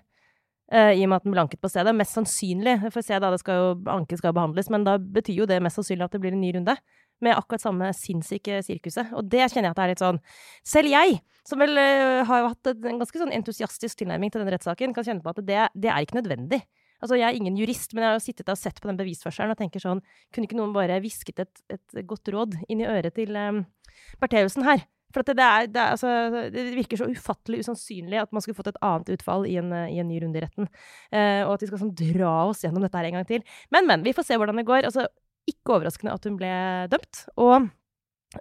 Uh, 0.73 0.95
I 0.97 1.03
og 1.05 1.11
med 1.11 1.19
at 1.19 1.27
den 1.27 1.35
ble 1.35 1.43
anket 1.43 1.61
på 1.61 1.69
stedet. 1.69 1.93
Mest 1.93 2.15
sannsynlig, 2.17 2.79
for 2.87 3.03
å 3.03 3.05
se 3.05 3.19
da, 3.21 3.29
det 3.29 3.41
skal 3.43 3.59
jo, 3.59 3.67
anken 3.93 4.17
skal 4.17 4.31
jo 4.31 4.37
behandles, 4.39 4.71
men 4.73 4.87
da 4.87 4.95
betyr 4.97 5.43
jo 5.43 5.49
det 5.49 5.59
mest 5.61 5.77
sannsynlig 5.77 6.07
at 6.07 6.15
det 6.15 6.23
blir 6.23 6.33
en 6.33 6.41
ny 6.41 6.55
runde. 6.57 6.73
Med 7.23 7.37
akkurat 7.37 7.63
samme 7.63 7.91
sinnssyke 7.95 8.59
sirkuset. 8.65 9.13
Og 9.15 9.29
det 9.31 9.45
kjenner 9.47 9.69
jeg 9.69 9.75
at 9.75 9.79
det 9.79 9.85
er 9.85 9.93
litt 9.93 10.03
sånn 10.03 10.19
Selv 10.67 10.91
jeg, 10.91 11.19
som 11.47 11.61
vel 11.61 11.77
eh, 11.79 12.23
har 12.27 12.49
hatt 12.49 12.71
en 12.73 13.03
ganske 13.03 13.21
sånn 13.21 13.33
entusiastisk 13.35 14.01
tilnærming 14.01 14.33
til 14.33 14.43
den 14.43 14.51
rettssaken, 14.51 14.95
kan 14.95 15.07
kjenne 15.07 15.23
på 15.23 15.31
at 15.31 15.43
det, 15.45 15.61
det 15.77 15.93
er 15.93 16.03
ikke 16.03 16.19
nødvendig. 16.19 16.63
Altså, 17.03 17.19
Jeg 17.19 17.27
er 17.27 17.37
ingen 17.37 17.57
jurist, 17.59 17.93
men 17.93 18.03
jeg 18.03 18.09
har 18.09 18.17
jo 18.17 18.25
sittet 18.25 18.49
og 18.49 18.59
sett 18.59 18.81
på 18.81 18.89
den 18.89 18.97
bevisførselen 18.99 19.53
og 19.53 19.59
tenker 19.59 19.83
sånn 19.83 20.01
Kunne 20.33 20.47
ikke 20.47 20.57
noen 20.57 20.73
bare 20.75 20.99
hvisket 21.03 21.43
et, 21.43 21.63
et 21.75 22.03
godt 22.07 22.31
råd 22.33 22.59
inn 22.71 22.81
i 22.81 22.89
øret 22.89 23.15
til 23.17 23.35
um, 23.35 23.63
Bertheussen 24.21 24.65
her? 24.67 24.85
For 25.15 25.23
det, 25.23 25.37
det, 25.39 25.45
er, 25.45 25.67
det, 25.71 25.79
er, 25.79 25.93
altså, 25.95 26.47
det 26.51 26.63
virker 26.75 26.99
så 26.99 27.07
ufattelig 27.07 27.61
usannsynlig 27.63 28.19
at 28.19 28.33
man 28.35 28.43
skulle 28.43 28.57
fått 28.57 28.73
et 28.73 28.79
annet 28.83 29.13
utfall 29.13 29.45
i 29.47 29.53
en, 29.61 29.69
eh, 29.71 29.93
i 29.95 30.01
en 30.01 30.09
ny 30.11 30.17
runde 30.19 30.41
i 30.41 30.43
retten. 30.43 30.67
Uh, 31.07 31.45
og 31.45 31.53
at 31.53 31.63
vi 31.63 31.69
skal 31.69 31.81
sånn 31.85 31.93
dra 31.95 32.33
oss 32.49 32.65
gjennom 32.65 32.83
dette 32.83 32.99
her 32.99 33.07
en 33.07 33.19
gang 33.21 33.29
til. 33.29 33.45
Men, 33.71 33.87
men. 33.87 34.03
Vi 34.03 34.11
får 34.17 34.27
se 34.27 34.39
hvordan 34.41 34.59
det 34.59 34.65
går. 34.67 34.89
Altså, 34.89 35.05
ikke 35.49 35.77
overraskende 35.77 36.15
at 36.15 36.27
hun 36.27 36.37
ble 36.39 36.51
dømt. 36.91 37.23
Og 37.41 37.55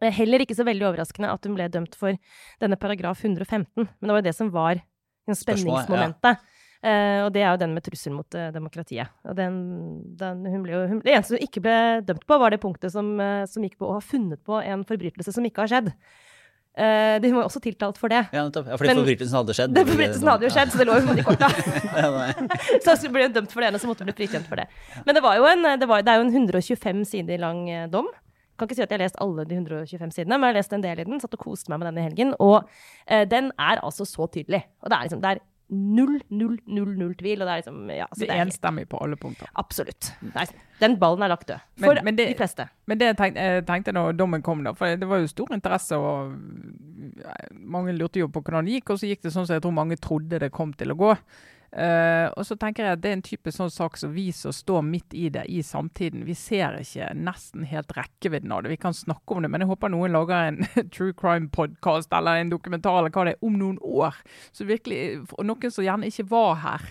eh, 0.00 0.14
heller 0.14 0.44
ikke 0.44 0.56
så 0.56 0.66
veldig 0.66 0.88
overraskende 0.90 1.32
at 1.32 1.46
hun 1.46 1.56
ble 1.58 1.68
dømt 1.72 1.96
for 1.98 2.16
denne 2.62 2.80
paragraf 2.80 3.24
115. 3.24 3.66
Men 3.76 3.88
det 3.88 4.12
var 4.12 4.22
jo 4.22 4.28
det 4.28 4.36
som 4.36 4.52
var 4.54 4.82
spenningsmomentet. 5.30 6.44
Eh, 6.84 7.22
og 7.24 7.30
det 7.32 7.40
er 7.40 7.54
jo 7.54 7.60
den 7.62 7.72
med 7.72 7.84
trussel 7.86 8.12
mot 8.12 8.36
uh, 8.36 8.50
demokratiet. 8.52 9.08
Den, 9.38 9.54
den, 10.20 10.42
hun 10.52 10.64
ble 10.66 10.82
hun, 10.90 10.98
det 11.00 11.14
eneste 11.14 11.38
hun 11.38 11.46
ikke 11.46 11.62
ble 11.64 11.76
dømt 12.04 12.26
på, 12.28 12.36
var 12.42 12.52
det 12.52 12.60
punktet 12.60 12.92
som, 12.92 13.14
uh, 13.16 13.46
som 13.48 13.64
gikk 13.64 13.78
på 13.80 13.88
å 13.88 13.94
ha 13.96 14.02
funnet 14.04 14.42
på 14.44 14.58
en 14.60 14.84
forbrytelse 14.84 15.32
som 15.32 15.48
ikke 15.48 15.64
har 15.64 15.72
skjedd. 15.72 15.88
Eh, 16.74 17.20
de 17.22 17.30
var 17.30 17.46
også 17.46 17.60
tiltalt 17.62 17.98
for 18.00 18.10
det. 18.10 18.24
Ja, 18.34 18.42
nettopp. 18.48 18.66
Ja, 18.72 18.78
fordi 18.80 18.90
Men- 18.90 19.02
forbrytelsen 19.04 19.38
hadde 19.38 19.54
skjedd. 19.54 19.74
Den 19.76 19.86
forbrytelsen 19.92 20.32
hadde 20.32 20.48
jo 20.48 20.52
skjedd, 20.56 20.72
så 20.74 20.80
det 20.80 20.88
lå 20.88 20.98
jo 20.98 21.14
i 21.14 21.26
korta. 21.26 21.50
Så 22.84 22.96
så 22.98 23.12
ble 23.14 23.28
hun 23.28 23.36
dømt 23.36 23.54
for 23.54 23.62
det 23.62 23.70
ene, 23.70 23.78
så 23.78 23.90
måtte 23.90 24.02
hun 24.02 24.10
bli 24.10 24.18
frikjent 24.24 24.48
for 24.50 24.58
det. 24.58 24.66
Men 25.06 25.14
det, 25.14 25.22
var 25.22 25.38
jo 25.38 25.46
en, 25.46 25.62
det, 25.78 25.88
var, 25.88 26.02
det 26.02 26.12
er 26.12 26.20
jo 26.20 26.26
en 26.26 26.34
125 26.34 27.04
sider 27.12 27.38
lang 27.42 27.66
dom. 27.92 28.10
dom. 28.10 28.12
Kan 28.54 28.68
ikke 28.68 28.76
si 28.78 28.84
at 28.84 28.92
jeg 28.92 29.00
har 29.00 29.02
lest 29.02 29.16
alle 29.22 29.44
de 29.50 29.56
125 29.56 30.12
sidene, 30.14 30.36
men 30.38 30.46
jeg 30.46 30.52
har 30.52 30.58
lest 30.60 30.74
en 30.76 30.84
del 30.84 31.00
i 31.02 31.06
den. 31.08 31.22
Satt 31.22 31.34
og 31.34 31.42
koste 31.42 31.72
meg 31.72 31.80
med 31.82 31.88
den 31.90 31.98
i 31.98 32.04
helgen. 32.06 32.34
Og 32.42 32.68
eh, 33.06 33.24
den 33.26 33.50
er 33.58 33.82
altså 33.82 34.06
så 34.06 34.28
tydelig. 34.30 34.62
Og 34.82 34.90
det 34.90 34.98
er 34.98 35.08
liksom 35.08 35.22
det 35.24 35.32
er 35.32 35.42
null, 35.70 36.20
null, 36.30 36.58
null, 36.66 36.90
null 36.98 37.14
tvil. 37.14 37.40
Og 37.42 37.46
det 37.48 37.52
er 37.54 37.62
liksom 37.62 37.90
ja, 37.94 38.06
så 38.12 38.20
Det 38.20 38.28
det 38.28 38.36
er 38.36 38.44
enstemmig 38.44 38.88
på 38.88 39.00
alle 39.02 39.16
punkter. 39.16 39.48
Absolutt. 39.56 40.12
Nei, 40.34 40.44
den 40.80 40.96
ballen 41.00 41.22
er 41.22 41.28
lagt 41.32 41.46
død. 41.48 41.60
Men- 41.76 41.88
For 41.96 42.02
men 42.04 42.16
det- 42.16 42.28
de 42.28 42.34
fleste. 42.34 42.68
Men 42.86 42.98
det 42.98 43.06
jeg 43.06 43.16
tenkte, 43.16 43.40
jeg 43.40 43.66
tenkte 43.66 43.92
når 43.94 44.16
dommen 44.16 44.42
kom, 44.42 44.62
da, 44.64 44.72
for 44.72 44.96
det 44.96 45.08
var 45.08 45.18
jo 45.18 45.26
stor 45.26 45.46
interesse, 45.52 45.92
og 45.96 46.34
mange 47.60 47.92
lurte 47.96 48.20
jo 48.20 48.28
på 48.28 48.42
hvordan 48.42 48.64
det 48.66 48.80
gikk, 48.80 48.90
og 48.90 48.98
så 48.98 49.08
gikk 49.08 49.22
det 49.22 49.32
sånn 49.32 49.46
som 49.46 49.54
jeg 49.54 49.62
tror 49.62 49.72
mange 49.76 49.96
trodde 49.96 50.38
det 50.40 50.52
kom 50.52 50.72
til 50.72 50.88
å 50.94 50.96
gå. 50.96 51.16
Eh, 51.74 52.28
og 52.38 52.46
så 52.46 52.54
tenker 52.54 52.86
jeg 52.86 52.94
at 52.94 53.00
det 53.02 53.10
er 53.10 53.16
en 53.16 53.24
type 53.26 53.50
sånn 53.50 53.72
sak 53.72 53.96
som 53.98 54.12
vi 54.14 54.28
som 54.36 54.54
står 54.54 54.84
midt 54.86 55.14
i 55.18 55.26
det 55.34 55.42
i 55.50 55.58
samtiden, 55.66 56.22
vi 56.22 56.36
ser 56.38 56.76
ikke 56.78 57.08
nesten 57.18 57.64
helt 57.66 57.90
rekkevidden 57.96 58.52
av 58.54 58.62
det. 58.62 58.70
Vi 58.76 58.82
kan 58.84 58.94
snakke 58.94 59.34
om 59.34 59.42
det, 59.42 59.50
men 59.50 59.64
jeg 59.64 59.72
håper 59.72 59.90
noen 59.90 60.14
lager 60.14 60.52
en 60.52 60.60
true 60.94 61.16
crime-podkast 61.18 62.14
eller 62.14 62.38
en 62.38 62.52
dokumentar 62.54 63.00
eller 63.00 63.10
hva 63.14 63.26
det 63.26 63.34
er, 63.34 63.42
om 63.42 63.58
noen 63.58 63.80
år. 63.82 64.20
Så 64.54 64.68
virkelig, 64.68 65.24
og 65.34 65.48
noen 65.48 65.74
som 65.74 65.86
gjerne 65.86 66.12
ikke 66.12 66.28
var 66.30 66.60
her, 66.62 66.86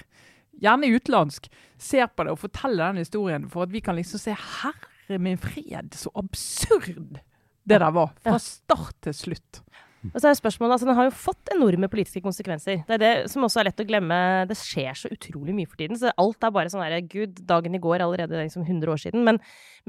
gjerne 0.64 0.92
utenlandsk, 0.92 1.48
ser 1.80 2.12
på 2.12 2.28
det 2.28 2.36
og 2.36 2.44
forteller 2.44 2.92
den 2.92 3.06
historien, 3.06 3.48
for 3.52 3.64
at 3.64 3.72
vi 3.72 3.84
kan 3.86 3.96
liksom 3.96 4.20
se 4.20 4.36
Herre 4.36 5.22
min 5.22 5.40
fred, 5.40 5.96
så 5.96 6.12
absurd 6.20 7.22
det 7.64 7.80
der 7.80 7.92
var. 7.96 8.12
Fra 8.20 8.36
start 8.42 9.00
til 9.08 9.16
slutt. 9.16 9.64
Og 10.12 10.18
så 10.20 10.30
er 10.30 10.36
spørsmålet, 10.36 10.76
altså 10.76 10.88
Den 10.90 10.98
har 10.98 11.08
jo 11.08 11.14
fått 11.16 11.52
enorme 11.54 11.88
politiske 11.92 12.24
konsekvenser. 12.26 12.82
Det 12.88 12.96
er 12.98 13.02
det 13.02 13.12
som 13.32 13.46
også 13.46 13.62
er 13.62 13.70
lett 13.70 13.84
å 13.84 13.86
glemme. 13.88 14.18
Det 14.50 14.58
skjer 14.60 14.98
så 15.00 15.12
utrolig 15.14 15.56
mye 15.56 15.70
for 15.70 15.80
tiden. 15.80 16.00
så 16.00 16.12
Alt 16.20 16.44
er 16.44 16.54
bare 16.56 16.72
sånn 16.74 16.84
der, 16.84 16.98
Gud, 17.08 17.40
dagen 17.48 17.78
i 17.78 17.82
går, 17.84 18.04
allerede 18.04 18.42
liksom 18.42 18.66
100 18.66 18.92
år 18.92 19.00
siden. 19.06 19.24
Men, 19.28 19.40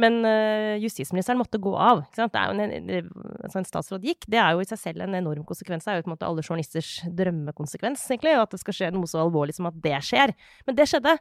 men 0.00 0.20
øh, 0.28 0.74
justisministeren 0.84 1.40
måtte 1.40 1.58
gå 1.62 1.72
av. 1.74 2.04
ikke 2.04 2.22
sant? 2.22 2.34
Det 2.34 2.42
er 2.42 2.52
jo 2.52 2.68
en, 2.68 3.08
altså 3.42 3.62
en 3.62 3.68
statsråd 3.70 4.06
gikk. 4.06 4.28
Det 4.30 4.38
er 4.38 4.54
jo 4.54 4.62
i 4.62 4.68
seg 4.70 4.82
selv 4.84 5.06
en 5.06 5.18
enorm 5.18 5.46
konsekvens. 5.48 5.86
Det 5.86 5.94
er 5.94 5.98
jo 5.98 6.06
på 6.06 6.12
en 6.12 6.16
måte 6.16 6.28
alle 6.28 6.46
journalisters 6.46 6.92
drømmekonsekvens, 7.10 8.06
egentlig. 8.12 8.36
At 8.38 8.54
det 8.54 8.62
skal 8.62 8.78
skje 8.78 8.92
noe 8.94 9.10
så 9.10 9.24
alvorlig 9.24 9.58
som 9.58 9.70
at 9.70 9.82
det 9.82 9.98
skjer. 10.06 10.36
Men 10.68 10.78
det 10.78 10.88
skjedde. 10.90 11.18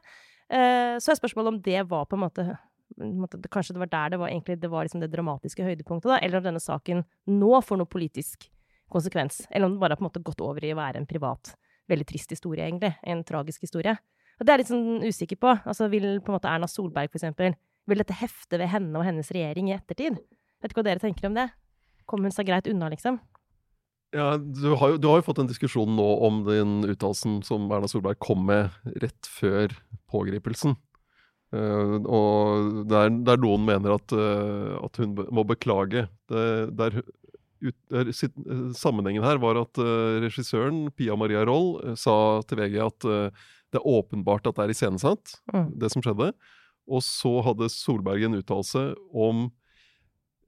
Eh, 0.53 0.99
så 1.01 1.13
er 1.13 1.17
spørsmålet 1.17 1.55
om 1.55 1.61
det 1.65 1.81
var 1.89 2.05
på 2.05 2.19
en 2.19 2.27
måte 2.27 2.51
Kanskje 2.93 3.73
det 3.73 3.79
var 3.81 3.89
der 3.89 4.09
det 4.13 4.17
var 4.21 4.29
egentlig 4.29 4.59
det 4.61 4.69
var 4.69 4.85
liksom 4.85 5.01
det 5.01 5.09
dramatiske 5.09 5.63
høydepunktet, 5.65 6.11
da, 6.11 6.19
eller 6.21 6.37
om 6.37 6.43
denne 6.45 6.59
saken 6.61 6.99
nå 7.25 7.61
får 7.65 7.79
noe 7.79 7.89
politisk 7.89 8.45
konsekvens. 8.93 9.43
Eller 9.49 9.67
om 9.67 9.75
det 9.75 9.81
bare 9.83 9.95
har 9.95 10.01
på 10.01 10.05
en 10.05 10.09
måte 10.11 10.23
gått 10.23 10.43
over 10.45 10.63
i 10.63 10.71
å 10.73 10.79
være 10.79 11.01
en 11.01 11.09
privat, 11.09 11.55
veldig 11.91 12.07
trist 12.09 12.31
historie, 12.35 12.67
egentlig. 12.67 12.93
En 13.03 13.25
tragisk 13.27 13.65
historie. 13.65 13.97
Og 14.39 14.45
det 14.45 14.53
er 14.53 14.57
jeg 14.57 14.63
litt 14.63 14.71
sånn 14.71 15.09
usikker 15.09 15.41
på. 15.41 15.51
Altså, 15.61 15.89
vil 15.91 16.07
på 16.23 16.31
en 16.31 16.37
måte 16.37 16.49
Erna 16.51 16.69
Solberg, 16.69 17.11
for 17.11 17.21
eksempel, 17.21 17.57
vil 17.89 17.99
dette 17.99 18.15
hefte 18.17 18.59
ved 18.61 18.71
henne 18.71 18.95
og 18.99 19.05
hennes 19.07 19.29
regjering 19.35 19.69
i 19.69 19.75
ettertid? 19.75 20.17
Vet 20.63 20.71
ikke 20.71 20.81
hva 20.81 20.87
dere 20.87 21.03
tenker 21.03 21.27
om 21.29 21.37
det? 21.37 21.49
Kommer 22.09 22.29
hun 22.29 22.35
seg 22.35 22.47
greit 22.47 22.69
unna, 22.71 22.89
liksom? 22.91 23.19
Ja, 24.13 24.35
du 24.37 24.75
har, 24.77 24.93
jo, 24.93 24.97
du 25.01 25.07
har 25.09 25.19
jo 25.19 25.25
fått 25.25 25.41
en 25.41 25.49
diskusjon 25.49 25.95
nå 25.97 26.07
om 26.27 26.43
den 26.45 26.83
uttalelsen 26.85 27.39
som 27.45 27.65
Erna 27.73 27.89
Solberg 27.89 28.19
kom 28.21 28.45
med 28.45 28.73
rett 29.01 29.29
før 29.29 29.73
pågripelsen. 30.13 30.77
Uh, 31.53 31.97
og 32.09 32.83
der, 32.89 33.11
der 33.25 33.41
noen 33.41 33.65
mener 33.65 33.95
at, 33.97 34.13
uh, 34.13 34.77
at 34.85 34.97
hun 35.01 35.17
må 35.33 35.45
beklage. 35.49 36.07
Det, 36.29 36.45
der, 36.77 37.01
ut, 37.63 38.13
sitt, 38.15 38.35
eh, 38.43 38.65
sammenhengen 38.77 39.23
her 39.25 39.39
var 39.41 39.59
at 39.61 39.79
eh, 39.81 40.19
regissøren, 40.25 40.85
Pia 40.95 41.15
Maria 41.19 41.45
Roll, 41.47 41.77
eh, 41.83 41.95
sa 41.99 42.15
til 42.47 42.59
VG 42.61 42.77
at 42.85 43.07
eh, 43.09 43.43
det 43.73 43.79
er 43.81 43.87
åpenbart 43.89 44.45
at 44.51 44.59
det 44.59 44.67
er 44.67 44.73
iscenesatt, 44.75 45.37
Mm. 45.53 45.71
det 45.79 45.89
som 45.91 46.01
skjedde. 46.05 46.33
Og 46.87 47.01
så 47.01 47.31
hadde 47.45 47.69
Solberg 47.71 48.25
en 48.27 48.35
uttalelse 48.41 48.93
om 49.15 49.45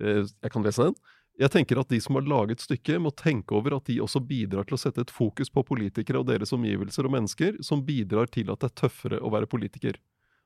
eh, 0.01 0.25
Jeg 0.43 0.51
kan 0.51 0.63
lese 0.65 0.89
den. 0.89 0.95
Jeg 1.39 1.51
tenker 1.51 1.79
at 1.81 1.89
de 1.91 1.97
som 1.99 2.15
har 2.15 2.23
laget 2.23 2.61
stykket, 2.63 2.99
må 3.03 3.11
tenke 3.11 3.55
over 3.57 3.75
at 3.75 3.87
de 3.89 3.97
også 3.99 4.21
bidrar 4.23 4.63
til 4.67 4.77
å 4.77 4.79
sette 4.79 5.01
et 5.03 5.11
fokus 5.11 5.49
på 5.51 5.63
politikere 5.67 6.21
og 6.21 6.27
deres 6.29 6.53
omgivelser 6.55 7.07
og 7.09 7.11
mennesker, 7.11 7.57
som 7.65 7.81
bidrar 7.83 8.29
til 8.31 8.51
at 8.53 8.61
det 8.63 8.69
er 8.71 8.75
tøffere 8.85 9.19
å 9.19 9.31
være 9.33 9.49
politiker. 9.51 9.97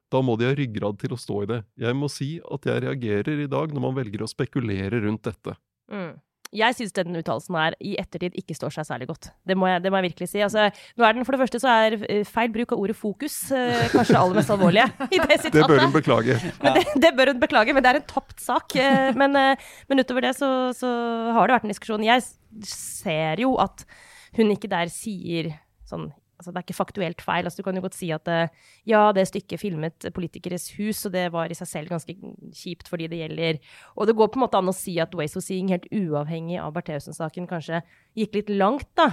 Da 0.10 0.23
må 0.25 0.34
de 0.39 0.47
ha 0.49 0.55
ryggrad 0.58 0.97
til 0.97 1.13
å 1.13 1.19
stå 1.21 1.43
i 1.43 1.49
det. 1.51 1.60
Jeg 1.77 1.93
må 1.93 2.10
si 2.10 2.39
at 2.41 2.65
jeg 2.65 2.82
reagerer 2.88 3.43
i 3.43 3.49
dag 3.51 3.69
når 3.75 3.84
man 3.86 3.93
velger 3.99 4.23
å 4.25 4.32
spekulere 4.32 5.03
rundt 5.05 5.21
dette. 5.29 5.53
Mm. 5.93 6.15
Jeg 6.55 6.73
syns 6.73 6.93
den 6.97 7.13
uttalelsen 7.19 7.55
her 7.59 7.75
i 7.85 7.91
ettertid 8.01 8.33
ikke 8.39 8.55
står 8.57 8.73
seg 8.73 8.88
særlig 8.88 9.07
godt. 9.12 9.27
Det 9.45 9.53
må 9.59 9.67
jeg, 9.69 9.83
det 9.83 9.91
må 9.93 9.99
jeg 9.99 10.07
virkelig 10.09 10.29
si. 10.31 10.39
Altså, 10.41 10.63
er 10.73 11.13
den, 11.13 11.25
for 11.27 11.35
det 11.35 11.41
første 11.43 11.59
så 11.62 11.73
er 11.85 11.97
eh, 12.09 12.23
feil 12.25 12.49
bruk 12.55 12.73
av 12.73 12.81
ordet 12.81 12.95
fokus 12.97 13.35
eh, 13.53 13.83
kanskje 13.93 14.15
det 14.15 14.21
aller 14.21 14.39
mest 14.39 14.53
alvorlige 14.55 14.88
i 15.13 15.19
det 15.21 15.38
sitatet. 15.43 15.59
Det 15.59 15.67
bør 15.69 15.83
hun 15.85 15.93
beklage. 15.93 16.39
Det, 16.63 16.85
det 17.05 17.12
bør 17.19 17.33
hun 17.33 17.43
beklage, 17.43 17.75
men 17.77 17.85
det 17.85 17.91
er 17.91 17.99
en 18.01 18.07
tapt 18.09 18.41
sak. 18.41 18.75
Eh, 18.81 19.12
Men, 19.19 19.35
eh, 19.38 19.69
men 19.89 20.01
utover 20.01 20.25
det 20.25 20.33
så, 20.39 20.49
så 20.73 20.89
har 21.35 21.45
det 21.49 21.59
vært 21.59 21.67
en 21.69 21.73
diskusjon. 21.75 22.07
Jeg 22.07 22.25
ser 22.65 23.41
jo 23.45 23.53
at 23.62 23.85
hun 24.38 24.49
ikke 24.53 24.69
der 24.71 24.89
sier 24.93 25.53
sånn 25.89 26.09
Altså, 26.39 26.54
det 26.56 26.62
er 26.62 26.63
ikke 26.69 26.78
faktuelt 26.78 27.19
feil. 27.19 27.43
Altså, 27.43 27.60
du 27.60 27.65
kan 27.67 27.75
jo 27.75 27.82
godt 27.84 27.97
si 27.99 28.08
at 28.15 28.30
eh, 28.32 28.47
ja, 28.88 29.02
det 29.12 29.25
stykket 29.28 29.60
filmet 29.60 30.06
politikeres 30.15 30.69
hus, 30.78 31.02
og 31.10 31.12
det 31.17 31.25
var 31.36 31.52
i 31.52 31.58
seg 31.60 31.67
selv 31.67 31.91
ganske 31.91 32.15
kjipt 32.56 32.88
for 32.88 32.95
de 33.02 33.10
det 33.12 33.19
gjelder. 33.19 33.60
Og 33.99 34.08
det 34.08 34.15
går 34.15 34.30
på 34.32 34.39
en 34.39 34.45
måte 34.45 34.62
an 34.62 34.71
å 34.71 34.75
si 34.75 34.95
at 35.04 35.13
Ways 35.19 35.36
of 35.36 35.43
Seeing, 35.43 35.67
helt 35.73 35.89
uavhengig 35.91 36.62
av 36.63 36.71
Bertheussen-saken, 36.78 37.49
kanskje 37.49 37.82
gikk 38.15 38.39
litt 38.39 38.54
langt, 38.56 38.88
da. 38.95 39.10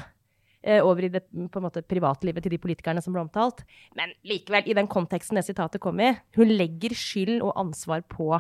eh, 0.63 0.79
Over 0.79 1.09
i 1.09 1.11
det 1.17 1.25
på 1.27 1.59
en 1.59 1.67
måte, 1.67 1.83
privatlivet 1.83 2.47
til 2.47 2.55
de 2.55 2.61
politikerne 2.63 3.03
som 3.03 3.13
ble 3.17 3.25
omtalt. 3.27 3.65
Men 3.99 4.15
likevel, 4.23 4.71
i 4.71 4.79
den 4.79 4.87
konteksten 4.87 5.35
det 5.39 5.45
sitatet 5.49 5.83
kom 5.83 5.99
i, 5.99 6.13
hun 6.39 6.55
legger 6.55 6.95
skyld 6.95 7.41
og 7.41 7.59
ansvar 7.59 8.07
på 8.07 8.31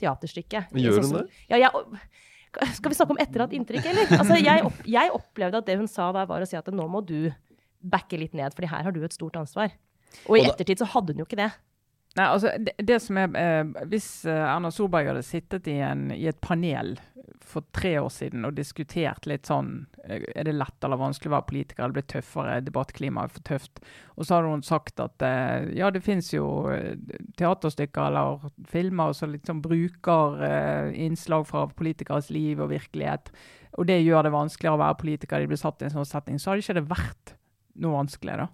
teaterstykket. 0.00 0.72
Gjør 0.76 1.00
hun 1.00 1.16
det? 1.16 1.24
Ja, 1.48 1.64
ja, 1.64 1.72
skal 2.76 2.92
vi 2.92 2.96
snakke 2.98 3.14
om 3.16 3.18
etterhatt 3.22 3.54
inntrykk, 3.56 3.88
eller? 3.90 4.12
Altså, 4.18 4.36
jeg, 4.38 4.62
opp, 4.68 4.84
jeg 4.86 5.10
opplevde 5.16 5.58
at 5.58 5.66
det 5.66 5.78
hun 5.80 5.88
sa 5.90 6.12
der, 6.14 6.28
var 6.30 6.44
å 6.44 6.48
si 6.48 6.58
at 6.58 6.68
nå 6.70 6.86
må 6.90 7.00
du 7.06 7.32
backe 7.84 8.18
litt 8.20 8.34
ned, 8.36 8.54
fordi 8.56 8.70
her 8.72 8.86
har 8.86 8.94
du 8.94 9.02
et 9.04 9.16
stort 9.16 9.36
ansvar. 9.40 9.74
Og 10.28 10.38
i 10.38 10.44
ettertid 10.46 10.82
så 10.82 10.88
hadde 10.94 11.14
hun 11.14 11.24
jo 11.24 11.28
ikke 11.28 11.40
det. 11.40 11.52
Nei, 12.14 12.28
altså, 12.30 12.52
det, 12.62 12.76
det 12.86 13.00
som 13.02 13.18
er, 13.18 13.32
eh, 13.34 13.86
Hvis 13.90 14.06
eh, 14.30 14.44
Erna 14.46 14.70
Solberg 14.70 15.10
hadde 15.10 15.24
sittet 15.26 15.66
i, 15.70 15.80
en, 15.82 16.12
i 16.14 16.28
et 16.30 16.38
panel 16.44 16.94
for 17.44 17.66
tre 17.76 17.96
år 18.00 18.10
siden 18.12 18.46
og 18.46 18.54
diskutert 18.56 19.26
litt 19.28 19.48
sånn 19.50 19.72
eh, 20.06 20.22
Er 20.34 20.46
det 20.46 20.54
lett 20.54 20.86
eller 20.86 21.00
vanskelig 21.00 21.32
å 21.32 21.34
være 21.34 21.48
politiker? 21.50 21.90
Det 21.90 21.98
blir 21.98 22.06
tøffere, 22.14 22.60
debattklimaet 22.64 23.34
for 23.34 23.46
tøft. 23.48 23.82
Og 24.14 24.26
så 24.26 24.38
hadde 24.38 24.54
hun 24.54 24.64
sagt 24.66 25.02
at 25.02 25.26
eh, 25.26 25.72
ja, 25.78 25.90
det 25.94 26.04
fins 26.06 26.30
jo 26.34 26.46
eh, 26.72 26.94
teaterstykker 27.40 28.06
eller 28.06 28.46
filmer 28.70 29.14
som 29.16 29.34
liksom 29.34 29.64
bruker 29.64 30.44
eh, 30.46 30.94
innslag 31.06 31.48
fra 31.50 31.66
politikeres 31.66 32.30
liv 32.34 32.62
og 32.62 32.70
virkelighet. 32.72 33.32
Og 33.74 33.90
det 33.90 34.04
gjør 34.04 34.28
det 34.28 34.36
vanskeligere 34.36 34.78
å 34.78 34.84
være 34.84 35.00
politiker. 35.02 35.42
De 35.42 35.50
blir 35.50 35.58
satt 35.58 35.82
i 35.82 35.88
en 35.88 35.96
sånn 35.96 36.06
setting. 36.06 36.38
Så 36.38 36.52
hadde 36.52 36.62
ikke 36.62 36.78
det 36.78 36.90
vært 36.92 37.33
noe 37.80 37.98
vanskelig, 37.98 38.36
da. 38.42 38.48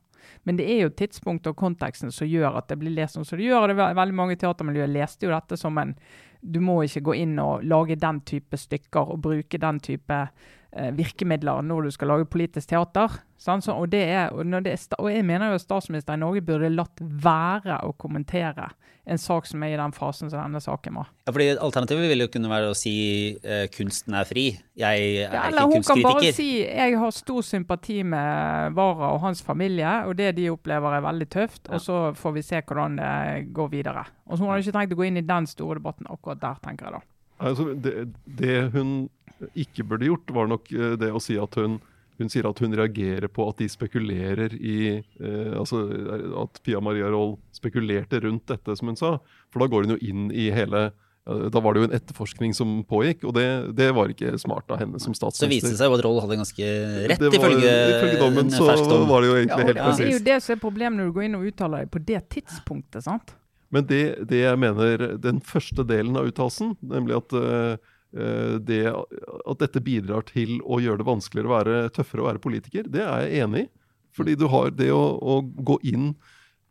Men 0.44 0.56
det 0.56 0.66
er 0.68 0.82
jo 0.84 0.94
tidspunktet 0.94 1.52
og 1.52 1.58
konteksten 1.60 2.12
som 2.12 2.28
gjør 2.28 2.58
at 2.60 2.68
det 2.70 2.78
blir 2.80 2.94
lest 2.94 3.16
sånn 3.16 3.26
som 3.26 3.40
det 3.40 3.48
gjør. 3.48 3.70
det 3.70 3.78
var 3.78 3.96
Veldig 3.96 4.16
mange 4.16 4.36
teatermiljøer 4.40 4.92
leste 4.92 5.26
jo 5.26 5.32
dette 5.34 5.56
som 5.60 5.78
en 5.80 5.94
Du 6.40 6.60
må 6.64 6.78
ikke 6.84 7.02
gå 7.04 7.14
inn 7.20 7.38
og 7.38 7.64
lage 7.68 7.98
den 8.00 8.22
type 8.24 8.56
stykker 8.56 9.12
og 9.12 9.20
bruke 9.20 9.58
den 9.60 9.80
type 9.80 10.20
virkemidler 10.94 11.64
når 11.66 11.88
du 11.88 11.90
skal 11.94 12.12
lage 12.12 12.28
politisk 12.30 12.70
teater. 12.70 13.16
Sant? 13.40 13.64
Så, 13.64 13.72
og, 13.72 13.88
det 13.90 14.02
er, 14.04 14.28
og, 14.30 14.44
når 14.46 14.66
det 14.66 14.76
er, 14.76 14.84
og 14.98 15.08
jeg 15.10 15.24
mener 15.26 15.50
jo 15.50 15.58
at 15.58 15.64
statsministeren 15.64 16.20
i 16.20 16.24
Norge 16.24 16.44
burde 16.44 16.70
latt 16.70 17.00
være 17.00 17.80
å 17.88 17.94
kommentere 17.98 18.68
en 19.10 19.18
sak 19.18 19.46
som 19.48 19.62
er 19.64 19.74
i 19.74 19.78
den 19.78 19.94
fasen 19.96 20.30
som 20.30 20.42
denne 20.42 20.60
saken 20.62 20.98
var. 21.00 21.08
Ja, 21.24 21.32
fordi 21.32 21.48
Alternativet 21.56 22.10
ville 22.10 22.26
jo 22.26 22.32
kunne 22.32 22.50
være 22.52 22.70
å 22.70 22.76
si 22.78 22.94
uh, 23.42 23.64
kunsten 23.74 24.14
er 24.14 24.28
fri. 24.28 24.44
Jeg 24.78 25.06
er 25.06 25.22
Ja, 25.24 25.30
ikke 25.30 25.46
eller 25.48 25.70
hun 25.72 25.86
kan 25.86 26.02
bare 26.04 26.32
si 26.36 26.48
jeg 26.62 26.98
har 27.00 27.14
stor 27.16 27.46
sympati 27.46 28.00
med 28.06 28.76
Vara 28.76 29.12
og 29.14 29.22
hans 29.24 29.42
familie, 29.42 29.94
og 30.06 30.18
det 30.20 30.34
de 30.38 30.50
opplever 30.52 30.98
er 30.98 31.06
veldig 31.06 31.30
tøft. 31.32 31.70
Og 31.70 31.82
så 31.82 32.02
får 32.16 32.36
vi 32.36 32.44
se 32.46 32.60
hvordan 32.60 33.00
det 33.00 33.14
går 33.56 33.72
videre. 33.72 34.04
Og 34.28 34.36
så 34.36 34.44
Hun 34.44 34.52
har 34.52 34.62
ikke 34.62 34.76
tenkt 34.76 34.94
å 34.94 35.00
gå 35.00 35.08
inn 35.08 35.18
i 35.18 35.26
den 35.26 35.48
store 35.50 35.80
debatten 35.80 36.06
akkurat 36.10 36.42
der, 36.44 36.60
tenker 36.62 36.86
jeg 36.90 37.00
da. 37.00 37.02
Altså, 37.40 37.70
det, 37.72 38.12
det 38.38 38.56
hun 38.74 39.08
ikke 39.54 39.84
burde 39.88 40.06
gjort, 40.10 40.30
var 40.36 40.46
nok 40.50 40.70
eh, 40.72 40.96
det 41.00 41.10
å 41.14 41.20
si 41.22 41.38
at 41.40 41.54
hun 41.60 41.80
hun 42.20 42.28
sier 42.28 42.44
at 42.44 42.58
hun 42.60 42.74
reagerer 42.76 43.30
på 43.32 43.46
at 43.48 43.56
de 43.62 43.66
spekulerer 43.72 44.52
i 44.60 44.98
eh, 45.00 45.52
Altså 45.56 45.78
at 46.42 46.58
Pia 46.66 46.76
Maria 46.84 47.08
Roll 47.08 47.38
spekulerte 47.56 48.20
rundt 48.20 48.44
dette, 48.50 48.74
som 48.76 48.90
hun 48.90 48.98
sa. 49.00 49.14
For 49.48 49.62
da 49.62 49.68
går 49.72 49.86
hun 49.86 49.94
jo 49.94 50.00
inn 50.04 50.26
i 50.28 50.50
hele 50.52 50.82
eh, 50.90 51.46
Da 51.48 51.62
var 51.64 51.72
det 51.72 51.80
jo 51.80 51.86
en 51.88 51.96
etterforskning 51.96 52.52
som 52.52 52.74
pågikk, 52.84 53.24
og 53.24 53.32
det, 53.38 53.46
det 53.78 53.88
var 53.96 54.12
ikke 54.12 54.34
smart 54.42 54.68
av 54.68 54.82
henne 54.82 55.00
som 55.00 55.16
statsminister. 55.16 55.48
Så 55.48 55.54
viste 55.54 55.72
det 55.72 55.80
seg 55.80 55.88
jo 55.88 55.96
at 55.96 56.04
Roll 56.04 56.20
hadde 56.26 56.36
ganske 56.42 56.68
rett, 57.14 57.24
var- 57.24 57.36
ifølge, 57.40 57.72
ifølge 57.94 58.20
dommen 58.20 58.52
så 58.52 58.68
dom. 58.84 59.06
var 59.08 59.24
det 59.24 59.30
jo 59.32 59.36
Ja, 59.40 59.56
helt 59.64 59.76
ja. 59.80 59.86
presist. 59.88 60.04
det 60.04 60.10
er 60.10 60.18
jo 60.18 60.24
det 60.28 60.38
som 60.44 60.56
er 60.58 60.60
problemet 60.66 61.00
når 61.00 61.08
du 61.08 61.16
går 61.16 61.24
inn 61.30 61.38
og 61.40 61.46
uttaler 61.48 61.86
deg 61.86 61.94
på 61.96 62.04
det 62.12 62.20
tidspunktet. 62.36 63.02
sant? 63.08 63.32
Men 63.72 63.86
det, 63.88 64.02
det 64.28 64.42
jeg 64.44 64.58
mener, 64.58 65.06
den 65.22 65.40
første 65.40 65.88
delen 65.88 66.16
av 66.20 66.28
uttalelsen, 66.28 66.76
nemlig 66.84 67.16
at, 67.16 67.32
eh, 67.32 67.72
eh, 67.72 67.76
det, 68.10 68.80
at 68.90 69.60
dette 69.62 69.82
bidrar 69.86 70.24
til 70.26 70.56
å 70.66 70.80
gjøre 70.82 70.98
det 70.98 71.06
vanskeligere 71.06 71.46
å 71.46 71.54
være 71.54 71.74
tøffere 71.94 72.24
å 72.24 72.26
være 72.26 72.42
politiker, 72.42 72.88
det 72.90 73.04
er 73.06 73.26
jeg 73.26 73.44
enig 73.46 73.62
i. 73.66 73.68
Fordi 74.16 74.34
du 74.34 74.46
har 74.50 74.70
det 74.74 74.90
å, 74.90 75.18
å 75.22 75.40
gå 75.42 75.78
inn 75.86 76.14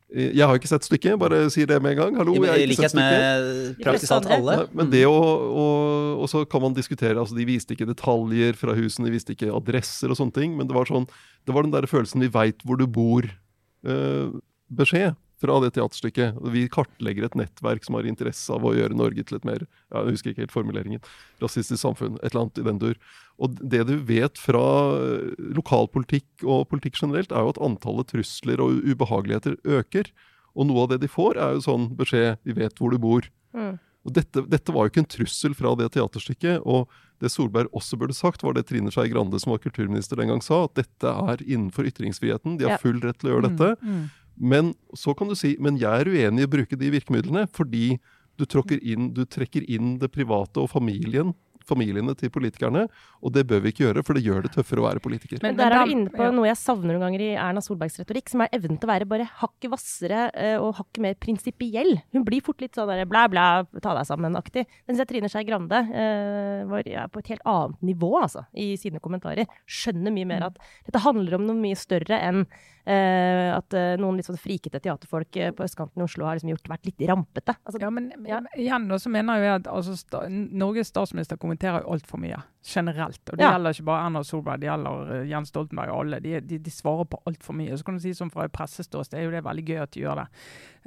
Jeg 0.09 0.41
har 0.41 0.57
ikke 0.57 0.67
sett 0.71 0.81
stykket, 0.87 1.19
bare 1.21 1.51
si 1.53 1.65
det 1.69 1.77
med 1.85 1.91
en 1.93 1.99
gang. 1.99 2.15
Hallo, 2.17 2.33
jeg 2.33 2.49
har 2.49 2.57
ikke 2.65 2.81
sett 2.81 2.95
stykket. 2.95 3.77
praktisk 3.83 4.09
talt 4.09 4.25
alle. 4.33 4.55
Nei, 4.57 4.65
men 4.79 4.89
det 4.89 5.03
å, 5.05 5.13
og, 5.13 6.17
Og 6.23 6.27
så 6.31 6.39
kan 6.49 6.61
man 6.65 6.73
diskutere 6.73 7.19
altså 7.21 7.35
De 7.37 7.45
viste 7.47 7.73
ikke 7.75 7.91
detaljer 7.91 8.53
fra 8.57 8.73
husene, 8.77 9.07
de 9.07 9.15
viste 9.15 9.31
ikke 9.37 9.53
adresser 9.53 10.07
og 10.09 10.17
sånne 10.17 10.35
ting, 10.35 10.49
men 10.57 10.65
det 10.69 10.75
var 10.75 10.85
sånn 10.89 11.07
Det 11.45 11.53
var 11.55 11.61
den 11.63 11.75
der 11.75 11.85
følelsen 11.89 12.21
'vi 12.25 12.31
veit 12.33 12.59
hvor 12.65 12.75
du 12.81 12.87
bor'-beskjed 12.89 15.13
fra 15.39 15.57
det 15.63 15.71
teaterstykket. 15.77 16.39
Vi 16.53 16.65
kartlegger 16.71 17.27
et 17.27 17.37
nettverk 17.39 17.85
som 17.85 17.97
har 17.97 18.07
interesse 18.09 18.51
av 18.53 18.65
å 18.65 18.73
gjøre 18.75 18.97
Norge 18.97 19.23
til 19.23 19.39
et 19.39 19.47
mer 19.47 19.63
ja, 19.63 20.03
jeg 20.03 20.17
husker 20.17 20.33
ikke 20.33 20.45
helt 20.45 20.55
formuleringen, 20.55 21.03
rasistisk 21.43 21.81
samfunn. 21.81 22.17
Et 22.19 22.31
eller 22.31 22.45
annet 22.45 22.61
i 22.61 22.67
den 22.67 22.81
dur. 22.81 22.97
Og 23.39 23.59
det 23.59 23.85
du 23.87 23.95
vet 24.03 24.39
fra 24.41 24.63
eh, 24.99 25.43
lokalpolitikk 25.55 26.45
og 26.45 26.67
politikk 26.71 26.99
generelt, 26.99 27.31
er 27.31 27.45
jo 27.45 27.53
at 27.55 27.61
antallet 27.63 28.11
trusler 28.11 28.63
og 28.63 28.81
ubehageligheter 28.83 29.59
øker. 29.79 30.11
Og 30.59 30.67
noe 30.67 30.85
av 30.85 30.93
det 30.93 31.03
de 31.05 31.11
får, 31.11 31.39
er 31.39 31.55
jo 31.55 31.67
sånn 31.67 31.91
beskjed 31.99 32.41
'vi 32.43 32.57
vet 32.59 32.75
hvor 32.79 32.91
du 32.91 32.99
bor'. 32.99 33.29
Mm. 33.55 33.77
Og 34.07 34.15
dette, 34.15 34.43
dette 34.47 34.73
var 34.73 34.85
jo 34.85 34.93
ikke 34.93 35.03
en 35.03 35.11
trussel 35.11 35.55
fra 35.57 35.75
det 35.79 35.91
teaterstykket. 35.95 36.63
Og 36.63 36.87
det 37.19 37.31
Solberg 37.33 37.71
også 37.75 37.99
burde 37.99 38.15
sagt, 38.15 38.43
var 38.45 38.55
det 38.55 38.65
Trine 38.69 38.91
Skei 38.93 39.09
Grande, 39.11 39.39
som 39.41 39.51
var 39.51 39.61
kulturminister 39.63 40.19
den 40.19 40.31
gang, 40.31 40.41
sa, 40.43 40.63
at 40.69 40.77
dette 40.79 41.11
er 41.11 41.43
innenfor 41.43 41.87
ytringsfriheten. 41.89 42.57
De 42.59 42.69
har 42.69 42.79
full 42.81 43.01
rett 43.03 43.19
til 43.19 43.29
å 43.29 43.33
gjøre 43.35 43.51
dette. 43.51 43.73
Mm. 43.83 44.07
Men 44.39 44.73
så 44.95 45.13
kan 45.17 45.29
du 45.29 45.35
si 45.37 45.55
men 45.59 45.77
jeg 45.79 46.05
er 46.05 46.09
uenig 46.09 46.45
i 46.45 46.47
å 46.47 46.55
bruke 46.55 46.79
de 46.79 46.93
virkemidlene 46.95 47.45
fordi 47.53 47.99
du, 48.39 48.47
inn, 48.79 49.11
du 49.13 49.25
trekker 49.27 49.65
inn 49.67 49.97
det 49.99 50.11
private 50.15 50.61
og 50.63 50.69
familien, 50.71 51.33
familiene 51.69 52.15
til 52.17 52.31
politikerne. 52.33 52.85
Og 53.21 53.33
det 53.35 53.43
bør 53.49 53.61
vi 53.63 53.73
ikke 53.73 53.83
gjøre, 53.83 54.03
for 54.05 54.17
det 54.17 54.23
gjør 54.25 54.45
det 54.45 54.53
tøffere 54.55 54.81
å 54.81 54.85
være 54.87 55.03
politiker. 55.03 55.41
Men 55.43 55.57
der 55.59 55.75
er 55.75 55.85
du 55.85 55.93
inne 55.93 56.13
på 56.13 56.29
noe 56.33 56.47
jeg 56.49 56.59
savner 56.61 56.95
noen 56.95 57.03
ganger 57.05 57.23
i 57.25 57.29
Erna 57.35 57.63
Solbergs 57.63 57.99
retorikk, 58.01 58.31
som 58.31 58.43
er 58.45 58.53
evnen 58.55 58.79
til 58.79 58.89
å 58.89 58.93
være 58.93 59.09
bare 59.09 59.27
hakket 59.41 59.69
hvassere 59.73 60.23
eh, 60.31 60.55
og 60.57 60.79
hakket 60.79 61.03
mer 61.05 61.19
prinsipiell. 61.21 61.99
Hun 62.15 62.25
blir 62.27 62.43
fort 62.45 62.63
litt 62.63 62.79
sånn 62.79 62.89
der 62.89 63.05
blæ, 63.09 63.27
blæ, 63.33 63.45
ta 63.83 63.93
deg 63.97 64.09
sammen-aktig. 64.09 64.65
Mens 64.89 65.03
jeg 65.03 65.11
Trine 65.11 65.31
Skei 65.31 65.45
Grande 65.47 65.83
eh, 65.91 66.65
var 66.69 66.89
ja, 66.89 67.05
på 67.11 67.21
et 67.21 67.31
helt 67.35 67.45
annet 67.49 67.87
nivå, 67.91 68.15
altså, 68.23 68.47
i 68.57 68.71
sine 68.79 69.03
kommentarer. 69.03 69.49
Skjønner 69.69 70.15
mye 70.15 70.31
mer 70.31 70.49
at 70.49 70.59
dette 70.87 71.05
handler 71.05 71.37
om 71.37 71.47
noe 71.49 71.59
mye 71.59 71.77
større 71.79 72.23
enn 72.23 72.45
eh, 72.89 73.49
at 73.53 73.73
eh, 73.77 73.95
noen 74.01 74.17
litt 74.17 74.25
sånn 74.25 74.39
frikete 74.41 74.79
teaterfolk 74.81 75.37
eh, 75.37 75.51
på 75.53 75.63
østkanten 75.65 76.01
i 76.01 76.05
Oslo 76.07 76.25
har 76.25 76.39
liksom 76.39 76.49
gjort, 76.55 76.69
vært 76.71 76.89
litt 76.89 77.03
rampete. 77.09 77.55
Altså, 77.63 77.81
Ja, 77.83 77.89
men, 77.93 78.09
Ja. 78.25 78.39
men 78.41 78.47
igjen 78.57 78.87
da, 78.89 78.97
så 78.97 79.11
mener 79.13 79.37
jeg 79.43 79.53
at 79.59 79.67
altså, 79.69 79.95
sta, 79.99 80.23
Norges 80.29 80.89
statsminister 80.89 81.37
kommenterer 81.37 81.83
jo 81.85 81.93
altfor 81.93 82.19
mye, 82.23 82.41
generelt. 82.65 83.21
Og 83.29 83.37
det 83.37 83.45
Ja. 83.45 83.51
gjelder 83.53 83.69
ikke 83.77 83.85
bare 83.91 84.05
Erna 84.07 84.23
Solberg, 84.23 84.59
det 84.59 84.69
gjelder 84.71 85.13
eh, 85.21 85.27
Jens 85.29 85.49
Stoltenberg 85.53 85.89
og 85.93 85.99
alle. 86.05 86.19
De, 86.19 86.39
de, 86.41 86.57
de 86.57 86.71
svarer 86.71 87.05
på 87.05 87.21
altfor 87.29 87.53
mye. 87.55 87.77
Så 87.77 87.83
kan 87.85 87.95
du 87.95 88.01
si 88.01 88.13
som 88.13 88.29
fra 88.33 88.45
et 88.45 88.51
presseståsted, 88.51 89.19
er 89.19 89.23
jo 89.29 89.31
det 89.31 89.43
veldig 89.45 89.65
gøy 89.69 89.81
at 89.83 89.91
de 89.91 90.01
gjør 90.03 90.23
det. 90.23 90.27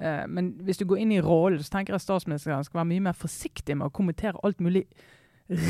Eh, 0.03 0.27
men 0.27 0.53
hvis 0.67 0.79
du 0.79 0.85
går 0.85 0.99
inn 1.05 1.13
i 1.13 1.21
rollen, 1.23 1.63
så 1.63 1.71
tenker 1.79 1.95
jeg 1.95 2.01
statsministeren 2.05 2.65
skal 2.65 2.81
være 2.83 2.91
mye 2.93 3.07
mer 3.09 3.17
forsiktig 3.17 3.77
med 3.77 3.87
å 3.89 3.95
kommentere 3.95 4.41
alt 4.43 4.59
mulig 4.61 4.87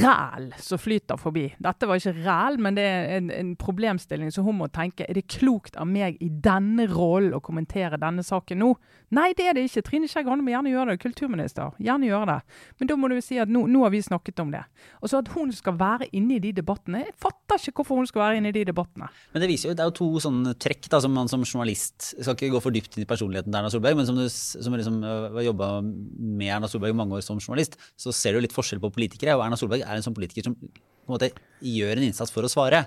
ræl 0.03 0.49
som 0.63 0.81
flyter 0.81 1.19
forbi. 1.21 1.47
Dette 1.63 1.89
var 1.89 2.01
ikke 2.01 2.15
ræl, 2.25 2.59
men 2.63 2.79
det 2.79 2.87
er 2.87 3.13
en, 3.19 3.31
en 3.35 3.53
problemstilling 3.61 4.33
som 4.35 4.47
hun 4.47 4.61
må 4.63 4.69
tenke. 4.73 5.07
Er 5.09 5.19
det 5.19 5.29
klokt 5.33 5.77
av 5.81 5.89
meg 5.91 6.19
i 6.23 6.31
denne 6.31 6.87
rollen 6.91 7.37
å 7.37 7.43
kommentere 7.45 8.01
denne 8.01 8.25
saken 8.27 8.63
nå? 8.63 8.73
Nei, 9.13 9.33
det 9.37 9.45
er 9.51 9.57
det 9.57 9.67
ikke. 9.69 9.85
Trine 9.85 10.09
Skei 10.09 10.25
Grande 10.25 10.45
må 10.45 10.55
gjerne 10.55 10.73
gjøre 10.73 10.95
det. 10.95 11.03
Kulturminister, 11.03 11.75
gjerne 11.83 12.09
gjøre 12.09 12.29
det. 12.31 12.59
Men 12.81 12.89
da 12.89 12.97
må 12.97 13.11
du 13.13 13.19
si 13.25 13.37
at 13.43 13.51
nå, 13.53 13.67
nå 13.69 13.83
har 13.85 13.93
vi 13.93 14.01
snakket 14.05 14.41
om 14.41 14.53
det. 14.55 14.63
Og 15.03 15.13
så 15.13 15.21
at 15.21 15.29
hun 15.35 15.53
skal 15.53 15.77
være 15.81 16.09
inne 16.17 16.39
i 16.39 16.43
de 16.43 16.55
debattene. 16.57 17.03
Jeg 17.05 17.17
fatter 17.21 17.61
ikke 17.69 17.83
hvorfor 17.83 18.01
hun 18.01 18.09
skal 18.09 18.25
være 18.25 18.41
inne 18.41 18.53
i 18.53 18.57
de 18.57 18.65
debattene. 18.71 19.11
Men 19.35 19.45
det 19.45 19.51
viser 19.51 19.71
jo, 19.71 19.77
det 19.77 19.85
er 19.85 19.91
jo 19.91 19.99
to 20.01 20.09
sånne 20.25 20.55
trekk 20.61 20.89
da, 20.93 21.03
som 21.05 21.13
man 21.17 21.29
som 21.29 21.45
journalist 21.45 22.13
skal 22.15 22.37
ikke 22.37 22.55
gå 22.55 22.63
for 22.65 22.75
dypt 22.75 22.97
inn 22.97 23.05
i 23.05 23.09
personligheten 23.09 23.53
til 23.53 23.61
Erna 23.61 23.73
Solberg, 23.73 23.99
men 23.99 24.09
som 24.09 24.19
du 24.19 24.25
som 24.29 24.77
liksom 24.77 24.99
øh, 25.05 25.39
jobba 25.45 25.69
med 25.83 26.49
Erna 26.49 26.69
Solberg 26.71 26.95
i 26.95 26.99
mange 26.99 27.17
år 27.19 27.25
som 27.27 27.41
journalist, 27.41 27.77
så 27.99 28.13
ser 28.17 28.37
du 28.37 28.43
litt 28.43 28.55
forskjell 28.55 28.81
på 28.83 28.93
politikere. 28.95 29.37
Og 29.37 29.45
Erna 29.45 29.57
Solberg 29.61 29.72
er 29.81 29.97
en 29.97 30.05
sånn 30.05 30.17
politiker 30.17 30.45
som 30.49 30.59
på 30.59 31.09
en 31.09 31.17
måte 31.17 31.33
gjør 31.65 31.97
en 31.97 32.07
innsats 32.11 32.35
for 32.35 32.47
å 32.47 32.53
svare. 32.53 32.85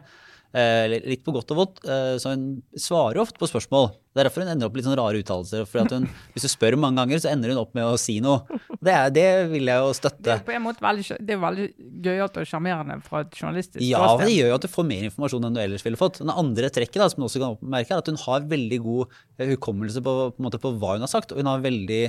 Eh, 0.55 0.87
litt 1.03 1.23
på 1.25 1.33
godt 1.35 1.49
og 1.51 1.57
vondt. 1.59 1.79
Eh, 1.83 2.13
så 2.21 2.31
hun 2.31 2.43
svarer 2.79 3.19
ofte 3.19 3.39
på 3.41 3.47
spørsmål. 3.49 3.89
Det 4.15 4.21
er 4.21 4.29
derfor 4.29 4.45
hun 4.45 4.51
ender 4.53 4.69
opp 4.69 4.75
med 4.75 4.79
litt 4.79 4.87
sånn 4.87 4.95
rare 4.95 5.19
uttalelser. 5.19 5.65
For 5.67 5.81
at 5.81 5.91
hun, 5.91 6.05
hvis 6.31 6.45
du 6.45 6.51
spør 6.51 6.77
mange 6.79 7.01
ganger, 7.01 7.19
så 7.19 7.31
ender 7.33 7.51
hun 7.51 7.59
opp 7.59 7.73
med 7.75 7.83
å 7.83 7.97
si 7.99 8.21
noe. 8.23 8.45
Det, 8.79 8.93
er, 8.93 9.09
det 9.11 9.25
vil 9.51 9.67
jeg 9.67 9.83
jo 9.83 9.89
støtte. 9.97 10.23
Det 10.29 10.35
er 10.37 10.45
på 10.47 10.55
en 10.55 10.63
måte 10.63 10.85
veldig, 10.85 11.17
det 11.27 11.35
er 11.35 11.41
veldig 11.41 11.65
gøyalt 12.05 12.39
og 12.39 12.47
sjarmerende 12.47 12.97
fra 13.03 13.25
et 13.25 13.35
journalistisk 13.35 13.83
Ja, 13.83 14.05
det 14.21 14.31
gjør 14.31 14.53
jo 14.53 14.59
at 14.61 14.67
du 14.67 14.71
får 14.71 14.87
mer 14.93 15.09
informasjon 15.09 15.49
enn 15.49 15.57
du 15.57 15.61
ellers 15.65 15.83
ville 15.83 15.99
fått. 15.99 16.21
Den 16.23 16.31
andre 16.31 16.71
trekket 16.71 17.03
da, 17.03 17.09
som 17.11 17.25
du 17.25 17.27
også 17.27 17.43
kan 17.43 17.59
merke, 17.75 17.91
er 17.91 18.05
at 18.05 18.13
hun 18.13 18.21
har 18.23 18.47
veldig 18.55 18.79
god 18.85 19.19
hukommelse 19.43 20.05
på, 20.05 20.15
på, 20.39 20.55
på 20.55 20.73
hva 20.79 20.95
hun 20.95 21.03
har 21.03 21.11
sagt. 21.11 21.35
Og 21.35 21.43
hun 21.43 21.51
har 21.51 21.65
veldig 21.65 22.03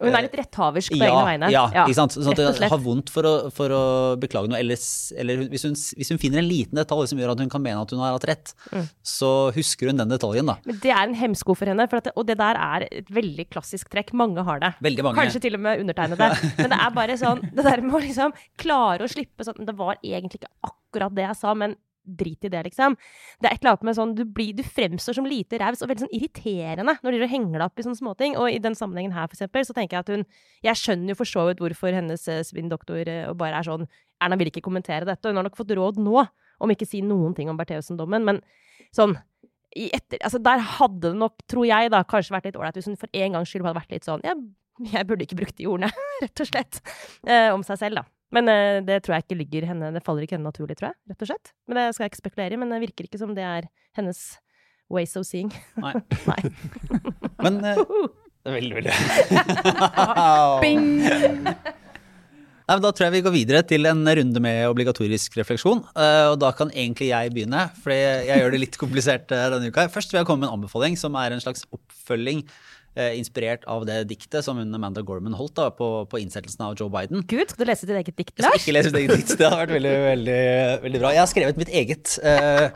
hun 0.00 0.16
er 0.16 0.24
litt 0.26 0.36
retthaversk 0.40 0.94
på 0.94 1.00
ja, 1.02 1.10
egne 1.10 1.26
vegne. 1.28 1.50
Ja, 1.52 1.64
ikke 1.84 1.96
sant? 1.98 2.14
Sånn 2.16 2.32
at 2.32 2.40
hun 2.60 2.70
har 2.72 2.80
vondt 2.84 3.10
for 3.12 3.28
å, 3.28 3.32
for 3.54 3.74
å 3.76 3.82
beklage 4.22 4.48
noe. 4.50 4.58
Eller, 4.62 4.80
eller 5.20 5.44
hvis, 5.52 5.64
hun, 5.68 5.74
hvis 5.98 6.10
hun 6.14 6.20
finner 6.22 6.40
en 6.40 6.48
liten 6.48 6.80
detalj 6.80 7.10
som 7.12 7.20
gjør 7.20 7.34
at 7.34 7.42
hun 7.44 7.50
kan 7.52 7.62
mene 7.64 7.82
at 7.84 7.92
hun 7.94 8.00
har 8.02 8.16
hatt 8.16 8.28
rett, 8.32 8.54
Mm. 8.70 8.86
så 9.06 9.28
husker 9.54 9.88
hun 9.90 9.98
den 9.98 10.10
detaljen, 10.12 10.46
da. 10.46 10.54
Men 10.68 10.78
det 10.82 10.90
er 10.94 11.02
en 11.02 11.14
hemsko 11.18 11.54
for 11.58 11.68
henne, 11.70 11.84
for 11.90 11.98
at 12.00 12.08
det, 12.08 12.12
og 12.16 12.26
det 12.28 12.36
der 12.40 12.58
er 12.60 12.84
et 12.90 13.08
veldig 13.12 13.48
klassisk 13.50 13.90
trekk. 13.92 14.12
Mange 14.16 14.44
har 14.46 14.60
det. 14.62 14.72
Veldig 14.84 15.04
mange. 15.06 15.18
Kanskje 15.20 15.40
til 15.46 15.56
og 15.58 15.62
med 15.64 15.80
undertegnede. 15.84 16.30
Men 16.60 16.70
det 16.72 16.78
er 16.80 16.94
bare 16.96 17.16
sånn 17.20 17.40
Det 17.50 17.64
der 17.66 17.82
med 17.84 17.94
å 17.98 18.02
liksom 18.04 18.34
klare 18.60 19.04
å 19.06 19.10
slippe 19.10 19.44
sånn 19.46 19.64
Det 19.66 19.74
var 19.78 19.98
egentlig 20.02 20.40
ikke 20.42 20.52
akkurat 20.70 21.14
det 21.16 21.24
jeg 21.28 21.38
sa, 21.38 21.52
men 21.54 21.74
drit 22.04 22.44
i 22.44 22.50
det, 22.52 22.62
liksom. 22.66 22.96
Det 23.40 23.48
er 23.48 23.54
et 23.54 23.62
eller 23.62 23.74
annet 23.74 23.86
med 23.88 23.98
sånn 23.98 24.14
Du, 24.18 24.24
blir, 24.24 24.52
du 24.56 24.62
fremstår 24.66 25.16
som 25.18 25.28
lite 25.28 25.60
raus 25.60 25.82
og 25.82 25.90
veldig 25.90 26.06
sånn 26.06 26.16
irriterende 26.16 26.96
når 27.04 27.18
du 27.18 27.26
henger 27.30 27.58
deg 27.58 27.66
opp 27.66 27.80
i 27.80 27.86
sånne 27.86 28.00
småting. 28.00 28.36
Og 28.40 28.50
i 28.50 28.60
den 28.62 28.76
sammenhengen 28.78 29.14
her, 29.16 29.28
for 29.28 29.38
eksempel, 29.38 29.66
så 29.66 29.76
tenker 29.76 29.98
jeg 29.98 30.06
at 30.06 30.14
hun 30.14 30.26
Jeg 30.66 30.80
skjønner 30.80 31.14
jo 31.14 31.20
for 31.20 31.28
så 31.28 31.46
vidt 31.48 31.62
hvorfor 31.62 31.96
hennes 31.96 32.26
eh, 32.28 32.44
spinndoktor 32.46 33.08
eh, 33.08 33.32
bare 33.38 33.60
er 33.60 33.68
sånn 33.68 33.88
Erna 34.20 34.36
vil 34.36 34.50
ikke 34.50 34.64
kommentere 34.64 35.08
dette. 35.08 35.30
Hun 35.30 35.40
har 35.40 35.46
nok 35.46 35.56
fått 35.56 35.72
råd 35.76 36.00
nå 36.02 36.24
om 36.60 36.72
ikke 36.74 36.88
si 36.88 37.00
noen 37.00 37.32
ting 37.36 37.48
om 37.48 37.56
Bertheussen-dommen, 37.56 38.26
men 38.26 38.42
sånn 38.92 39.16
etter, 39.70 40.18
altså 40.26 40.40
Der 40.42 40.62
hadde 40.78 41.12
det 41.12 41.18
nok, 41.18 41.40
tror 41.48 41.66
jeg, 41.68 41.90
da, 41.94 42.02
kanskje 42.04 42.34
vært 42.34 42.50
litt 42.50 42.58
ålreit 42.58 42.76
hvis 42.76 42.90
hun 42.90 42.98
for 43.00 43.12
en 43.14 43.36
gangs 43.36 43.52
skyld 43.52 43.64
hadde 43.64 43.78
vært 43.78 43.94
litt 43.94 44.08
sånn 44.08 44.24
Jeg, 44.26 44.40
jeg 44.90 45.06
burde 45.06 45.26
ikke 45.26 45.38
brukt 45.38 45.56
de 45.60 45.68
ordene, 45.70 45.92
rett 46.24 46.42
og 46.42 46.50
slett, 46.50 46.80
eh, 47.26 47.48
om 47.54 47.64
seg 47.66 47.80
selv, 47.80 48.02
da. 48.02 48.19
Men 48.34 48.50
eh, 48.50 48.78
det 48.86 49.00
tror 49.04 49.16
jeg 49.16 49.26
ikke 49.26 49.40
ligger 49.40 49.66
henne 49.72 49.90
Det 49.94 50.04
faller 50.06 50.26
ikke 50.26 50.36
henne 50.38 50.50
naturlig, 50.50 50.78
tror 50.78 50.92
jeg, 50.92 50.98
rett 51.10 51.24
og 51.26 51.30
slett. 51.32 51.52
Men 51.66 51.80
det 51.80 51.88
skal 51.96 52.06
jeg 52.06 52.12
ikke 52.12 52.22
spekulere 52.22 52.56
i, 52.56 52.60
men 52.62 52.72
det 52.72 52.80
virker 52.84 53.08
ikke 53.08 53.20
som 53.20 53.34
det 53.36 53.46
er 53.46 53.68
hennes 53.98 54.22
ways 54.90 55.16
of 55.18 55.26
seeing. 55.26 55.52
Nei. 55.80 55.94
Nei. 56.30 56.40
Men 57.42 57.60
eh, 57.72 57.84
Veldig, 58.40 58.72
veldig. 58.78 58.92
Bing! 60.64 60.86
Nei, 62.70 62.76
men 62.78 62.84
Da 62.86 62.92
tror 62.94 63.08
jeg 63.08 63.16
vi 63.18 63.22
går 63.26 63.34
videre 63.34 63.60
til 63.68 63.84
en 63.90 64.00
runde 64.00 64.40
med 64.40 64.62
obligatorisk 64.70 65.36
refleksjon. 65.36 65.82
Eh, 65.92 66.30
og 66.30 66.38
da 66.40 66.52
kan 66.56 66.70
egentlig 66.72 67.10
jeg 67.10 67.34
begynne, 67.34 67.66
for 67.82 67.92
jeg 67.92 68.30
gjør 68.30 68.54
det 68.54 68.62
litt 68.62 68.78
komplisert 68.80 69.26
denne 69.28 69.68
uka. 69.68 69.90
Først 69.92 70.14
vil 70.14 70.22
jeg 70.22 70.30
komme 70.30 70.46
med 70.46 70.52
en 70.52 70.60
anbefaling 70.60 70.96
som 70.96 71.18
er 71.20 71.34
en 71.36 71.42
slags 71.44 71.66
oppfølging 71.74 72.46
inspirert 73.16 73.62
av 73.70 73.84
det 73.86 74.00
diktet 74.10 74.42
som 74.44 74.58
hun 74.58 74.74
Amanda 74.74 75.00
Gorman 75.06 75.32
holdt 75.38 75.54
da, 75.60 75.68
på, 75.70 75.90
på 76.10 76.18
innsettelsen 76.20 76.64
av 76.66 76.74
Joe 76.80 76.90
Biden. 76.90 77.22
Gud, 77.30 77.46
skal 77.52 77.64
du 77.64 77.70
lese 77.70 77.86
ditt 77.86 77.96
eget 78.00 78.16
dikt, 78.18 78.34
Lars? 78.42 78.56
Jeg 78.58 78.60
skal 78.60 78.72
ikke 78.72 78.76
lese 78.78 78.90
ditt 78.90 79.00
eget 79.04 79.16
dikt. 79.22 79.36
Det 79.38 79.46
har 79.48 79.60
vært 79.62 79.74
veldig, 79.76 79.94
veldig, 80.08 80.40
veldig 80.88 81.00
bra. 81.04 81.12
Jeg 81.14 81.22
har 81.22 81.30
skrevet 81.30 81.60
mitt 81.62 81.70
eget. 81.70 82.16
Uh, 82.24 82.68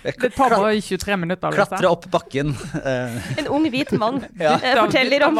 Det 0.00 0.30
tar 0.32 0.54
bare 0.56 0.80
23 0.80 1.16
minutter. 1.20 1.52
Klatre 1.58 1.90
opp 1.92 2.06
bakken. 2.10 2.54
Uh. 2.72 3.20
En 3.36 3.50
ung, 3.52 3.68
hvit 3.70 3.92
mann 4.00 4.22
Ja. 4.40 4.56
eh, 4.56 4.78
forteller 4.80 5.26
om 5.28 5.36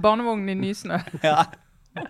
Barnevogn 0.00 0.48
i 0.54 0.54
nysnø. 0.62 1.00
ja. 1.26 1.40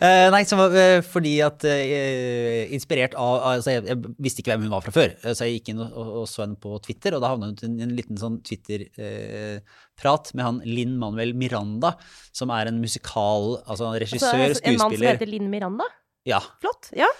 Eh, 0.00 0.26
nei, 0.32 0.42
som 0.48 0.60
var, 0.60 0.74
eh, 0.78 1.00
fordi 1.04 1.32
at 1.44 1.64
uh, 1.66 2.72
Inspirert 2.74 3.16
av 3.18 3.42
altså 3.50 3.74
jeg, 3.74 3.84
jeg 3.88 4.12
visste 4.22 4.42
ikke 4.42 4.54
hvem 4.54 4.66
hun 4.66 4.72
var 4.72 4.84
fra 4.84 4.94
før, 4.94 5.14
så 5.26 5.48
jeg 5.48 5.58
gikk 5.58 5.72
inn 5.72 5.82
og, 5.82 5.90
og, 5.90 6.12
og 6.22 6.28
så 6.30 6.44
henne 6.44 6.56
på 6.60 6.76
Twitter, 6.84 7.16
og 7.16 7.24
da 7.24 7.32
havna 7.32 7.50
hun 7.50 7.76
i 7.80 7.84
en 7.84 7.94
liten 7.96 8.20
sånn 8.20 8.38
Twitter-prat 8.46 10.32
med 10.36 10.46
han 10.46 10.62
Linn 10.68 10.96
Manuel 11.00 11.34
Miranda, 11.38 11.94
som 12.36 12.52
er 12.54 12.70
en 12.70 12.80
musikal, 12.82 13.58
altså 13.66 13.90
en 13.90 13.98
altså, 13.98 14.22
skuespiller 14.22 14.56
En 14.72 14.80
mann 14.80 14.96
som 14.96 15.08
heter 15.10 15.32
Linn 15.32 15.52
Miranda? 15.52 15.88
Ja. 16.28 16.40
Flott. 16.62 16.92
Ja. 16.96 17.10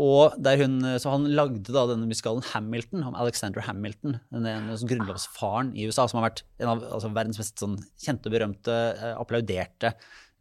Og 0.00 0.34
der 0.42 0.58
hun, 0.58 0.80
så 0.98 1.12
han 1.12 1.28
lagde 1.38 1.70
da 1.70 1.84
denne 1.86 2.08
musikalen 2.10 2.42
Hamilton, 2.50 3.04
om 3.06 3.14
Alexander 3.18 3.62
Hamilton, 3.62 4.18
den 4.34 4.48
ene 4.50 4.74
sånn 4.78 4.90
grunnlovsfaren 4.90 5.70
i 5.78 5.86
USA, 5.86 6.08
som 6.10 6.18
har 6.18 6.30
vært 6.32 6.42
en 6.58 6.72
av 6.72 6.82
altså, 6.88 7.12
verdens 7.14 7.38
mest 7.38 7.62
sånn, 7.62 7.76
kjente, 8.02 8.32
berømte, 8.32 8.74
eh, 8.74 9.14
applauderte 9.14 9.94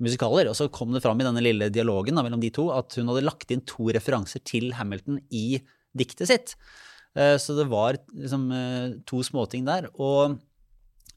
musikaler. 0.03 0.49
Og 0.51 0.57
så 0.59 0.69
kom 0.73 0.93
det 0.93 1.03
fram 1.03 1.19
i 1.21 1.27
denne 1.27 1.43
lille 1.43 1.69
dialogen 1.73 2.17
da, 2.17 2.25
mellom 2.25 2.43
de 2.43 2.51
to 2.53 2.69
at 2.75 2.97
hun 2.99 3.11
hadde 3.11 3.25
lagt 3.25 3.53
inn 3.53 3.63
to 3.69 3.89
referanser 3.95 4.43
til 4.45 4.71
Hamilton 4.77 5.21
i 5.33 5.61
diktet 5.97 6.29
sitt. 6.29 6.55
Eh, 7.17 7.35
så 7.41 7.55
det 7.57 7.69
var 7.71 7.99
liksom 8.11 8.47
eh, 8.51 8.95
to 9.09 9.23
småting 9.25 9.67
der. 9.69 9.89
Og 9.95 10.37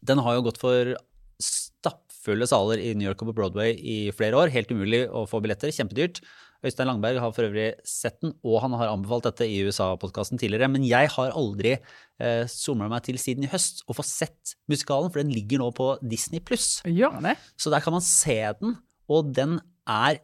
den 0.07 0.23
har 0.23 0.37
jo 0.37 0.47
gått 0.47 0.61
for 0.63 0.95
stappfulle 1.43 2.49
saler 2.49 2.81
i 2.81 2.95
New 2.97 3.09
York 3.09 3.23
og 3.23 3.31
på 3.31 3.39
Broadway 3.41 3.77
i 3.77 3.99
flere 4.17 4.39
år. 4.39 4.53
Helt 4.55 4.73
umulig 4.73 5.05
å 5.09 5.27
få 5.29 5.43
billetter, 5.45 5.73
kjempedyrt. 5.75 6.23
Øystein 6.67 6.89
Langberg 6.91 7.21
har 7.23 7.33
for 7.35 7.47
øvrig 7.47 7.69
sett 7.87 8.19
den, 8.25 8.33
og 8.47 8.61
han 8.65 8.73
har 8.79 8.91
anbefalt 8.91 9.25
dette 9.29 9.45
i 9.49 9.61
USA-podkasten 9.67 10.41
tidligere. 10.41 10.69
Men 10.73 10.83
jeg 10.87 11.11
har 11.15 11.35
aldri 11.37 11.73
eh, 11.77 12.45
somla 12.51 12.89
meg 12.93 13.01
til 13.07 13.19
siden 13.23 13.47
i 13.47 13.53
høst 13.53 13.85
å 13.87 13.97
få 13.97 14.05
sett 14.07 14.57
musikalen, 14.71 15.11
for 15.13 15.19
den 15.23 15.35
ligger 15.35 15.59
nå 15.63 15.69
på 15.77 15.87
Disney 16.03 16.41
pluss. 16.45 16.69
Ja? 16.91 17.11
Så 17.57 17.73
der 17.73 17.85
kan 17.85 17.97
man 17.97 18.05
se 18.05 18.39
den, 18.61 18.71
og 19.11 19.21
den 19.37 19.53
er 19.87 20.15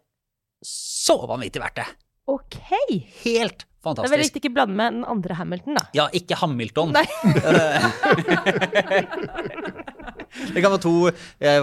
så 0.67 1.17
vanvittig 1.31 1.63
verdt 1.63 1.79
det. 1.83 1.91
OK. 2.31 2.57
Helt 3.25 3.61
Fantastisk. 3.83 4.13
Det 4.13 4.15
er 4.15 4.21
vel 4.23 4.39
ikke 4.39 4.55
blande 4.55 4.77
med 4.79 4.93
den 4.95 5.05
andre 5.11 5.35
Hamilton, 5.35 5.75
da. 5.75 5.83
Ja, 5.97 6.05
ikke 6.15 6.37
Hamilton. 6.39 6.95
Nei. 6.95 7.03
det 10.55 10.63
kan 10.63 10.73
være 10.73 10.83
to 10.83 10.95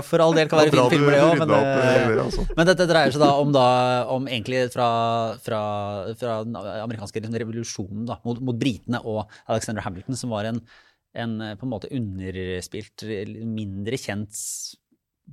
For 0.08 0.24
all 0.24 0.36
del 0.38 0.50
kan 0.52 0.62
være 0.62 0.74
fine 0.74 0.86
du 0.86 0.94
filmer, 0.94 1.16
det 1.16 1.22
òg, 1.26 1.42
men, 1.42 1.54
eh, 1.56 2.04
det, 2.10 2.26
altså. 2.26 2.46
men 2.58 2.70
dette 2.70 2.90
dreier 2.90 3.16
seg 3.16 3.24
da 3.24 3.32
om, 3.42 3.54
da, 3.56 3.68
om 4.16 4.28
egentlig 4.30 4.66
fra, 4.74 4.90
fra, 5.44 5.62
fra 6.20 6.42
den 6.48 6.58
amerikanske 6.58 7.24
revolusjonen 7.30 8.06
da, 8.10 8.20
mot, 8.28 8.42
mot 8.50 8.60
britene 8.60 9.02
og 9.04 9.24
Alexander 9.50 9.86
Hamilton, 9.86 10.20
som 10.20 10.36
var 10.36 10.50
en, 10.50 10.62
en 11.18 11.40
eh, 11.46 11.56
på 11.60 11.68
en 11.68 11.74
måte 11.74 11.92
underspilt, 11.96 13.08
mindre 13.46 14.00
kjent 14.00 14.38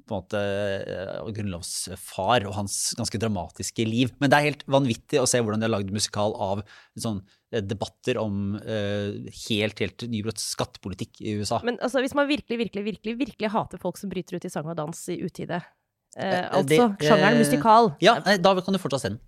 på 0.05 0.13
en 0.13 0.21
måte 0.21 0.41
eh, 0.41 1.31
grunnlovsfar 1.37 2.47
og 2.49 2.57
hans 2.59 2.77
ganske 2.99 3.21
dramatiske 3.21 3.87
liv. 3.89 4.13
Men 4.21 4.33
det 4.33 4.39
er 4.39 4.49
helt 4.51 4.65
vanvittig 4.71 5.21
å 5.23 5.29
se 5.31 5.41
hvordan 5.41 5.63
de 5.63 5.69
har 5.69 5.77
lagd 5.79 5.93
musikal 5.95 6.37
av 6.43 6.63
sånn, 7.01 7.23
debatter 7.65 8.19
om 8.21 8.57
eh, 8.61 9.31
helt, 9.49 9.79
helt 9.83 10.05
nybrott 10.11 10.41
skattepolitikk 10.43 11.21
i 11.23 11.37
USA. 11.41 11.61
Men 11.65 11.79
altså, 11.83 12.03
hvis 12.05 12.15
man 12.19 12.29
virkelig, 12.29 12.59
virkelig, 12.67 12.85
virkelig 12.93 13.17
virkelig 13.25 13.53
hater 13.55 13.81
folk 13.83 13.99
som 14.01 14.11
bryter 14.13 14.37
ut 14.37 14.45
i 14.49 14.53
sang 14.53 14.69
og 14.69 14.77
dans 14.79 15.09
i 15.13 15.21
utide 15.23 15.61
eh, 15.63 15.73
Eh, 16.17 16.47
Altså 16.49 16.69
det- 16.71 17.07
sjangeren 17.07 17.35
eh, 17.35 17.43
musikal. 17.43 17.91
Ja, 18.01 18.15
da 18.41 18.55
kan 18.65 18.73
du 18.73 18.79
fortsatt 18.81 19.03
se 19.03 19.09
den. 19.11 19.19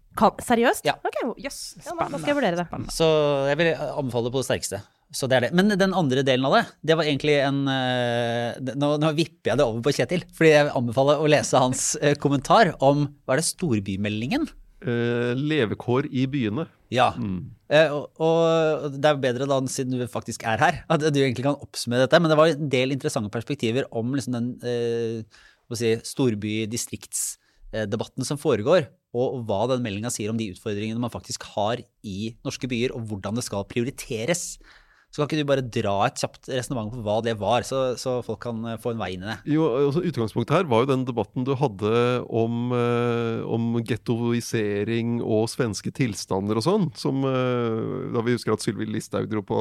Seriøst? 0.41 0.87
Ja. 0.89 0.95
Ok, 1.05 1.19
jøss. 1.39 1.77
Ja, 1.85 1.93
da, 1.99 2.07
skal 2.17 2.31
jeg 2.33 2.37
vurdere 2.39 2.57
det. 2.57 2.65
Spennende. 2.71 2.95
Så 2.95 3.09
jeg 3.51 3.59
vil 3.61 3.69
anbefale 3.77 4.25
det 4.25 4.33
på 4.33 4.41
det 4.41 4.49
sterkeste. 4.49 4.81
Så 5.13 5.29
det 5.29 5.37
er 5.37 5.41
det. 5.47 5.51
Men 5.57 5.69
den 5.79 5.93
andre 5.97 6.25
delen 6.25 6.45
av 6.49 6.57
det, 6.57 6.63
det 6.85 6.97
var 6.97 7.05
egentlig 7.05 7.37
en 7.45 7.61
eh, 7.69 8.57
Nå, 8.77 8.91
nå 9.01 9.13
vipper 9.17 9.53
jeg 9.53 9.61
det 9.61 9.67
over 9.69 9.85
på 9.85 9.93
Kjetil, 9.97 10.25
fordi 10.37 10.51
jeg 10.55 10.67
vil 10.69 10.75
anbefale 10.81 11.19
å 11.21 11.29
lese 11.29 11.61
hans 11.61 11.85
eh, 12.01 12.17
kommentar 12.21 12.73
om 12.81 13.05
Hva 13.25 13.37
er 13.37 13.43
det, 13.43 13.47
storbymeldingen? 13.53 14.49
Eh, 14.81 15.33
levekår 15.39 16.09
i 16.13 16.27
byene. 16.31 16.67
Ja. 16.93 17.15
Mm. 17.21 17.51
Eh, 17.69 17.93
og, 17.93 18.09
og 18.17 18.97
det 18.97 19.05
er 19.11 19.17
bedre 19.21 19.45
da, 19.49 19.67
siden 19.69 19.93
du 19.95 20.07
faktisk 20.09 20.43
er 20.49 20.59
her, 20.63 20.75
at 20.89 21.01
du 21.05 21.21
egentlig 21.21 21.45
kan 21.47 21.61
oppsummere 21.61 22.01
dette. 22.07 22.21
Men 22.23 22.31
det 22.33 22.39
var 22.41 22.47
en 22.53 22.71
del 22.73 22.89
interessante 22.95 23.35
perspektiver 23.35 23.85
om 23.93 24.15
liksom 24.17 24.33
den 24.37 24.47
eh, 24.65 25.19
si, 25.77 25.89
storby-distriktsdebatten 26.15 28.25
som 28.25 28.39
foregår, 28.41 28.83
og 29.19 29.27
hva 29.49 29.61
den 29.73 29.85
meldinga 29.85 30.11
sier 30.13 30.31
om 30.33 30.39
de 30.41 30.53
utfordringene 30.55 31.03
man 31.03 31.13
faktisk 31.13 31.41
har 31.55 31.77
i 32.05 32.19
norske 32.47 32.69
byer, 32.71 32.91
og 32.97 33.01
hvordan 33.11 33.35
det 33.39 33.45
skal 33.47 33.69
prioriteres. 33.69 34.43
Så 35.09 35.23
kan 35.25 35.29
ikke 35.31 35.41
du 35.41 35.49
bare 35.49 35.63
dra 35.73 35.95
et 36.07 36.21
kjapt 36.21 36.51
resonnement 36.53 36.91
på 36.93 37.01
hva 37.03 37.15
det 37.25 37.33
var, 37.41 37.65
så, 37.65 37.95
så 37.97 38.19
folk 38.23 38.43
kan 38.45 38.59
eh, 38.69 38.77
få 38.83 38.93
en 38.93 38.99
vei 39.01 39.15
inn 39.15 39.23
i 39.25 39.31
det? 39.31 39.37
Jo, 39.55 39.65
altså 39.89 40.03
Utgangspunktet 40.05 40.53
her 40.59 40.67
var 40.69 40.85
jo 40.85 40.91
den 40.91 41.07
debatten 41.09 41.47
du 41.49 41.55
hadde 41.57 41.93
om, 42.29 42.69
eh, 42.77 43.41
om 43.49 43.71
gettoisering 43.89 45.19
og 45.25 45.47
svenske 45.51 45.91
tilstander 45.97 46.61
og 46.61 46.65
sånn. 46.67 46.87
Som 46.99 47.23
eh, 47.27 48.13
Da 48.15 48.23
vi 48.27 48.35
husker 48.37 48.53
at 48.55 48.65
Sylvi 48.65 48.87
Listhaug 48.89 49.29
dro 49.33 49.43
på 49.49 49.59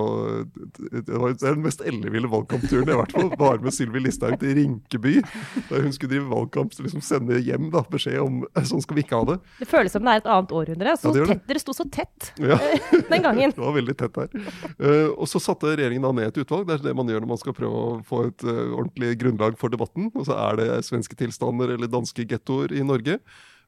Det 0.77 1.05
var 1.15 1.35
den 1.39 1.63
mest 1.63 1.81
elleville 1.87 2.29
valgkampturen 2.31 2.91
i 2.91 2.97
hvert 2.99 3.15
fall. 3.15 3.31
Var 3.39 3.63
med 3.63 3.75
Sylvi 3.75 4.03
Listhaug 4.03 4.37
til 4.41 4.55
Rinkeby. 4.59 5.15
Der 5.71 5.85
hun 5.87 5.95
skulle 5.95 6.11
drive 6.15 6.29
valgkamp, 6.31 6.75
så 6.75 6.85
liksom 6.85 7.03
sende 7.05 7.39
hjem 7.43 7.69
da, 7.73 7.83
beskjed 7.91 8.19
om 8.23 8.43
sånn 8.67 8.83
skal 8.83 8.99
vi 8.99 9.05
ikke 9.05 9.21
ha 9.21 9.29
det. 9.31 9.39
Det 9.61 9.69
føles 9.71 9.93
som 9.95 10.05
det 10.07 10.17
er 10.17 10.23
et 10.23 10.29
annet 10.35 10.53
århundre. 10.59 10.97
Så 10.99 11.11
Ja, 11.11 11.15
det 11.15 11.23
det. 11.23 11.29
tett, 11.37 11.47
dere 11.53 11.63
sto 11.63 11.75
så 11.77 11.87
tett 11.91 12.31
Ja. 12.43 12.59
den 13.11 13.23
gangen. 13.25 13.55
Det 13.55 13.63
var 13.63 13.75
veldig 13.77 13.97
tett 13.99 14.17
her. 14.21 14.31
Eh, 14.77 15.07
og 15.15 15.27
så 15.29 15.36
satte 15.43 15.73
regjeringen 15.73 16.05
da 16.05 16.13
ned 16.15 16.31
et 16.31 16.39
utvalg. 16.43 16.67
Det 16.67 16.77
er 16.77 16.85
det 16.87 16.95
man 16.97 17.09
gjør 17.09 17.23
når 17.23 17.31
man 17.33 17.41
skal 17.41 17.55
prøve 17.57 17.83
å 17.83 17.91
få 18.07 18.23
et 18.29 18.45
eh, 18.47 18.63
ordentlig 18.71 19.13
grunnlag 19.21 19.57
for 19.59 19.73
debatten. 19.73 20.09
Og 20.13 20.27
så 20.27 20.37
er 20.37 20.59
det 20.59 20.67
svenske 20.87 21.17
tilstander 21.19 21.73
eller 21.75 21.91
danske 21.91 22.25
gettoer 22.29 22.75
i 22.75 22.85
Norge. 22.85 23.19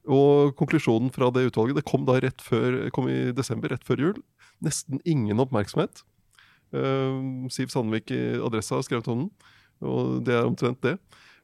Og 0.10 0.56
konklusjonen 0.60 1.12
fra 1.14 1.30
det 1.36 1.50
utvalget 1.50 1.80
det 1.80 1.88
kom 1.88 2.06
da 2.08 2.18
rett 2.24 2.42
før, 2.44 2.86
kom 2.96 3.10
i 3.12 3.32
desember, 3.36 3.74
rett 3.74 3.86
før 3.86 4.06
jul. 4.06 4.22
Nesten 4.64 5.02
ingen 5.08 5.42
oppmerksomhet. 5.44 6.04
Uh, 6.70 7.48
Siv 7.50 7.72
Sandvik 7.74 8.12
i 8.14 8.22
Adressa 8.46 8.78
har 8.78 8.86
skrevet 8.86 9.08
om 9.10 9.24
den, 9.24 9.30
og 9.82 10.20
det 10.28 10.36
er 10.38 10.46
omtrent 10.46 10.82
det. 10.86 10.96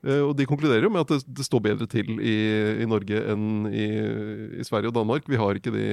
Uh, 0.06 0.30
Og 0.30 0.36
De 0.38 0.46
konkluderer 0.46 0.86
jo 0.86 0.92
med 0.94 1.02
at 1.02 1.16
det, 1.16 1.24
det 1.40 1.48
står 1.48 1.64
bedre 1.66 1.88
til 1.90 2.20
i, 2.20 2.36
i 2.84 2.88
Norge 2.90 3.24
enn 3.34 3.66
i, 3.72 3.88
i 4.62 4.66
Sverige 4.68 4.94
og 4.94 4.98
Danmark. 5.00 5.26
Vi 5.30 5.40
har 5.42 5.58
ikke 5.58 5.74
de, 5.74 5.88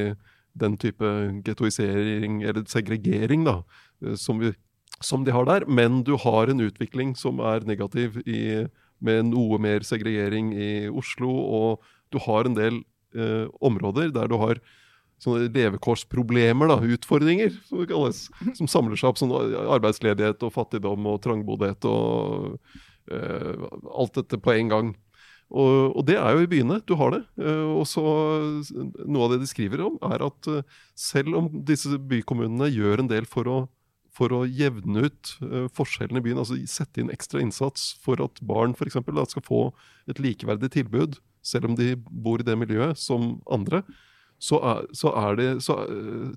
den 0.59 0.77
type 0.81 1.09
getoisering 1.47 2.43
eller 2.43 2.67
segregering 2.69 3.47
da, 3.49 3.63
eh, 4.05 4.15
som, 4.21 4.43
vi, 4.43 4.53
som 5.01 5.25
de 5.25 5.35
har 5.35 5.49
der. 5.49 5.67
Men 5.67 6.03
du 6.07 6.15
har 6.21 6.51
en 6.51 6.63
utvikling 6.65 7.17
som 7.19 7.41
er 7.41 7.67
negativ 7.69 8.21
i, 8.27 8.67
med 9.03 9.33
noe 9.33 9.59
mer 9.63 9.87
segregering 9.87 10.53
i 10.55 10.73
Oslo. 10.89 11.33
Og 11.33 11.91
du 12.13 12.21
har 12.27 12.49
en 12.49 12.59
del 12.59 12.83
eh, 13.17 13.49
områder 13.65 14.13
der 14.15 14.31
du 14.31 14.39
har 14.41 14.61
sånne 15.23 15.47
levekårsproblemer, 15.55 16.71
da, 16.73 16.81
utfordringer, 16.97 17.53
som 17.69 17.83
det 17.83 17.93
kalles, 17.93 18.25
som 18.59 18.71
samler 18.71 18.99
seg 18.99 19.13
opp. 19.13 19.21
Sånn 19.21 19.35
arbeidsledighet 19.35 20.43
og 20.47 20.55
fattigdom 20.57 21.07
og 21.13 21.21
trangboddhet 21.25 21.87
og 21.89 22.59
eh, 23.13 23.67
alt 23.93 24.19
dette 24.19 24.41
på 24.43 24.57
en 24.57 24.73
gang. 24.73 24.93
Og, 25.53 25.93
og 25.99 26.07
det 26.09 26.17
er 26.17 26.33
jo 26.33 26.45
i 26.45 26.51
byene 26.51 26.81
du 26.89 26.95
har 26.99 27.13
det. 27.15 27.23
Eh, 27.41 27.69
og 27.77 27.85
så 27.89 28.03
Noe 28.73 29.27
av 29.27 29.35
det 29.35 29.43
de 29.43 29.51
skriver 29.51 29.85
om, 29.85 29.99
er 30.09 30.25
at 30.25 30.51
eh, 30.51 30.65
selv 30.99 31.37
om 31.39 31.51
disse 31.69 31.99
bykommunene 31.99 32.71
gjør 32.73 33.03
en 33.03 33.11
del 33.11 33.29
for 33.29 33.51
å, 33.51 33.59
for 34.15 34.33
å 34.33 34.45
jevne 34.49 35.09
ut 35.09 35.35
eh, 35.45 35.67
forskjellene 35.77 36.23
i 36.23 36.27
byen, 36.29 36.41
altså 36.43 36.57
sette 36.71 37.03
inn 37.03 37.13
ekstra 37.13 37.43
innsats 37.45 37.93
for 38.03 38.23
at 38.25 38.41
barn 38.49 38.77
for 38.79 38.89
eksempel, 38.89 39.19
da, 39.19 39.27
skal 39.29 39.45
få 39.45 39.67
et 40.11 40.23
likeverdig 40.23 40.73
tilbud, 40.79 41.21
selv 41.45 41.69
om 41.69 41.77
de 41.77 41.95
bor 41.99 42.41
i 42.41 42.47
det 42.47 42.57
miljøet 42.57 42.99
som 43.01 43.37
andre, 43.51 43.83
så, 44.43 44.59
er, 44.67 44.87
så, 44.97 45.13
er 45.15 45.37
det, 45.39 45.49
så 45.63 45.77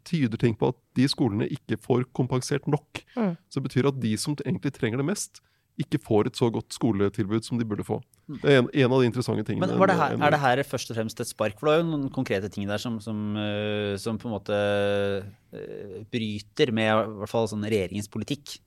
tyder 0.06 0.38
ting 0.38 0.54
på 0.60 0.70
at 0.70 0.78
de 0.98 1.08
skolene 1.10 1.48
ikke 1.50 1.80
får 1.82 2.04
kompensert 2.14 2.68
nok. 2.70 3.02
Mm. 3.16 3.32
Så 3.50 3.58
det 3.58 3.66
betyr 3.66 3.90
at 3.90 3.98
de 3.98 4.12
som 4.22 4.36
egentlig 4.44 4.76
trenger 4.76 5.02
det 5.02 5.08
mest, 5.08 5.42
ikke 5.82 6.00
får 6.00 6.30
et 6.30 6.38
så 6.40 6.48
godt 6.54 6.76
skoletilbud 6.76 7.44
som 7.44 7.60
de 7.60 7.68
burde 7.68 7.84
få. 7.84 7.98
Det 8.30 8.52
er 8.52 8.62
en, 8.62 8.70
en 8.72 8.94
av 8.96 9.02
de 9.02 9.10
interessante 9.10 9.44
tingene. 9.48 9.68
Men 9.68 9.90
det 9.92 9.98
her, 10.00 10.16
Er 10.16 10.36
det 10.36 10.40
her 10.42 10.62
først 10.64 10.92
og 10.92 10.98
fremst 11.00 11.20
et 11.20 11.30
spark? 11.30 11.58
For 11.60 11.68
det 11.68 11.74
er 11.74 11.82
jo 11.84 11.90
noen 11.90 12.08
konkrete 12.16 12.50
ting 12.52 12.70
der 12.70 12.82
som, 12.82 13.02
som, 13.04 13.20
uh, 13.36 13.94
som 14.02 14.20
på 14.22 14.30
en 14.30 14.36
måte 14.38 14.56
uh, 14.56 16.00
bryter 16.14 16.72
med 16.76 16.90
i 16.92 17.20
hvert 17.20 17.34
fall 17.34 17.50
sånn 17.52 17.68
regjeringens 17.68 18.12
politikk 18.12 18.58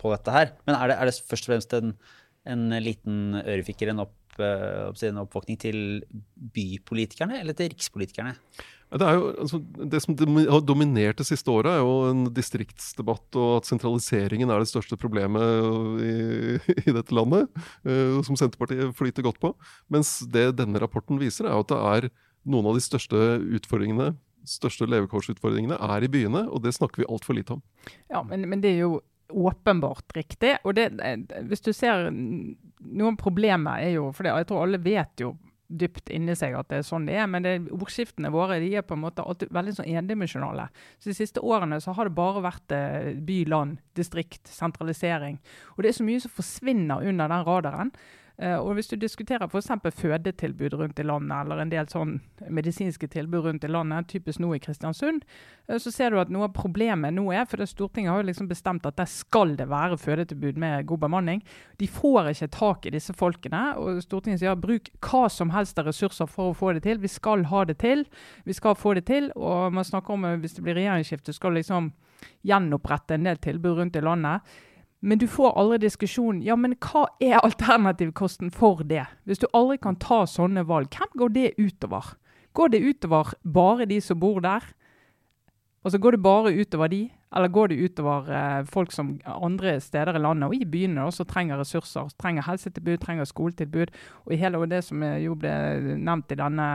på 0.00 0.14
dette 0.14 0.32
her. 0.34 0.54
Men 0.68 0.78
er 0.78 0.92
det, 0.92 0.96
er 0.96 1.10
det 1.10 1.18
først 1.28 1.48
og 1.48 1.52
fremst 1.52 1.76
en, 1.76 1.94
en 2.48 2.66
liten 2.80 3.40
ørefikker, 3.42 3.92
en 3.92 4.06
opp 4.06 4.16
en 4.40 5.18
oppvåkning 5.20 5.58
til 5.60 5.78
bypolitikerne 6.54 7.40
eller 7.42 7.52
til 7.58 7.68
rikspolitikerne? 7.74 8.36
Det, 8.90 9.10
jo, 9.14 9.26
altså, 9.38 9.60
det 9.92 10.00
som 10.02 10.16
har 10.18 10.64
dominert 10.66 11.20
det 11.20 11.28
siste 11.28 11.52
året, 11.52 11.76
er 11.76 11.84
jo 11.84 12.08
en 12.10 12.24
distriktsdebatt, 12.34 13.28
og 13.38 13.60
at 13.60 13.68
sentraliseringen 13.68 14.50
er 14.50 14.62
det 14.62 14.70
største 14.70 14.98
problemet 14.98 16.02
i, 16.02 16.14
i 16.88 16.96
dette 16.96 17.14
landet, 17.14 17.46
uh, 17.86 18.18
som 18.26 18.38
Senterpartiet 18.38 18.96
flyter 18.98 19.26
godt 19.26 19.38
på. 19.42 19.52
Mens 19.92 20.18
det 20.32 20.48
denne 20.58 20.82
rapporten 20.82 21.20
viser, 21.22 21.46
er 21.46 21.60
at 21.60 21.70
det 21.70 21.78
er 21.92 22.10
noen 22.50 22.72
av 22.72 22.78
de 22.78 22.82
største 22.82 23.38
utfordringene 23.60 24.14
største 24.48 24.86
levekårsutfordringene 24.88 25.76
er 25.76 26.04
i 26.04 26.10
byene, 26.10 26.46
og 26.48 26.62
det 26.64 26.72
snakker 26.76 27.02
vi 27.02 27.08
altfor 27.12 27.36
lite 27.36 27.58
om. 27.58 27.62
Ja, 28.08 28.22
men, 28.26 28.46
men 28.48 28.62
det 28.64 28.74
er 28.74 28.84
jo 28.86 29.00
åpenbart 29.30 30.16
riktig. 30.16 30.56
Og 30.64 30.74
det, 30.78 30.90
hvis 31.48 31.62
du 31.62 31.72
ser 31.76 32.08
Noen 32.10 33.18
problemer 33.20 33.84
er 33.84 33.92
jo 33.92 34.06
For 34.16 34.26
jeg 34.26 34.46
tror 34.48 34.64
alle 34.64 34.80
vet 34.82 35.20
jo 35.22 35.34
dypt 35.70 36.10
inni 36.10 36.34
seg 36.38 36.56
at 36.58 36.68
det 36.70 36.80
er 36.80 36.86
sånn 36.86 37.06
det 37.06 37.16
er, 37.20 37.28
men 37.30 37.46
det, 37.46 37.54
ordskiftene 37.74 38.32
våre 38.34 38.58
de 38.62 38.72
er 38.76 38.86
på 38.86 38.96
en 38.96 39.04
måte 39.04 39.22
alltid 39.22 39.52
veldig 39.54 39.76
sånn 39.78 39.90
endimensjonale. 40.00 40.68
Så 40.98 41.10
De 41.10 41.16
siste 41.16 41.42
årene 41.46 41.78
så 41.82 41.94
har 41.96 42.08
det 42.08 42.16
bare 42.16 42.42
vært 42.44 42.74
eh, 42.74 43.12
by, 43.14 43.42
land, 43.50 43.78
distrikt, 43.98 44.50
sentralisering. 44.50 45.38
Og 45.76 45.84
det 45.84 45.92
er 45.92 46.00
så 46.00 46.06
mye 46.06 46.22
som 46.22 46.34
forsvinner 46.34 47.06
under 47.06 47.30
den 47.30 47.46
radaren. 47.46 47.94
Uh, 48.40 48.56
og 48.56 48.74
Hvis 48.74 48.88
du 48.88 48.96
diskuterer 48.96 49.44
f.eks. 49.44 49.68
fødetilbud 50.00 50.74
rundt 50.74 50.98
i 50.98 51.04
landet, 51.04 51.34
eller 51.42 51.60
en 51.60 51.72
del 51.72 51.88
sånn 51.92 52.14
medisinske 52.48 53.08
tilbud 53.12 53.44
rundt 53.44 53.64
i 53.64 53.68
landet, 53.68 54.08
typisk 54.08 54.40
nå 54.40 54.54
i 54.56 54.60
Kristiansund, 54.64 55.26
uh, 55.68 55.76
så 55.76 55.92
ser 55.92 56.14
du 56.14 56.20
at 56.22 56.32
noe 56.32 56.46
av 56.48 56.54
problemet 56.56 57.12
nå 57.12 57.26
er 57.36 57.44
for 57.50 57.60
Stortinget 57.68 58.14
har 58.14 58.22
jo 58.22 58.30
liksom 58.30 58.48
bestemt 58.48 58.88
at 58.88 58.96
der 58.96 59.10
skal 59.12 59.52
det 59.58 59.68
være 59.68 59.98
fødetilbud 60.00 60.56
med 60.56 60.88
god 60.88 61.04
bemanning. 61.04 61.44
De 61.76 61.88
får 61.88 62.32
ikke 62.32 62.48
tak 62.56 62.88
i 62.88 62.94
disse 62.96 63.12
folkene. 63.12 63.74
og 63.76 64.00
Stortinget 64.06 64.40
sier 64.40 64.56
bruk 64.56 64.88
hva 65.04 65.26
som 65.28 65.52
helst 65.52 65.78
av 65.78 65.90
ressurser 65.90 66.30
for 66.30 66.54
å 66.54 66.56
få 66.56 66.72
det 66.78 66.86
til. 66.88 67.02
Vi 67.02 67.12
skal 67.12 67.44
ha 67.52 67.64
det 67.68 67.76
til. 67.84 68.06
Vi 68.48 68.56
skal 68.56 68.78
få 68.78 68.94
det 68.96 69.04
til. 69.10 69.28
Og 69.36 69.72
man 69.72 69.84
snakker 69.84 70.16
om 70.16 70.24
hvis 70.40 70.56
det 70.56 70.64
blir 70.64 70.80
regjeringsskifte, 70.80 71.36
skal 71.36 71.60
liksom 71.60 71.92
gjenopprette 72.46 73.16
en 73.16 73.28
del 73.28 73.40
tilbud 73.40 73.78
rundt 73.78 73.96
i 73.96 74.04
landet. 74.04 74.40
Men 75.00 75.18
du 75.18 75.26
får 75.28 75.54
aldri 75.56 75.78
diskusjonen 75.86 76.42
ja, 76.44 76.56
men 76.60 76.74
hva 76.84 77.06
er 77.24 77.40
alternativkosten 77.40 78.50
for 78.52 78.82
det? 78.84 79.06
Hvis 79.24 79.40
du 79.40 79.46
aldri 79.56 79.78
kan 79.80 79.96
ta 79.96 80.26
sånne 80.28 80.66
valg, 80.68 80.92
hvem 80.92 81.14
går 81.22 81.32
det 81.36 81.46
utover? 81.56 82.12
Går 82.52 82.74
det 82.74 82.82
utover 82.84 83.32
bare 83.42 83.88
de 83.88 84.00
som 84.04 84.20
bor 84.20 84.42
der? 84.44 84.66
Altså 85.80 85.98
Går 85.98 86.12
det 86.12 86.22
bare 86.22 86.52
utover 86.52 86.90
de, 86.92 87.08
eller 87.32 87.48
går 87.48 87.70
det 87.70 87.78
utover 87.80 88.28
eh, 88.28 88.64
folk 88.68 88.92
som 88.92 89.14
andre 89.24 89.78
steder 89.80 90.18
i 90.18 90.20
landet 90.20 90.50
og 90.50 90.54
i 90.54 90.66
byene 90.68 91.06
også 91.08 91.24
trenger 91.24 91.56
ressurser, 91.56 92.10
trenger 92.20 92.44
helsetilbud, 92.44 92.98
trenger 93.00 93.24
skoletilbud? 93.24 93.94
Og 94.26 94.34
i 94.34 94.40
hele 94.42 94.60
det 94.68 94.82
som 94.84 95.00
jo 95.00 95.38
ble 95.40 95.54
nevnt 95.96 96.34
i 96.34 96.40
denne 96.42 96.66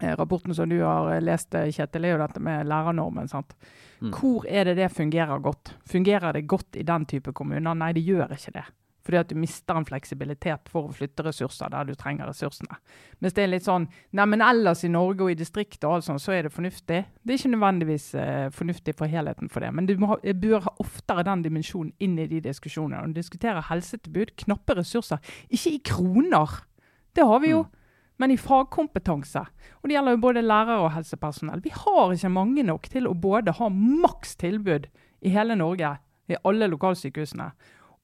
eh, 0.00 0.14
rapporten 0.16 0.56
som 0.56 0.70
du 0.70 0.78
har 0.80 1.20
lest, 1.20 1.52
Kjetil, 1.52 2.08
er 2.08 2.16
jo 2.16 2.22
dette 2.24 2.40
med 2.40 2.64
lærernormen. 2.64 3.28
sant? 3.28 3.52
Mm. 4.00 4.12
Hvor 4.12 4.46
er 4.48 4.68
det 4.68 4.76
det 4.78 4.90
fungerer 4.92 5.38
godt? 5.42 5.74
Fungerer 5.88 6.36
det 6.36 6.46
godt 6.48 6.76
i 6.76 6.84
den 6.86 7.06
type 7.08 7.32
kommuner? 7.32 7.74
Nei, 7.74 7.92
det 7.96 8.04
gjør 8.06 8.34
ikke 8.36 8.58
det. 8.58 8.66
Fordi 9.06 9.20
at 9.20 9.30
du 9.30 9.36
mister 9.38 9.78
en 9.78 9.86
fleksibilitet 9.86 10.66
for 10.70 10.88
å 10.88 10.94
flytte 10.94 11.22
ressurser 11.22 11.70
der 11.70 11.86
du 11.86 11.94
trenger 11.94 12.26
ressursene. 12.26 12.80
Mens 13.22 13.36
det 13.36 13.44
er 13.44 13.52
litt 13.52 13.66
sånn 13.66 13.86
Nei, 14.18 14.26
men 14.26 14.42
ellers 14.42 14.82
i 14.82 14.90
Norge 14.90 15.28
og 15.28 15.30
i 15.30 15.38
distriktet 15.38 15.86
og 15.86 15.98
alt 15.98 16.08
sånt, 16.08 16.24
så 16.24 16.34
er 16.34 16.48
det 16.48 16.54
fornuftig. 16.54 17.04
Det 17.22 17.34
er 17.34 17.38
ikke 17.38 17.52
nødvendigvis 17.54 18.08
uh, 18.18 18.48
fornuftig 18.54 18.96
for 18.98 19.10
helheten 19.10 19.52
for 19.52 19.62
det. 19.62 19.70
Men 19.78 19.86
du 19.86 19.94
må, 20.02 20.18
bør 20.18 20.66
ha 20.66 20.74
oftere 20.82 21.26
den 21.28 21.46
dimensjonen 21.46 21.94
inn 22.02 22.18
i 22.18 22.26
de 22.30 22.42
diskusjonene. 22.48 23.04
Når 23.04 23.14
du 23.14 23.20
diskuterer 23.22 23.68
helsetilbud, 23.70 24.34
knappe 24.42 24.80
ressurser. 24.80 25.22
Ikke 25.46 25.76
i 25.76 25.82
kroner. 25.86 26.60
Det 27.14 27.30
har 27.30 27.44
vi 27.44 27.54
jo. 27.54 27.64
Mm 27.68 27.75
men 28.16 28.32
i 28.32 28.38
fagkompetanse. 28.40 29.42
Og 29.82 29.88
Det 29.88 29.96
gjelder 29.96 30.16
jo 30.16 30.22
både 30.24 30.42
lærere 30.44 30.80
og 30.84 30.92
helsepersonell. 30.94 31.62
Vi 31.64 31.72
har 31.74 32.12
ikke 32.14 32.32
mange 32.32 32.64
nok 32.66 32.88
til 32.92 33.08
å 33.08 33.14
både 33.14 33.54
ha 33.58 33.68
maks 33.68 34.36
tilbud 34.40 34.88
i 35.20 35.32
hele 35.34 35.56
Norge, 35.58 35.96
i 36.28 36.38
alle 36.44 36.68
lokalsykehusene, 36.72 37.50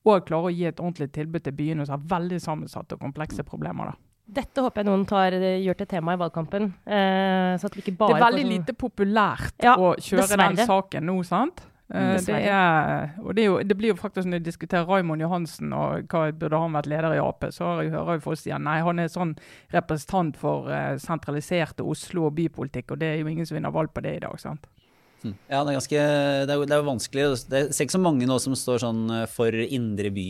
og 0.04 0.24
klare 0.26 0.50
å 0.50 0.54
gi 0.54 0.66
et 0.68 0.80
ordentlig 0.80 1.12
tilbud 1.14 1.44
til 1.44 1.56
byene 1.56 1.86
som 1.86 1.98
har 1.98 2.18
veldig 2.18 2.40
sammensatte 2.42 2.96
og 2.96 3.04
komplekse 3.06 3.44
problemer. 3.46 3.92
da. 3.92 3.98
Dette 4.32 4.62
håper 4.62 4.82
jeg 4.82 4.88
noen 4.88 5.02
tar, 5.06 5.34
gjør 5.34 5.76
til 5.80 5.88
tema 5.90 6.14
i 6.14 6.20
valgkampen. 6.20 6.70
Eh, 6.86 7.58
det 7.58 7.68
er 7.82 8.22
veldig 8.22 8.44
sånn 8.44 8.52
lite 8.52 8.74
populært 8.78 9.64
ja, 9.64 9.74
å 9.76 9.94
kjøre 9.98 10.38
den 10.38 10.62
saken 10.66 11.08
nå, 11.10 11.18
sant? 11.26 11.64
Eh, 11.92 12.14
det, 12.24 12.36
er, 12.48 13.10
og 13.20 13.34
det, 13.36 13.44
jo, 13.44 13.58
det, 13.68 13.76
blir 13.76 13.90
jo 13.90 13.98
faktisk 14.00 14.24
Når 14.24 14.38
jeg 14.38 14.46
diskuterer 14.46 14.88
Raymond 14.88 15.20
Johansen 15.20 15.74
og 15.76 16.06
hva 16.08 16.30
burde 16.32 16.60
han 16.62 16.72
vært 16.72 16.88
leder 16.88 17.16
i 17.18 17.20
Ap, 17.20 17.44
så 17.52 17.74
hører 17.82 18.14
jeg 18.14 18.22
folk 18.24 18.40
si 18.40 18.54
nei, 18.56 18.78
han 18.86 19.02
er 19.02 19.10
sånn 19.12 19.34
representant 19.74 20.38
for 20.40 20.70
uh, 20.72 20.94
sentraliserte 21.02 21.84
Oslo 21.84 22.30
og 22.30 22.38
bypolitikk, 22.38 22.94
og 22.94 23.02
det 23.02 23.10
er 23.10 23.20
jo 23.20 23.28
ingen 23.28 23.48
som 23.48 23.58
vinner 23.58 23.74
valg 23.74 23.92
på 23.92 24.04
det 24.06 24.16
i 24.16 24.24
dag. 24.24 24.40
sant? 24.40 24.64
Hm. 25.22 25.36
Ja, 25.50 25.60
det 25.60 25.74
er 25.74 25.78
ganske 25.78 26.00
det 26.48 26.54
er, 26.54 26.64
det 26.66 26.76
er 26.76 26.86
vanskelig. 26.86 27.28
Det 27.50 27.60
er 27.60 27.84
ikke 27.84 27.98
så 27.98 28.02
mange 28.02 28.26
nå 28.28 28.38
som 28.42 28.56
står 28.58 28.82
sånn 28.86 29.02
eh, 29.12 29.28
for 29.30 29.62
indre 29.62 30.10
by. 30.14 30.28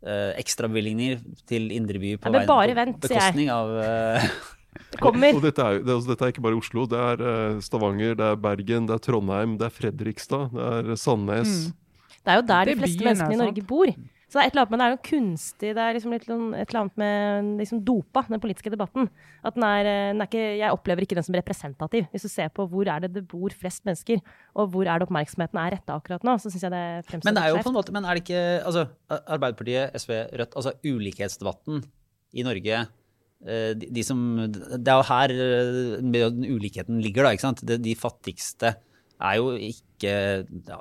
Eh, 0.00 0.30
Ekstrabevilgninger 0.40 1.20
til 1.48 1.70
indre 1.76 2.00
by 2.00 2.14
på, 2.20 2.32
veien, 2.32 2.48
på 2.96 3.04
bekostning 3.04 3.50
av 3.52 3.74
eh, 3.84 4.30
det 4.70 5.00
kommer. 5.02 5.34
Og, 5.34 5.40
og 5.40 5.48
dette, 5.48 5.66
er, 5.66 5.82
det, 5.82 5.96
altså, 5.96 6.12
dette, 6.12 6.24
er, 6.24 6.32
ikke 6.34 6.44
bare 6.46 6.60
Oslo. 6.60 6.86
Det 6.90 7.02
er 7.02 7.24
uh, 7.24 7.58
Stavanger, 7.64 8.14
det 8.18 8.30
er 8.30 8.38
Bergen, 8.40 8.86
det 8.88 8.96
er 8.96 9.04
Trondheim, 9.04 9.58
det 9.58 9.66
er 9.66 9.74
Fredrikstad, 9.74 10.54
det 10.54 10.94
er 10.94 10.96
Sandnes. 11.00 11.58
Mm. 11.66 11.76
Det 12.20 12.32
er 12.32 12.40
jo 12.40 12.48
der 12.48 12.70
de 12.70 12.80
fleste 12.82 13.04
menneskene 13.04 13.38
i 13.38 13.40
Norge 13.40 13.66
bor. 13.66 13.92
Så 14.30 14.38
det 14.38 14.44
er 14.44 14.46
et 14.46 14.54
eller 14.54 14.62
annet 14.62 14.70
med 14.70 14.78
det 14.78 14.84
er 14.86 14.92
jo 14.92 14.98
kunstig, 15.08 15.70
det 15.74 15.82
er 15.82 15.96
liksom 15.96 16.12
et, 16.14 16.26
eller 16.30 16.78
annet 16.78 17.00
med 17.02 17.48
liksom 17.58 17.80
dopa, 17.82 18.22
den 18.28 18.42
politiske 18.42 18.70
debatten. 18.70 19.08
At 19.42 19.56
den 19.56 19.64
er, 19.66 19.88
eh, 19.90 20.10
den 20.12 20.22
er 20.22 20.28
ikke, 20.30 20.44
Jeg 20.60 20.76
opplever 20.76 21.02
ikke 21.02 21.18
den 21.18 21.26
som 21.26 21.34
representativ. 21.34 22.06
Hvis 22.12 22.28
du 22.28 22.30
ser 22.30 22.52
på 22.54 22.68
hvor 22.70 22.86
er 22.86 23.02
det 23.02 23.10
det 23.16 23.24
bor 23.26 23.50
flest 23.50 23.82
mennesker, 23.88 24.22
og 24.54 24.70
hvor 24.70 24.86
er 24.86 25.02
det 25.02 25.08
oppmerksomheten 25.08 25.58
er 25.58 25.74
retta 25.74 25.98
akkurat 25.98 26.22
nå, 26.22 26.36
så 26.38 26.46
syns 26.46 26.62
jeg 26.62 26.70
det 26.76 26.84
fremstår 27.10 27.26
Men 27.26 27.40
det 27.40 27.42
er 27.42 27.56
jo 27.56 27.64
på 27.64 27.72
en 27.72 27.78
måte, 27.80 27.96
men 27.96 28.06
er 28.06 28.14
det 28.14 28.22
ikke 28.22 28.44
altså, 28.62 28.86
Arbeiderpartiet, 29.18 29.98
SV, 29.98 30.14
Rødt 30.38 30.54
Altså 30.54 30.76
ulikhetsdebatten 30.86 31.82
i 32.30 32.46
Norge 32.46 32.86
Eh, 32.86 32.99
de, 33.40 33.88
de 33.88 34.02
som, 34.04 34.20
det 34.50 34.90
er 34.90 34.98
jo 34.98 35.08
her 35.08 35.32
den 35.32 36.44
ulikheten 36.44 37.00
ligger, 37.00 37.24
da. 37.24 37.34
ikke 37.34 37.46
sant? 37.46 37.64
De, 37.64 37.78
de 37.80 37.96
fattigste 37.96 38.74
er 39.20 39.38
jo 39.38 39.54
ikke 39.56 40.12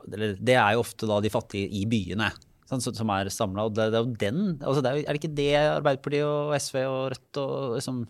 Det 0.08 0.56
er 0.56 0.76
jo 0.76 0.84
ofte 0.84 1.08
da 1.08 1.20
de 1.24 1.32
fattige 1.32 1.72
i 1.80 1.86
byene 1.90 2.30
sant, 2.70 2.86
som 2.86 3.12
er 3.14 3.30
samla. 3.34 3.68
Det, 3.74 3.90
det, 3.94 4.00
er 4.00 4.06
jo 4.06 4.22
den 4.22 4.42
altså 4.60 4.84
det 4.86 4.92
er, 4.92 5.02
er, 5.02 5.10
det 5.10 5.22
ikke 5.22 5.36
det 5.38 5.50
Arbeiderpartiet 5.58 6.30
og 6.30 6.56
SV 6.60 6.80
og 6.86 7.02
Rødt 7.14 7.42
og, 7.42 7.76
liksom, 7.80 8.02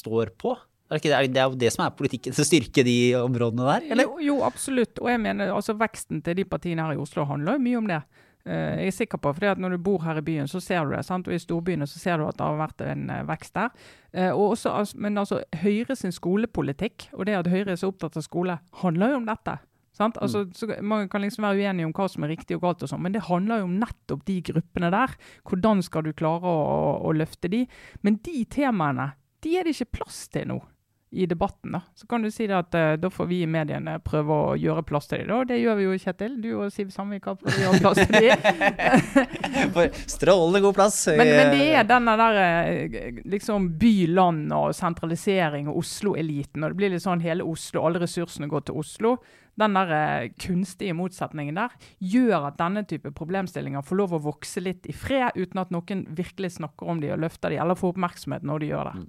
står 0.00 0.32
på? 0.38 0.54
Er 0.86 1.02
det, 1.02 1.32
det 1.34 1.40
er 1.42 1.48
jo 1.50 1.58
det 1.58 1.72
som 1.74 1.82
er 1.82 1.96
politikken 1.98 2.34
til 2.34 2.44
å 2.44 2.46
styrke 2.46 2.84
de 2.86 2.98
områdene 3.18 3.66
der? 3.66 3.88
Eller? 3.90 4.06
Jo, 4.06 4.20
jo, 4.22 4.36
absolutt. 4.46 5.00
Og 5.02 5.10
jeg 5.10 5.22
mener 5.22 5.50
altså 5.54 5.74
veksten 5.78 6.22
til 6.22 6.38
de 6.38 6.46
partiene 6.46 6.86
her 6.86 6.94
i 6.94 7.02
Oslo 7.02 7.26
handler 7.26 7.56
jo 7.56 7.64
mye 7.64 7.80
om 7.80 7.90
det. 7.90 8.00
Uh, 8.46 8.78
jeg 8.78 8.92
er 8.92 8.94
sikker 8.94 9.18
på, 9.18 9.32
fordi 9.34 9.50
at 9.50 9.58
Når 9.58 9.74
du 9.74 9.78
bor 9.82 10.02
her 10.04 10.20
i 10.20 10.24
byen, 10.24 10.48
så 10.48 10.60
ser 10.62 10.84
du 10.84 10.94
det. 10.94 11.04
Sant? 11.04 11.28
Og 11.28 11.34
i 11.34 11.42
storbyene 11.42 11.86
så 11.86 11.98
ser 11.98 12.18
du 12.18 12.26
at 12.28 12.38
det 12.38 12.46
har 12.46 12.60
vært 12.60 12.84
en 12.86 13.08
uh, 13.10 13.22
vekst 13.28 13.54
der. 13.58 13.72
Uh, 14.14 14.32
også, 14.32 14.70
altså, 14.70 14.98
men 14.98 15.18
altså, 15.18 15.42
Høyre 15.62 15.96
sin 15.96 16.14
skolepolitikk, 16.14 17.08
og 17.12 17.26
det 17.26 17.40
at 17.40 17.50
Høyre 17.50 17.74
er 17.74 17.80
så 17.80 17.90
opptatt 17.90 18.16
av 18.16 18.26
skole, 18.26 18.58
handler 18.82 19.14
jo 19.14 19.22
om 19.22 19.26
dette. 19.26 19.58
Sant? 19.96 20.16
Mm. 20.16 20.22
Altså, 20.22 20.44
så, 20.54 20.70
man 20.82 21.08
kan 21.08 21.24
liksom 21.24 21.46
være 21.48 21.66
uenig 21.66 21.86
om 21.88 21.94
hva 21.96 22.08
som 22.12 22.26
er 22.26 22.34
riktig 22.34 22.58
og 22.58 22.66
galt, 22.66 22.84
og 22.84 22.92
sånn, 22.92 23.02
men 23.02 23.16
det 23.16 23.26
handler 23.26 23.62
jo 23.62 23.68
om 23.70 23.76
nettopp 23.80 24.24
de 24.28 24.38
gruppene 24.52 24.92
der. 24.92 25.18
Hvordan 25.48 25.82
skal 25.82 26.06
du 26.06 26.12
klare 26.16 26.46
å, 26.46 26.64
å, 26.70 26.96
å 27.08 27.14
løfte 27.16 27.50
de? 27.52 27.64
Men 28.04 28.20
de 28.26 28.44
temaene 28.52 29.14
de 29.44 29.58
er 29.58 29.66
det 29.66 29.76
ikke 29.76 30.00
plass 30.00 30.26
til 30.32 30.48
nå 30.50 30.62
i 31.10 31.26
debatten, 31.26 31.72
da. 31.72 31.80
Så 31.94 32.06
kan 32.06 32.22
du 32.22 32.30
si 32.30 32.48
det 32.50 32.56
at 32.56 32.74
uh, 32.74 32.96
da 32.98 33.10
får 33.12 33.28
vi 33.30 33.38
i 33.44 33.48
mediene 33.48 33.94
prøve 34.04 34.34
å 34.34 34.56
gjøre 34.58 34.82
plass 34.88 35.06
til 35.06 35.22
dem. 35.22 35.32
Og 35.38 35.46
Det 35.46 35.60
gjør 35.60 35.78
vi 35.78 35.86
jo, 35.86 35.94
Kjetil. 36.02 36.34
Du 36.42 36.48
og 36.58 36.72
Siv 36.74 36.90
Sandvik 36.94 37.28
har 37.30 37.38
prøvd 37.38 37.56
å 37.56 37.62
gjøre 37.62 37.80
plass 37.84 38.00
til 38.02 38.26
dem. 38.26 39.94
Strålende 40.16 40.62
god 40.64 40.76
plass. 40.80 40.98
Men, 41.14 41.30
men 41.38 41.52
det 41.54 41.68
er 41.78 41.86
denne 41.86 42.16
der 42.18 42.40
eh, 42.42 43.20
liksom 43.22 43.70
by-land 43.78 44.50
og 44.56 44.74
sentralisering 44.76 45.70
og 45.70 45.78
Oslo-eliten. 45.84 46.66
Og 46.66 46.74
det 46.74 46.80
blir 46.80 46.94
litt 46.96 47.06
sånn 47.06 47.22
hele 47.24 47.46
Oslo, 47.46 47.84
alle 47.86 48.02
ressursene 48.02 48.50
går 48.50 48.66
til 48.66 48.80
Oslo. 48.82 49.14
Den 49.56 49.78
der 49.78 49.92
eh, 49.96 50.32
kunstige 50.42 50.96
motsetningen 50.98 51.56
der 51.56 51.76
gjør 52.02 52.50
at 52.50 52.58
denne 52.58 52.82
type 52.88 53.14
problemstillinger 53.16 53.86
får 53.86 54.00
lov 54.02 54.18
å 54.18 54.24
vokse 54.26 54.60
litt 54.64 54.90
i 54.90 54.96
fred, 54.96 55.38
uten 55.38 55.62
at 55.62 55.70
noen 55.72 56.02
virkelig 56.18 56.56
snakker 56.58 56.90
om 56.90 57.00
de 57.00 57.14
og 57.14 57.22
løfter 57.22 57.54
de, 57.54 57.62
eller 57.62 57.78
får 57.78 57.94
oppmerksomhet 57.94 58.44
når 58.44 58.64
de 58.64 58.74
gjør 58.74 58.90
det. 58.90 59.06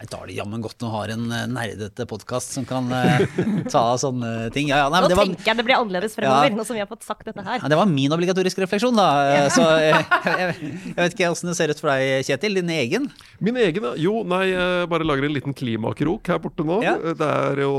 Nei, 0.00 0.06
Da 0.08 0.22
er 0.22 0.30
det 0.30 0.36
jammen 0.38 0.62
godt 0.64 0.80
å 0.86 0.90
ha 0.94 1.00
en 1.12 1.26
eh, 1.28 1.42
nerdete 1.50 2.06
podkast 2.08 2.54
som 2.56 2.64
kan 2.64 2.86
uh, 2.88 3.20
ta 3.68 3.82
av 3.92 3.98
sånne 4.00 4.48
ting. 4.54 4.70
Ja, 4.72 4.78
ja, 4.80 4.86
nei, 4.88 5.02
Nå 5.02 5.04
men 5.04 5.12
det, 5.12 5.18
var, 5.18 5.28
tenker 5.28 5.50
jeg 5.50 5.58
det 5.58 5.64
blir 5.66 5.76
annerledes 5.76 6.14
fremover, 6.16 6.48
Ja. 6.48 6.56
nå 6.56 6.64
som 6.64 6.78
vi 6.78 6.80
har 6.80 6.88
fått 6.88 7.04
sagt 7.04 7.28
dette 7.28 7.44
her. 7.44 7.60
ja, 7.60 7.68
det 7.68 7.76
var 7.76 7.90
min 7.90 8.14
obligatoriske 8.16 8.64
refleksjon, 8.64 8.96
da. 8.96 9.08
Eh, 9.34 9.48
Så 9.52 9.66
jeg, 9.84 10.00
jeg, 10.24 10.56
jeg 10.86 10.96
vet 10.96 11.16
ikke 11.18 11.30
åssen 11.34 11.52
det 11.52 11.56
ser 11.58 11.74
ut 11.74 11.82
for 11.84 11.92
deg, 11.92 12.24
Kjetil. 12.30 12.56
Din 12.62 12.72
egen? 12.78 13.10
Min 13.44 13.60
egen. 13.60 13.90
Jo, 14.00 14.22
nei, 14.24 14.40
jeg 14.54 14.88
bare 14.94 15.04
lager 15.04 15.28
en 15.28 15.36
liten 15.36 15.56
klimakrok 15.60 16.32
her 16.32 16.40
borte 16.40 16.64
nå. 16.64 16.80
Ja. 16.86 16.96
Det 16.96 17.28
er 17.28 17.60
jo 17.66 17.76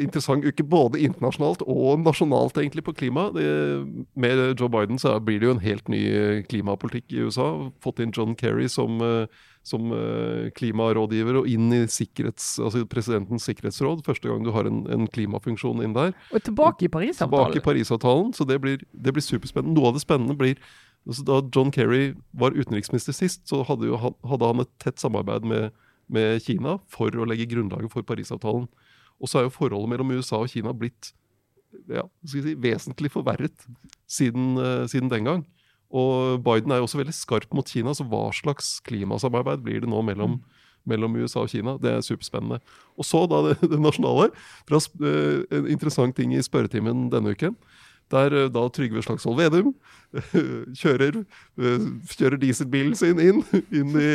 interessant 0.00 0.48
uke 0.48 0.64
både 0.64 1.04
internasjonalt 1.04 1.66
og 1.68 2.00
nasjonalt 2.00 2.56
egentlig 2.64 2.86
på 2.88 2.96
klima. 2.96 3.28
Det, 3.36 3.44
med 4.16 4.46
Joe 4.56 4.72
Biden 4.72 4.96
så 5.02 5.18
blir 5.20 5.42
det 5.44 5.50
jo 5.50 5.56
en 5.58 5.64
helt 5.68 5.92
ny 5.92 6.02
klimapolitikk 6.48 7.12
i 7.12 7.26
USA. 7.28 7.52
Fått 7.84 8.00
inn 8.00 8.16
John 8.16 8.32
Kerry 8.40 8.72
som, 8.72 8.96
eh, 9.04 9.42
som 9.62 9.92
eh, 9.94 10.48
klimarådgiver 10.58 11.38
og 11.42 11.48
inn 11.50 11.68
i 11.76 11.82
sikkerhets, 11.90 12.56
altså 12.62 12.82
presidentens 12.90 13.44
sikkerhetsråd. 13.46 14.02
Første 14.06 14.28
gang 14.30 14.42
du 14.42 14.50
har 14.54 14.66
en, 14.66 14.80
en 14.90 15.06
klimafunksjon 15.06 15.84
inn 15.86 15.94
der. 15.94 16.14
Og 16.34 16.42
tilbake 16.42 16.86
i 16.86 16.90
Tilbake 16.90 16.90
i 16.90 16.92
Parisavtalen. 16.96 17.62
Parisavtalen, 17.68 18.32
så 18.34 18.46
det 18.48 18.58
blir, 18.64 18.82
det 18.92 19.14
blir 19.14 19.22
superspennende. 19.22 19.76
Noe 19.78 19.92
av 19.92 19.98
det 19.98 20.02
spennende 20.04 20.36
blir 20.38 20.58
altså 21.02 21.24
Da 21.26 21.40
John 21.54 21.72
Kerry 21.74 22.12
var 22.38 22.54
utenriksminister 22.54 23.14
sist, 23.16 23.46
så 23.50 23.64
hadde, 23.66 23.88
jo, 23.90 23.96
han- 23.98 24.14
hadde 24.30 24.46
han 24.52 24.60
et 24.62 24.70
tett 24.78 24.98
samarbeid 25.02 25.46
med, 25.46 25.72
med 26.06 26.42
Kina 26.44 26.76
for 26.90 27.10
å 27.10 27.26
legge 27.26 27.48
grunnlaget 27.50 27.90
for 27.90 28.06
Parisavtalen. 28.06 28.68
Og 29.22 29.30
så 29.30 29.40
er 29.40 29.48
jo 29.48 29.54
forholdet 29.54 29.90
mellom 29.90 30.12
USA 30.14 30.38
og 30.42 30.50
Kina 30.50 30.70
blitt 30.74 31.10
ja, 31.90 32.04
si, 32.26 32.42
vesentlig 32.58 33.10
forverret 33.14 33.66
siden, 34.10 34.56
eh, 34.58 34.84
siden 34.90 35.10
den 35.10 35.26
gang. 35.26 35.42
Og 35.92 36.40
Biden 36.44 36.72
er 36.72 36.80
jo 36.80 36.88
også 36.88 37.02
veldig 37.02 37.14
skarp 37.14 37.52
mot 37.52 37.68
Kina, 37.68 37.92
så 37.94 38.06
hva 38.08 38.30
slags 38.34 38.78
klimasamarbeid 38.88 39.62
blir 39.64 39.84
det 39.84 39.90
nå 39.92 40.00
mellom, 40.06 40.38
mellom 40.88 41.18
USA 41.20 41.44
og 41.44 41.52
Kina? 41.52 41.76
Det 41.80 41.92
er 41.92 42.04
superspennende. 42.06 42.62
Og 42.96 43.06
så 43.06 43.26
da 43.28 43.42
det, 43.48 43.58
det 43.74 43.80
nasjonale. 43.80 44.30
Fra, 44.68 44.80
eh, 44.80 45.42
en 45.58 45.72
interessant 45.76 46.16
ting 46.16 46.32
i 46.32 46.42
spørretimen 46.42 47.10
denne 47.12 47.34
uken. 47.36 47.58
Der 48.12 48.32
eh, 48.32 48.48
da 48.52 48.64
Trygve 48.72 49.04
Slagsvold 49.04 49.36
Vedum 49.42 49.74
kjører, 50.80 51.20
eh, 51.60 51.84
kjører 52.16 52.40
dieselbilen 52.40 52.96
sin 52.96 53.20
inn, 53.20 53.44
inn, 53.68 53.92
i, 53.92 54.12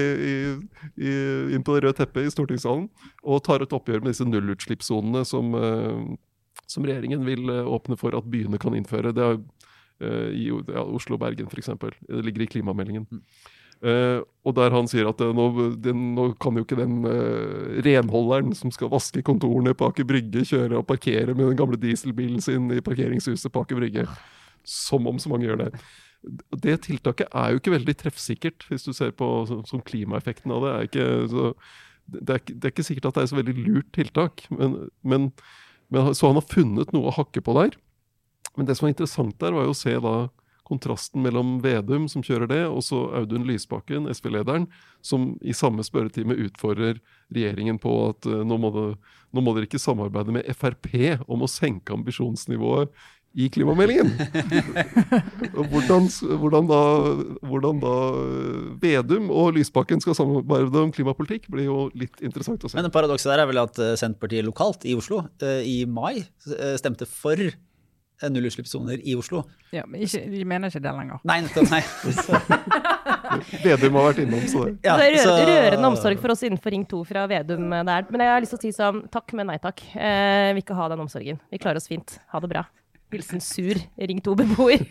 i, 0.97 1.13
inn 1.53 1.65
på 1.65 1.77
det 1.77 1.85
røde 1.85 1.99
teppet 2.01 2.25
i 2.25 2.33
stortingssalen 2.33 2.89
og 3.21 3.43
tar 3.45 3.61
et 3.61 3.77
oppgjør 3.77 4.01
med 4.01 4.15
disse 4.15 4.25
nullutslippssonene 4.25 5.23
som, 5.29 5.53
som 6.65 6.89
regjeringen 6.89 7.25
vil 7.25 7.49
åpne 7.49 7.97
for 8.01 8.17
at 8.17 8.29
byene 8.29 8.61
kan 8.61 8.77
innføre. 8.77 9.13
Det 9.13 9.25
er 9.25 9.39
i 9.99 10.47
ja, 10.49 10.83
Oslo 10.83 11.15
og 11.17 11.23
Bergen 11.23 11.47
f.eks. 11.49 11.71
Det 11.77 12.25
ligger 12.25 12.45
i 12.45 12.49
klimameldingen. 12.51 13.07
Uh, 13.77 14.23
og 14.41 14.55
der 14.57 14.73
han 14.73 14.87
sier 14.89 15.05
at 15.05 15.19
eh, 15.21 15.33
nå, 15.37 15.43
den, 15.85 16.15
nå 16.17 16.31
kan 16.41 16.55
jo 16.57 16.63
ikke 16.65 16.79
den 16.79 17.03
uh, 17.05 17.75
renholderen 17.85 18.55
som 18.57 18.71
skal 18.73 18.89
vaske 18.89 19.21
kontorene 19.25 19.75
på 19.77 19.91
Aker 19.91 20.07
Brygge, 20.09 20.41
kjøre 20.49 20.79
og 20.79 20.87
parkere 20.89 21.35
med 21.35 21.51
den 21.51 21.59
gamle 21.59 21.77
dieselbilen 21.77 22.41
sin 22.41 22.71
i 22.73 22.81
parkeringshuset 22.81 23.53
på 23.53 23.61
Aker 23.61 23.77
Brygge. 23.77 24.07
Som 24.67 25.05
om 25.07 25.21
så 25.21 25.29
mange 25.29 25.45
gjør 25.45 25.61
det. 25.61 25.69
Det 26.65 26.79
tiltaket 26.87 27.29
er 27.29 27.53
jo 27.53 27.61
ikke 27.61 27.75
veldig 27.75 27.95
treffsikkert, 28.01 28.65
hvis 28.65 28.87
du 28.87 28.95
ser 28.97 29.13
på 29.15 29.29
så, 29.47 29.61
som 29.69 29.85
klimaeffekten 29.85 30.55
av 30.55 30.65
det. 30.65 30.73
Er 30.73 30.89
ikke, 30.89 31.07
så, 31.29 31.53
det, 32.17 32.39
er, 32.39 32.43
det 32.49 32.65
er 32.65 32.73
ikke 32.73 32.87
sikkert 32.89 33.11
at 33.11 33.19
det 33.19 33.27
er 33.27 33.31
så 33.35 33.37
veldig 33.43 33.57
lurt 33.61 33.93
tiltak. 33.95 34.47
Men, 34.57 34.79
men, 35.05 35.29
men, 35.93 36.15
så 36.17 36.31
han 36.33 36.41
har 36.41 36.49
funnet 36.49 36.97
noe 36.97 37.11
å 37.11 37.17
hakke 37.19 37.45
på 37.45 37.55
der. 37.61 37.77
Men 38.57 38.67
det 38.67 38.77
som 38.77 38.87
var 38.87 38.95
interessant 38.95 39.37
der, 39.39 39.55
var 39.55 39.67
jo 39.67 39.75
å 39.75 39.77
se 39.77 39.95
da 40.03 40.17
kontrasten 40.67 41.23
mellom 41.23 41.57
Vedum, 41.63 42.07
som 42.11 42.23
kjører 42.25 42.49
det, 42.51 42.63
og 42.67 42.83
så 42.83 43.05
Audun 43.15 43.47
Lysbakken, 43.47 44.09
SV-lederen, 44.11 44.67
som 45.05 45.31
i 45.39 45.55
samme 45.55 45.85
spørretime 45.87 46.35
utfordrer 46.47 46.99
regjeringen 47.33 47.79
på 47.79 47.93
at 48.09 48.27
uh, 48.27 48.41
nå, 48.47 48.57
må 48.59 48.73
det, 48.75 48.87
nå 49.31 49.43
må 49.43 49.55
dere 49.55 49.69
ikke 49.69 49.81
samarbeide 49.81 50.35
med 50.35 50.49
Frp 50.57 50.89
om 51.27 51.45
å 51.45 51.51
senke 51.51 51.95
ambisjonsnivået 51.95 52.91
i 53.37 53.47
klimameldingen. 53.53 54.09
hvordan, 55.71 56.07
hvordan, 56.41 56.67
da, 56.71 56.79
hvordan 57.45 57.81
da 57.83 57.91
eh, 58.17 58.61
Vedum 58.81 59.27
og 59.29 59.51
Lysbakken 59.59 60.01
skal 60.01 60.17
samarbeide 60.17 60.81
om 60.81 60.93
klimapolitikk, 60.95 61.45
blir 61.53 61.67
jo 61.67 61.83
litt 61.93 62.23
interessant 62.25 62.65
å 62.65 62.71
se. 62.71 62.79
Men 62.79 62.89
paradokset 62.95 63.29
der 63.29 63.43
er 63.43 63.51
vel 63.51 63.61
at 63.61 63.77
eh, 63.83 63.93
Senterpartiet 63.99 64.47
lokalt 64.47 64.87
i 64.89 64.95
Oslo 64.97 65.21
i 65.43 65.83
mai 65.85 66.25
stemte 66.79 67.05
for 67.05 67.45
nullutslippssoner 68.25 69.01
i 69.05 69.13
Oslo. 69.15 69.43
Ja, 69.75 69.83
men 69.85 70.01
ikke, 70.01 70.23
de 70.31 70.43
mener 70.47 70.71
ikke 70.71 70.81
det 70.81 70.93
lenger. 70.97 71.19
Nei, 71.27 71.41
nettopp. 71.45 71.69
Nei. 71.69 71.83
Vedum 73.63 73.97
har 73.99 74.07
vært 74.09 74.21
innom, 74.23 74.43
så 74.49 74.63
det 74.65 74.73
ja, 74.87 74.95
det 74.97 75.09
er 75.11 75.17
så- 75.21 75.35
rørende 75.45 75.91
omsorg 75.91 76.19
for 76.23 76.33
oss 76.33 76.41
innenfor 76.47 76.73
Ring 76.73 76.85
2 76.89 77.03
fra 77.05 77.27
Vedum 77.29 77.67
eh, 77.73 77.83
der. 77.85 78.07
Men 78.09 78.23
jeg 78.25 78.33
har 78.33 78.41
lyst 78.41 78.55
til 78.55 78.59
å 78.59 78.65
si 78.65 78.71
sånn 78.75 79.03
takk, 79.13 79.33
men 79.37 79.51
nei 79.51 79.57
takk. 79.61 79.83
Eh, 79.93 80.53
vil 80.57 80.63
ikke 80.63 80.77
ha 80.79 80.89
den 80.93 81.03
omsorgen. 81.05 81.39
Vi 81.51 81.59
klarer 81.61 81.77
oss 81.81 81.87
fint. 81.91 82.17
Ha 82.33 82.41
det 82.43 82.49
bra. 82.55 82.65
Hilsen 83.13 83.39
sur 83.41 83.77
Ring 83.97 84.19
to 84.21 84.33
beboer. 84.35 84.81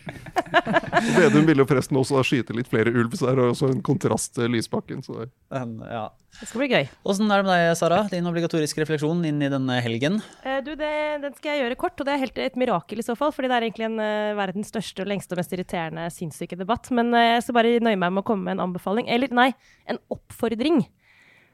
Vedum 1.17 1.45
ville 1.45 1.61
jo 1.61 1.67
forresten 1.69 1.97
også 1.99 2.17
da 2.17 2.23
skyte 2.25 2.55
litt 2.57 2.69
flere 2.71 2.89
ulv, 2.89 3.13
så 3.13 3.27
det 3.27 3.33
er 3.35 3.51
også 3.51 3.69
en 3.69 3.83
kontrast 3.85 4.33
til 4.37 4.49
Lysbakken. 4.55 5.03
Så 5.05 5.19
det. 5.19 5.27
Men, 5.53 5.75
ja. 5.85 6.07
Det 6.39 6.47
skal 6.49 6.61
bli 6.63 6.69
gøy. 6.71 6.89
Åssen 7.09 7.29
er 7.33 7.41
det 7.41 7.47
med 7.47 7.53
deg, 7.55 7.75
Sara? 7.79 7.99
Din 8.11 8.27
obligatoriske 8.29 8.81
refleksjon 8.83 9.21
inn 9.29 9.39
i 9.45 9.49
denne 9.53 9.77
helgen? 9.85 10.19
Eh, 10.43 10.59
Du, 10.65 10.73
det, 10.77 10.91
Den 11.23 11.33
skal 11.37 11.53
jeg 11.55 11.63
gjøre 11.65 11.79
kort, 11.79 11.97
og 12.01 12.09
det 12.09 12.13
er 12.17 12.23
helt 12.25 12.41
et 12.41 12.57
mirakel 12.59 12.99
i 13.01 13.05
så 13.05 13.15
fall. 13.17 13.31
fordi 13.33 13.49
det 13.51 13.57
er 13.59 13.67
egentlig 13.69 13.87
en 13.91 14.01
uh, 14.01 14.35
verdens 14.37 14.69
største 14.73 15.05
og 15.05 15.09
lengste 15.13 15.33
og 15.37 15.41
mest 15.41 15.53
irriterende 15.57 16.09
sinnssyke 16.13 16.57
debatt. 16.59 16.89
Men 16.93 17.13
uh, 17.13 17.21
jeg 17.37 17.45
skal 17.47 17.57
bare 17.61 17.77
nøye 17.79 17.97
meg 18.01 18.13
med 18.17 18.21
å 18.25 18.27
komme 18.27 18.49
med 18.49 18.57
en 18.57 18.65
anbefaling. 18.67 19.09
Eller 19.13 19.33
nei, 19.33 19.51
en 19.89 20.01
oppfordring. 20.13 20.83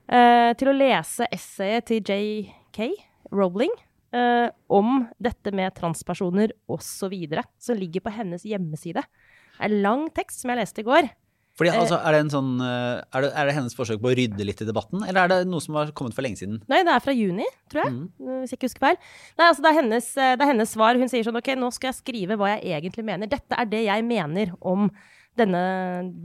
eh, 0.07 0.51
til 0.59 0.67
å 0.67 0.75
lese 0.75 1.27
essayet 1.31 1.85
til 1.91 2.03
JK 2.03 2.89
Rowling 3.31 3.71
eh, 4.13 4.47
om 4.73 5.03
dette 5.21 5.53
med 5.55 5.73
transpersoner 5.77 6.53
osv. 6.71 7.17
Som 7.61 7.81
ligger 7.81 8.05
på 8.05 8.13
hennes 8.13 8.45
hjemmeside. 8.47 9.03
Det 9.03 9.59
er 9.59 9.69
en 9.69 9.83
lang 9.85 10.07
tekst 10.15 10.43
som 10.43 10.53
jeg 10.53 10.61
leste 10.61 10.83
i 10.83 10.87
går. 10.87 11.11
Fordi, 11.53 11.69
altså, 11.69 11.99
er, 12.01 12.15
det 12.15 12.19
en 12.23 12.31
sånn, 12.33 12.53
eh, 12.65 13.03
er, 13.13 13.25
det, 13.25 13.27
er 13.37 13.45
det 13.45 13.53
hennes 13.59 13.75
forsøk 13.77 13.99
på 14.01 14.09
å 14.09 14.15
rydde 14.17 14.45
litt 14.47 14.61
i 14.63 14.65
debatten, 14.65 15.03
eller 15.05 15.19
er 15.21 15.29
det 15.29 15.51
noe 15.51 15.61
som 15.61 15.75
har 15.77 15.91
kommet 15.93 16.15
for 16.17 16.25
lenge 16.25 16.39
siden? 16.39 16.57
Nei, 16.71 16.79
det 16.81 16.95
er 16.95 17.03
fra 17.05 17.13
juni, 17.13 17.45
tror 17.69 17.83
jeg. 17.83 17.93
Mm. 17.93 18.39
Hvis 18.41 18.55
jeg 18.55 18.57
ikke 18.57 18.69
husker 18.71 18.85
feil. 18.87 18.97
Nei, 19.37 19.49
altså 19.51 19.61
det 19.61 19.69
er, 19.69 19.77
hennes, 19.77 20.07
eh, 20.17 20.31
det 20.33 20.45
er 20.45 20.49
hennes 20.49 20.73
svar. 20.73 20.97
Hun 20.97 21.11
sier 21.11 21.27
sånn 21.27 21.37
OK, 21.37 21.51
nå 21.61 21.69
skal 21.75 21.91
jeg 21.91 21.99
skrive 21.99 22.39
hva 22.41 22.55
jeg 22.55 22.73
egentlig 22.73 23.05
mener. 23.05 23.29
Dette 23.29 23.59
er 23.61 23.69
det 23.69 23.83
jeg 23.85 24.07
mener 24.07 24.55
om 24.65 24.89
denne 25.37 25.63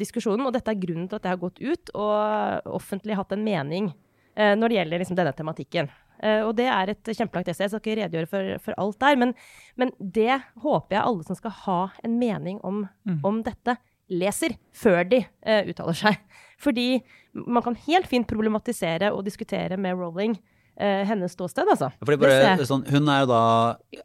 diskusjonen, 0.00 0.48
og 0.48 0.56
dette 0.56 0.72
er 0.72 0.80
grunnen 0.80 1.10
til 1.12 1.20
at 1.20 1.28
jeg 1.28 1.36
har 1.36 1.44
gått 1.44 1.60
ut 1.60 1.92
og 1.92 2.72
offentlig 2.78 3.16
hatt 3.20 3.36
en 3.36 3.44
mening 3.44 3.92
eh, 4.32 4.54
når 4.56 4.72
det 4.72 4.80
gjelder 4.80 5.04
liksom 5.04 5.20
denne 5.20 5.36
tematikken. 5.36 5.92
Eh, 6.22 6.42
og 6.44 6.54
det 6.58 6.66
er 6.72 6.92
et 6.92 7.10
kjempelangt 7.12 7.50
essay. 7.50 7.66
Jeg 7.66 7.74
skal 7.74 7.82
ikke 7.82 7.98
redegjøre 8.02 8.30
for, 8.30 8.50
for 8.64 8.80
alt 8.82 8.98
der, 9.04 9.20
men, 9.20 9.34
men 9.80 9.92
det 9.98 10.40
håper 10.64 10.98
jeg 10.98 11.04
alle 11.04 11.28
som 11.28 11.38
skal 11.38 11.56
ha 11.64 11.80
en 12.06 12.18
mening 12.20 12.60
om, 12.66 12.84
om 13.26 13.42
dette, 13.46 13.78
leser 14.08 14.54
før 14.72 15.02
de 15.04 15.20
uh, 15.20 15.68
uttaler 15.68 15.96
seg. 15.96 16.20
Fordi 16.58 16.86
man 17.34 17.64
kan 17.64 17.76
helt 17.86 18.08
fint 18.08 18.28
problematisere 18.28 19.10
og 19.12 19.26
diskutere 19.26 19.76
med 19.76 19.98
Rowling 20.00 20.38
hennes 20.78 21.32
ståsted, 21.34 21.68
altså. 21.68 21.90
Bare, 22.06 22.66
sånn, 22.68 22.84
hun 22.86 23.10
er 23.10 23.24
jo 23.24 23.28
da 23.30 23.42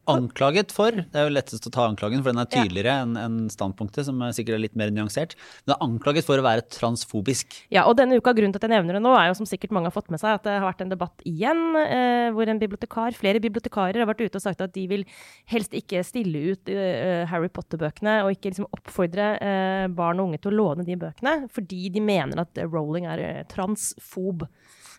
anklaget 0.09 0.71
for 0.73 0.95
Det 0.95 1.19
er 1.19 1.27
jo 1.27 1.33
lettest 1.35 1.67
å 1.69 1.71
ta 1.73 1.85
anklagen, 1.85 2.23
for 2.25 2.33
den 2.33 2.41
er 2.41 2.49
tydeligere 2.49 2.95
enn 3.03 3.17
en 3.19 3.35
standpunktet, 3.53 4.07
som 4.07 4.21
er 4.25 4.33
sikkert 4.35 4.57
er 4.57 4.63
litt 4.65 4.77
mer 4.79 4.91
nyansert. 4.93 5.35
Hun 5.65 5.75
er 5.75 5.83
anklaget 5.85 6.27
for 6.27 6.39
å 6.39 6.45
være 6.45 6.65
transfobisk. 6.73 7.55
Ja, 7.73 7.85
og 7.89 7.97
denne 7.99 8.17
uka, 8.17 8.33
grunnen 8.35 8.55
til 8.55 8.61
at 8.61 8.67
jeg 8.67 8.73
nevner 8.73 8.97
det 8.97 9.03
nå, 9.05 9.13
er 9.17 9.29
jo 9.29 9.37
som 9.37 9.49
sikkert 9.49 9.73
mange 9.75 9.91
har 9.91 9.95
fått 9.95 10.11
med 10.13 10.21
seg, 10.21 10.39
at 10.39 10.47
det 10.47 10.57
har 10.57 10.67
vært 10.67 10.83
en 10.85 10.93
debatt 10.93 11.25
igjen, 11.29 11.63
eh, 11.83 12.29
hvor 12.35 12.49
en 12.49 12.61
bibliotekar, 12.61 13.17
flere 13.17 13.41
bibliotekarer 13.43 14.01
har 14.01 14.09
vært 14.09 14.25
ute 14.25 14.39
og 14.39 14.45
sagt 14.45 14.63
at 14.65 14.73
de 14.75 14.85
vil 14.89 15.05
helst 15.53 15.75
ikke 15.77 16.03
stille 16.07 16.53
ut 16.53 16.73
eh, 16.73 17.23
Harry 17.29 17.51
Potter-bøkene, 17.53 18.19
og 18.25 18.33
ikke 18.35 18.53
liksom 18.53 18.69
oppfordre 18.73 19.29
eh, 19.37 19.87
barn 19.93 20.21
og 20.21 20.31
unge 20.31 20.41
til 20.43 20.53
å 20.53 20.57
låne 20.61 20.87
de 20.87 20.97
bøkene, 20.99 21.35
fordi 21.53 21.87
de 21.93 22.03
mener 22.03 22.43
at 22.43 22.63
Rowling 22.67 23.07
er 23.09 23.23
eh, 23.23 23.43
transfob. 23.51 24.47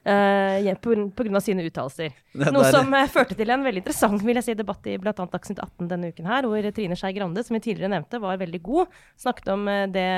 Uh, 0.07 1.11
grunn 1.17 1.39
av 1.39 1.43
sine 1.45 1.65
uttalelser. 1.67 2.15
Noe 2.55 2.71
som 2.73 2.93
uh, 2.95 3.05
førte 3.11 3.37
til 3.39 3.53
en 3.53 3.65
veldig 3.65 3.83
interessant 3.83 4.25
vil 4.25 4.39
jeg 4.41 4.47
si, 4.47 4.57
debatt 4.59 4.87
i 4.91 4.97
bl.a. 5.01 5.13
Dagsnytt 5.15 5.63
18 5.63 5.91
denne 5.91 6.11
uken 6.13 6.29
her, 6.31 6.49
hvor 6.49 6.71
Trine 6.77 6.99
Skei 6.99 7.15
Grande, 7.17 7.45
som 7.47 7.57
vi 7.57 7.63
tidligere 7.65 7.93
nevnte, 7.95 8.21
var 8.23 8.41
veldig 8.41 8.63
god. 8.65 8.99
Snakket 9.21 9.53
om 9.55 9.69
uh, 9.71 9.85
det 9.93 10.09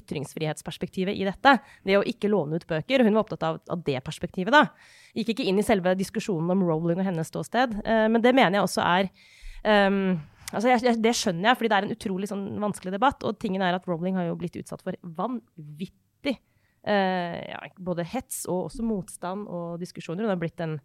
ytringsfrihetsperspektivet 0.00 1.16
i 1.18 1.26
dette. 1.28 1.56
Det 1.86 1.98
å 1.98 2.04
ikke 2.06 2.30
låne 2.32 2.60
ut 2.60 2.68
bøker. 2.68 3.06
Hun 3.06 3.14
var 3.14 3.24
opptatt 3.24 3.48
av, 3.48 3.62
av, 3.70 3.82
det 3.86 3.98
perspektivet, 4.06 4.54
da. 4.54 4.66
Gikk 5.14 5.34
ikke 5.34 5.48
inn 5.50 5.58
i 5.62 5.66
selve 5.66 5.94
diskusjonen 5.98 6.54
om 6.54 6.62
Rowling 6.66 7.00
og 7.00 7.06
hennes 7.06 7.28
ståsted. 7.30 7.76
men 7.84 8.22
det 8.22 8.32
mener 8.34 8.58
jeg 8.58 8.66
også 8.66 8.82
er 8.82 9.10
um, 9.86 10.16
Altså, 10.54 10.70
jeg, 10.70 10.84
jeg, 10.86 11.00
det 11.02 11.14
skjønner 11.18 11.50
jeg, 11.50 11.58
fordi 11.58 11.70
det 11.70 11.76
er 11.76 11.86
en 11.86 11.94
utrolig 11.94 12.30
sånn, 12.30 12.44
vanskelig 12.62 12.94
debatt. 12.94 13.24
Og 13.26 13.38
tingen 13.42 13.64
er 13.64 13.76
at 13.76 13.86
Rowling 13.90 14.18
har 14.18 14.28
jo 14.28 14.38
blitt 14.38 14.58
utsatt 14.60 14.84
for 14.84 14.98
vanvittig 15.18 16.36
eh, 16.36 16.42
ja, 16.92 17.60
både 17.80 18.04
hets 18.04 18.44
og 18.50 18.66
også 18.68 18.84
motstand 18.84 19.48
og 19.48 19.78
diskusjoner. 19.80 20.26
Hun 20.26 20.34
har 20.34 20.40
blitt 20.40 20.60
en, 20.60 20.76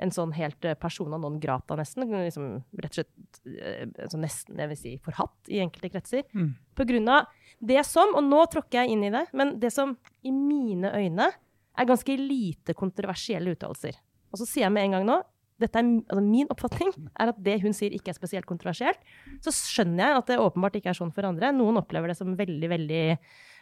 en 0.00 0.14
sånn 0.14 0.32
helt 0.36 0.64
eh, 0.64 0.78
persona 0.80 1.18
non 1.20 1.38
grata, 1.42 1.76
nesten. 1.78 2.06
Liksom, 2.08 2.48
rett 2.80 2.94
og 2.94 3.00
slett 3.00 3.42
eh, 3.52 3.84
altså 4.06 4.20
nesten, 4.22 4.60
jeg 4.62 4.72
vil 4.72 4.80
si, 4.80 4.94
forhatt 5.04 5.52
i 5.52 5.60
enkelte 5.64 5.92
kretser. 5.92 6.24
Mm. 6.32 6.54
På 6.78 6.86
grunn 6.88 7.10
av 7.12 7.28
det 7.60 7.82
som, 7.88 8.14
og 8.18 8.24
nå 8.26 8.44
tråkker 8.52 8.82
jeg 8.82 8.96
inn 8.96 9.04
i 9.06 9.12
det, 9.14 9.26
men 9.36 9.58
det 9.62 9.72
som 9.74 9.96
i 10.24 10.32
mine 10.34 10.94
øyne 10.96 11.28
er 11.72 11.88
ganske 11.88 12.16
lite 12.18 12.74
kontroversielle 12.76 13.54
uttalelser. 13.54 14.00
Og 14.32 14.40
så 14.40 14.48
sier 14.48 14.66
jeg 14.66 14.74
med 14.74 14.88
en 14.88 14.98
gang 14.98 15.06
nå 15.08 15.20
dette 15.62 15.78
er, 15.78 15.88
altså 16.10 16.22
Min 16.24 16.50
oppfatning 16.50 16.92
er 17.20 17.30
at 17.30 17.40
det 17.44 17.60
hun 17.62 17.74
sier, 17.76 17.94
ikke 17.94 18.10
er 18.10 18.18
spesielt 18.18 18.48
kontroversielt. 18.48 19.00
Så 19.44 19.52
skjønner 19.54 20.08
jeg 20.08 20.18
at 20.18 20.32
det 20.32 20.42
åpenbart 20.42 20.78
ikke 20.78 20.90
er 20.90 20.98
sånn 20.98 21.12
for 21.14 21.28
andre. 21.28 21.52
Noen 21.54 21.78
opplever 21.78 22.10
det 22.10 22.18
som 22.18 22.32
veldig, 22.38 22.70
veldig 22.72 23.04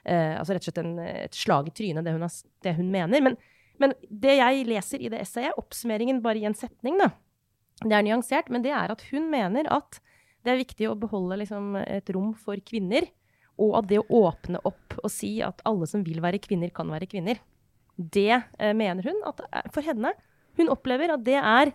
eh, 0.05 0.37
altså 0.39 0.57
rett 0.57 0.65
og 0.65 0.71
slett 0.71 0.83
en, 0.85 0.99
et 1.05 1.37
slag 1.37 1.71
i 1.71 1.75
trynet, 1.75 2.07
det 2.07 2.15
hun, 2.17 2.27
har, 2.27 2.37
det 2.67 2.77
hun 2.77 2.93
mener. 2.93 3.25
Men, 3.25 3.39
men, 3.83 3.97
det 4.11 4.37
jeg 4.39 4.69
leser 4.69 5.03
i 5.03 5.11
det 5.13 5.23
essayet, 5.25 5.57
oppsummeringen 5.61 6.23
bare 6.25 6.43
i 6.43 6.47
en 6.49 6.57
setning, 6.57 7.01
da, 7.01 7.11
det 7.85 7.97
er 7.97 8.07
nyansert, 8.07 8.51
men 8.53 8.65
det 8.65 8.75
er 8.77 8.93
at 8.93 9.05
hun 9.11 9.31
mener 9.33 9.69
at 9.73 10.01
det 10.45 10.53
er 10.53 10.61
viktig 10.61 10.89
å 10.89 10.99
beholde 10.99 11.41
liksom, 11.43 11.75
et 11.83 12.09
rom 12.15 12.33
for 12.37 12.61
kvinner. 12.65 13.09
Og 13.61 13.75
at 13.77 13.91
det 13.91 14.01
å 14.01 14.23
åpne 14.23 14.61
opp 14.65 14.97
og 15.03 15.11
si 15.13 15.35
at 15.45 15.61
alle 15.69 15.89
som 15.89 16.05
vil 16.07 16.23
være 16.25 16.41
kvinner, 16.41 16.73
kan 16.73 16.89
være 16.89 17.09
kvinner. 17.11 17.41
Det 17.97 18.33
eh, 18.33 18.73
mener 18.77 19.05
hun 19.05 19.19
at 19.29 19.43
for 19.75 19.85
henne 19.85 20.15
Hun 20.57 20.71
opplever 20.73 21.13
at 21.13 21.23
det 21.25 21.37
er 21.37 21.71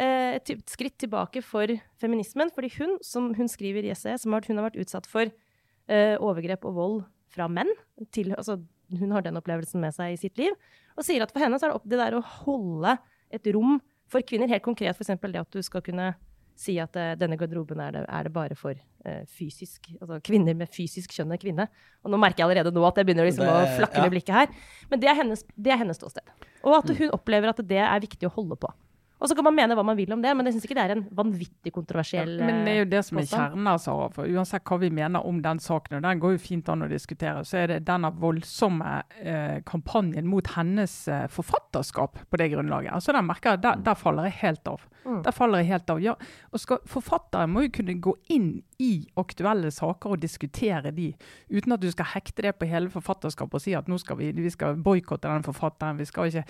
eh, 0.00 0.36
et 0.36 0.50
skritt 0.68 0.96
tilbake 0.98 1.42
for 1.44 1.70
feminismen. 2.00 2.50
Fordi 2.52 2.72
hun, 2.78 2.96
som 3.04 3.30
hun 3.36 3.48
skriver 3.48 3.84
i 3.84 3.92
essayet, 3.92 4.20
som 4.20 4.32
hun 4.32 4.58
har 4.58 4.66
vært 4.66 4.80
utsatt 4.82 5.06
for 5.08 5.28
eh, 5.28 6.16
overgrep 6.16 6.64
og 6.66 6.74
vold 6.76 6.98
fra 7.36 7.48
menn. 7.52 7.70
Til, 8.14 8.32
altså, 8.36 8.58
hun 8.96 9.12
har 9.14 9.24
den 9.26 9.38
opplevelsen 9.38 9.82
med 9.82 9.94
seg 9.96 10.14
i 10.14 10.20
sitt 10.20 10.40
liv. 10.40 10.56
Og 10.96 11.06
sier 11.06 11.24
at 11.24 11.34
for 11.34 11.44
henne 11.44 11.60
så 11.60 11.68
er 11.68 11.74
det 11.74 11.80
opp 11.80 11.90
det 11.90 12.00
der 12.00 12.16
å 12.16 12.24
holde 12.42 12.96
et 13.34 13.52
rom 13.54 13.78
for 14.10 14.24
kvinner. 14.26 14.50
Helt 14.50 14.64
konkret 14.64 14.96
f.eks. 14.96 15.14
det 15.20 15.42
at 15.42 15.52
du 15.52 15.62
skal 15.64 15.84
kunne 15.84 16.14
si 16.56 16.78
at 16.80 16.94
uh, 16.96 17.12
denne 17.20 17.36
garderoben 17.36 17.80
er 17.84 17.92
det, 17.92 18.02
er 18.08 18.28
det 18.28 18.32
bare 18.32 18.56
for 18.56 18.72
uh, 18.72 19.24
fysisk 19.28 19.90
Altså 19.98 20.16
kvinner 20.24 20.56
med 20.56 20.70
fysisk 20.72 21.12
kjønn 21.12 21.34
er 21.36 21.40
kvinne. 21.42 21.66
Og 22.00 22.12
nå 22.12 22.20
merker 22.20 22.42
jeg 22.42 22.48
allerede 22.48 22.72
nå 22.72 22.86
at 22.88 22.96
jeg 22.96 23.08
begynner 23.08 23.28
liksom 23.28 23.44
det, 23.44 23.52
å 23.52 23.76
flakke 23.76 24.04
med 24.04 24.14
blikket 24.14 24.38
her. 24.38 24.72
Men 24.88 25.02
det 25.02 25.10
er, 25.12 25.18
hennes, 25.20 25.44
det 25.52 25.74
er 25.74 25.82
hennes 25.82 26.00
ståsted. 26.00 26.24
Og 26.64 26.78
at 26.78 26.90
hun 26.96 27.12
opplever 27.12 27.52
at 27.52 27.60
det 27.60 27.82
er 27.84 28.04
viktig 28.06 28.30
å 28.30 28.34
holde 28.38 28.56
på. 28.62 28.72
Og 29.16 29.30
så 29.30 29.36
kan 29.36 29.46
man 29.46 29.56
mene 29.56 29.76
hva 29.76 29.84
man 29.86 29.96
vil 29.96 30.12
om 30.12 30.20
det, 30.20 30.32
men 30.36 30.48
jeg 30.48 30.56
syns 30.56 30.66
ikke 30.68 30.76
det 30.76 30.82
er 30.84 30.94
en 30.96 31.04
vanvittig 31.16 31.72
kontroversiell 31.72 32.34
ja, 32.36 32.48
Men 32.50 32.66
det 32.66 32.74
er 32.74 32.82
jo 32.82 32.88
det 32.92 33.02
som 33.06 33.20
er 33.20 33.28
kjernen, 33.30 33.70
altså. 33.70 33.94
For 34.12 34.28
uansett 34.28 34.66
hva 34.68 34.78
vi 34.82 34.90
mener 34.92 35.24
om 35.24 35.38
den 35.44 35.60
saken, 35.62 35.98
og 35.98 36.04
den 36.04 36.20
går 36.20 36.34
jo 36.34 36.42
fint 36.42 36.68
an 36.72 36.84
å 36.84 36.90
diskutere, 36.90 37.44
så 37.48 37.62
er 37.62 37.72
det 37.72 37.78
denne 37.88 38.10
voldsomme 38.20 38.98
eh, 39.22 39.56
kampanjen 39.68 40.28
mot 40.28 40.52
hennes 40.56 40.98
eh, 41.08 41.24
forfatterskap 41.32 42.20
på 42.28 42.42
det 42.42 42.50
grunnlaget. 42.52 42.92
Altså 42.92 43.16
den 43.16 43.28
merker 43.30 43.56
jeg, 43.56 43.64
der, 43.64 43.80
der 43.88 43.96
faller 43.96 44.28
jeg 44.28 44.40
helt 44.42 44.72
av. 44.74 44.84
Mm. 45.06 45.20
Der 45.22 45.34
faller 45.34 45.62
jeg 45.62 45.70
helt 45.70 45.90
av. 45.92 46.00
Ja, 46.02 46.16
og 46.50 46.62
skal, 46.62 46.80
Forfattere 46.90 47.46
må 47.50 47.66
jo 47.66 47.74
kunne 47.78 47.94
gå 48.02 48.14
inn 48.34 48.50
i 48.82 49.06
aktuelle 49.16 49.70
saker 49.72 50.16
og 50.16 50.20
diskutere 50.20 50.90
de, 50.92 51.08
uten 51.48 51.74
at 51.76 51.80
du 51.80 51.88
skal 51.92 52.10
hekte 52.12 52.44
det 52.44 52.52
på 52.58 52.68
hele 52.68 52.90
forfatterskapet 52.92 53.56
og 53.56 53.62
si 53.62 53.72
at 53.78 53.88
nå 53.88 53.96
skal 54.02 54.18
vi, 54.20 54.32
vi 54.36 54.52
skal 54.52 54.76
boikotte 54.76 55.30
den 55.30 55.46
forfatteren. 55.46 55.96
vi 55.96 56.08
skal 56.08 56.28
ikke. 56.28 56.44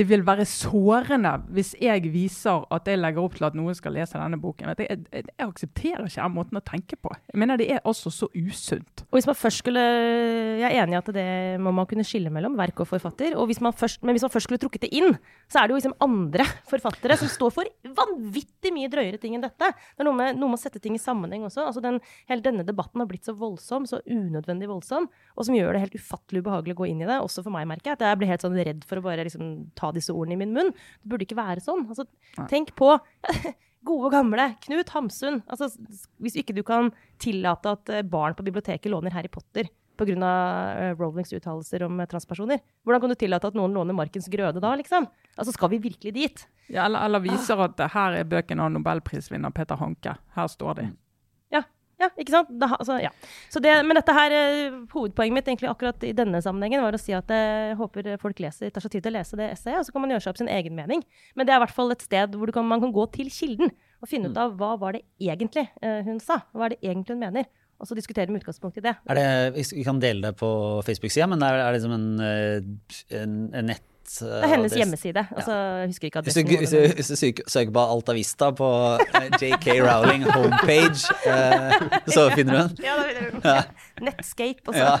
Det 0.00 0.08
vil 0.08 0.24
være 0.26 0.46
sårende 0.48 1.36
hvis 1.54 1.74
jeg 1.80 2.08
viser 2.12 2.64
at 2.74 2.88
jeg 2.88 2.98
legger 2.98 3.22
opp 3.22 3.36
til 3.38 3.48
at 3.50 3.58
noen 3.58 3.76
skal 3.76 3.94
lese 3.94 4.18
denne 4.18 4.40
boken. 4.40 4.72
Jeg, 4.72 4.88
jeg, 4.88 5.28
jeg, 5.28 5.48
aksepterer 5.48 6.08
ikke 6.08 6.24
den 6.24 6.34
måten 6.34 6.60
å 6.60 6.64
tenke 6.64 6.98
på. 6.98 7.12
Jeg 7.30 7.42
mener 7.42 7.60
Det 7.60 7.70
er 7.76 7.84
altså 7.84 8.10
så 8.14 8.30
usunt. 8.34 9.04
Og 9.08 9.18
hvis 9.18 9.28
man 9.28 9.38
først 9.38 9.62
skulle, 9.62 9.84
Jeg 10.58 10.70
er 10.72 10.82
enig 10.82 10.96
i 10.96 10.98
at 10.98 11.12
det 11.14 11.28
må 11.62 11.72
man 11.74 11.86
kunne 11.86 12.06
skille 12.06 12.32
mellom 12.32 12.56
verk 12.58 12.80
og 12.80 12.88
forfatter. 12.90 13.36
Og 13.36 13.46
hvis 13.50 13.60
først, 13.60 14.02
men 14.02 14.16
hvis 14.16 14.24
man 14.26 14.32
først 14.32 14.48
skulle 14.48 14.60
trukket 14.62 14.86
det 14.86 14.92
inn, 14.96 15.14
så 15.48 15.60
er 15.60 15.68
det 15.68 15.76
jo 15.76 15.80
liksom 15.80 15.96
andre 16.00 16.46
forfattere 16.70 17.16
som 17.18 17.30
står 17.30 17.54
for 17.54 17.94
vanvittig 17.98 18.72
mye 18.74 18.90
drøyere 18.92 19.20
ting 19.20 19.36
enn 19.36 19.44
dette. 19.44 19.70
Det 19.74 20.02
er 20.02 20.08
noe 20.08 20.16
med, 20.16 20.38
noe 20.38 20.52
med 20.52 20.58
å 20.58 20.62
sette 20.62 20.82
ting 20.82 20.96
i 20.96 21.02
sammenheng 21.02 21.46
også. 21.48 21.66
Altså 21.66 21.82
den, 21.84 22.00
hele 22.30 22.44
denne 22.44 22.66
debatten 22.66 23.02
har 23.02 23.10
blitt 23.10 23.28
så 23.28 23.34
voldsom, 23.38 23.86
så 23.88 24.00
unødvendig 24.06 24.70
voldsom, 24.70 25.08
og 25.36 25.48
som 25.48 25.56
gjør 25.56 25.76
det 25.76 25.84
helt 25.86 25.98
ufattelig 25.98 26.44
ubehagelig 26.44 26.76
å 26.76 26.80
gå 26.82 26.90
inn 26.90 27.04
i 27.04 27.08
det. 27.08 27.20
Også 27.24 27.44
for 27.44 27.54
meg, 27.54 27.68
merker 27.70 27.92
jeg. 27.92 28.00
At 28.00 28.06
jeg 28.08 28.20
blir 28.22 28.32
helt 28.32 28.46
sånn 28.46 28.58
redd 28.58 28.84
for 28.88 29.00
å 29.00 29.06
bare 29.06 29.26
liksom, 29.28 29.54
ta 29.78 29.92
disse 29.94 30.14
ordene 30.14 30.38
i 30.38 30.42
min 30.44 30.54
munn. 30.56 30.74
Det 30.74 31.12
burde 31.12 31.28
ikke 31.28 31.40
være 31.40 31.64
sånn. 31.64 31.86
Altså, 31.88 32.08
tenk 32.50 32.74
på 32.78 32.94
gode, 33.88 34.12
gamle 34.14 34.52
Knut 34.64 34.94
Hamsun. 34.94 35.42
Altså, 35.50 35.70
hvis 36.22 36.38
ikke 36.40 36.56
du 36.56 36.64
kan 36.66 36.92
tillate 37.22 37.76
at 37.76 37.92
eh, 37.92 38.06
barn 38.06 38.36
på 38.38 38.46
biblioteket 38.46 38.92
låner 38.92 39.14
Harry 39.14 39.30
Potter 39.32 39.70
pga. 39.98 40.30
Uh, 40.78 40.92
Rowlings 40.98 41.32
uttalelser 41.32 41.84
om 41.86 41.98
uh, 42.00 42.06
transpersoner. 42.10 42.62
Hvordan 42.86 43.02
kan 43.02 43.12
du 43.12 43.18
tillate 43.18 43.50
at 43.50 43.58
noen 43.58 43.74
låner 43.76 43.96
Markens 43.96 44.28
Grøde 44.32 44.62
da, 44.62 44.74
liksom? 44.78 45.08
Altså, 45.36 45.54
Skal 45.56 45.74
vi 45.74 45.82
virkelig 45.90 46.14
dit? 46.14 46.46
Ja, 46.68 46.86
eller, 46.86 47.04
eller 47.06 47.24
viser 47.24 47.60
at 47.68 47.80
uh, 47.80 47.90
her 47.94 48.20
er 48.20 48.28
bøken 48.28 48.62
av 48.62 48.72
nobelprisvinner 48.74 49.52
Peter 49.54 49.78
Hanke. 49.80 50.16
Her 50.36 50.48
står 50.52 50.80
de. 50.80 50.86
Ja, 51.54 51.62
ja, 52.00 52.10
ikke 52.14 52.34
sant? 52.34 52.54
Da, 52.60 52.70
altså, 52.78 52.98
ja. 53.02 53.10
det, 53.64 53.74
men 53.88 53.98
dette 53.98 54.14
her, 54.14 54.36
hovedpoenget 54.94 55.38
mitt 55.38 55.50
egentlig 55.50 55.70
akkurat 55.72 56.06
i 56.06 56.14
denne 56.16 56.40
sammenhengen 56.44 56.84
var 56.84 56.94
å 56.94 57.02
si 57.02 57.16
at 57.16 57.30
jeg 57.34 57.76
håper 57.80 58.14
folk 58.22 58.42
leser, 58.44 58.70
tar 58.74 58.84
seg 58.84 58.94
tid 58.96 59.06
til 59.06 59.16
å 59.16 59.18
lese 59.18 59.38
det 59.40 59.50
essayet, 59.56 59.80
og 59.82 59.88
så 59.88 59.94
kan 59.94 60.04
man 60.04 60.14
gjøre 60.14 60.26
seg 60.26 60.34
opp 60.34 60.42
sin 60.42 60.52
egen 60.52 60.78
mening. 60.78 61.02
Men 61.34 61.48
det 61.48 61.54
er 61.54 61.60
i 61.60 61.66
hvert 61.66 61.78
fall 61.78 61.94
et 61.94 62.04
sted 62.06 62.38
hvor 62.38 62.54
kan, 62.54 62.68
man 62.70 62.84
kan 62.84 62.94
gå 62.94 63.08
til 63.18 63.32
kilden 63.34 63.74
og 63.98 64.10
finne 64.10 64.30
ut 64.30 64.36
mm. 64.36 64.42
av 64.44 64.58
hva 64.60 64.74
var 64.78 64.94
det 64.94 65.02
egentlig 65.18 65.66
hun 66.06 66.20
sa. 66.22 66.44
Hva 66.54 66.68
er 66.68 66.76
det 66.76 66.84
egentlig 66.86 67.16
hun 67.16 67.24
mener 67.24 67.48
og 67.78 67.86
så 67.86 67.94
diskutere 67.94 68.26
med 68.26 68.42
utgangspunkt 68.42 68.80
i 68.80 68.84
det. 68.84 68.94
Er 69.08 69.18
det 69.18 69.66
vi 69.70 69.84
kan 69.86 70.00
dele 70.02 70.28
det 70.28 70.36
på 70.40 70.50
Facebook-sida, 70.86 71.28
men 71.30 71.42
er, 71.46 71.60
er 71.62 71.76
det 71.76 71.82
som 71.84 71.94
en, 71.94 72.08
eh, 72.20 73.20
en, 73.20 73.38
en 73.54 73.70
nett 73.70 73.86
det 74.08 74.28
er 74.40 74.48
hennes 74.48 74.72
hjemmeside. 74.72 75.20
Altså, 75.36 75.52
jeg 75.52 75.88
husker 75.90 76.08
ikke 76.08 76.20
Hvis 76.24 76.34
du, 76.34 76.40
hvis, 76.46 76.70
du, 76.70 76.78
hvis 76.94 77.08
du, 77.08 77.42
søker 77.46 77.72
på 77.72 77.82
Altavista 77.92 78.50
på 78.56 78.68
eh, 79.20 79.26
JK 79.42 79.66
Rowling 79.84 80.24
homepage, 80.32 81.12
eh, 81.28 81.74
så 82.14 82.30
finner 82.34 82.52
du 82.54 82.58
den? 82.62 82.78
Ja, 82.86 82.96
da 82.96 83.04
finner 83.04 83.20
du 83.20 83.36
den. 83.36 83.42
Ja. 83.44 83.62
Netscape 84.04 84.72
også. 84.72 84.84
Ja. 84.84 84.96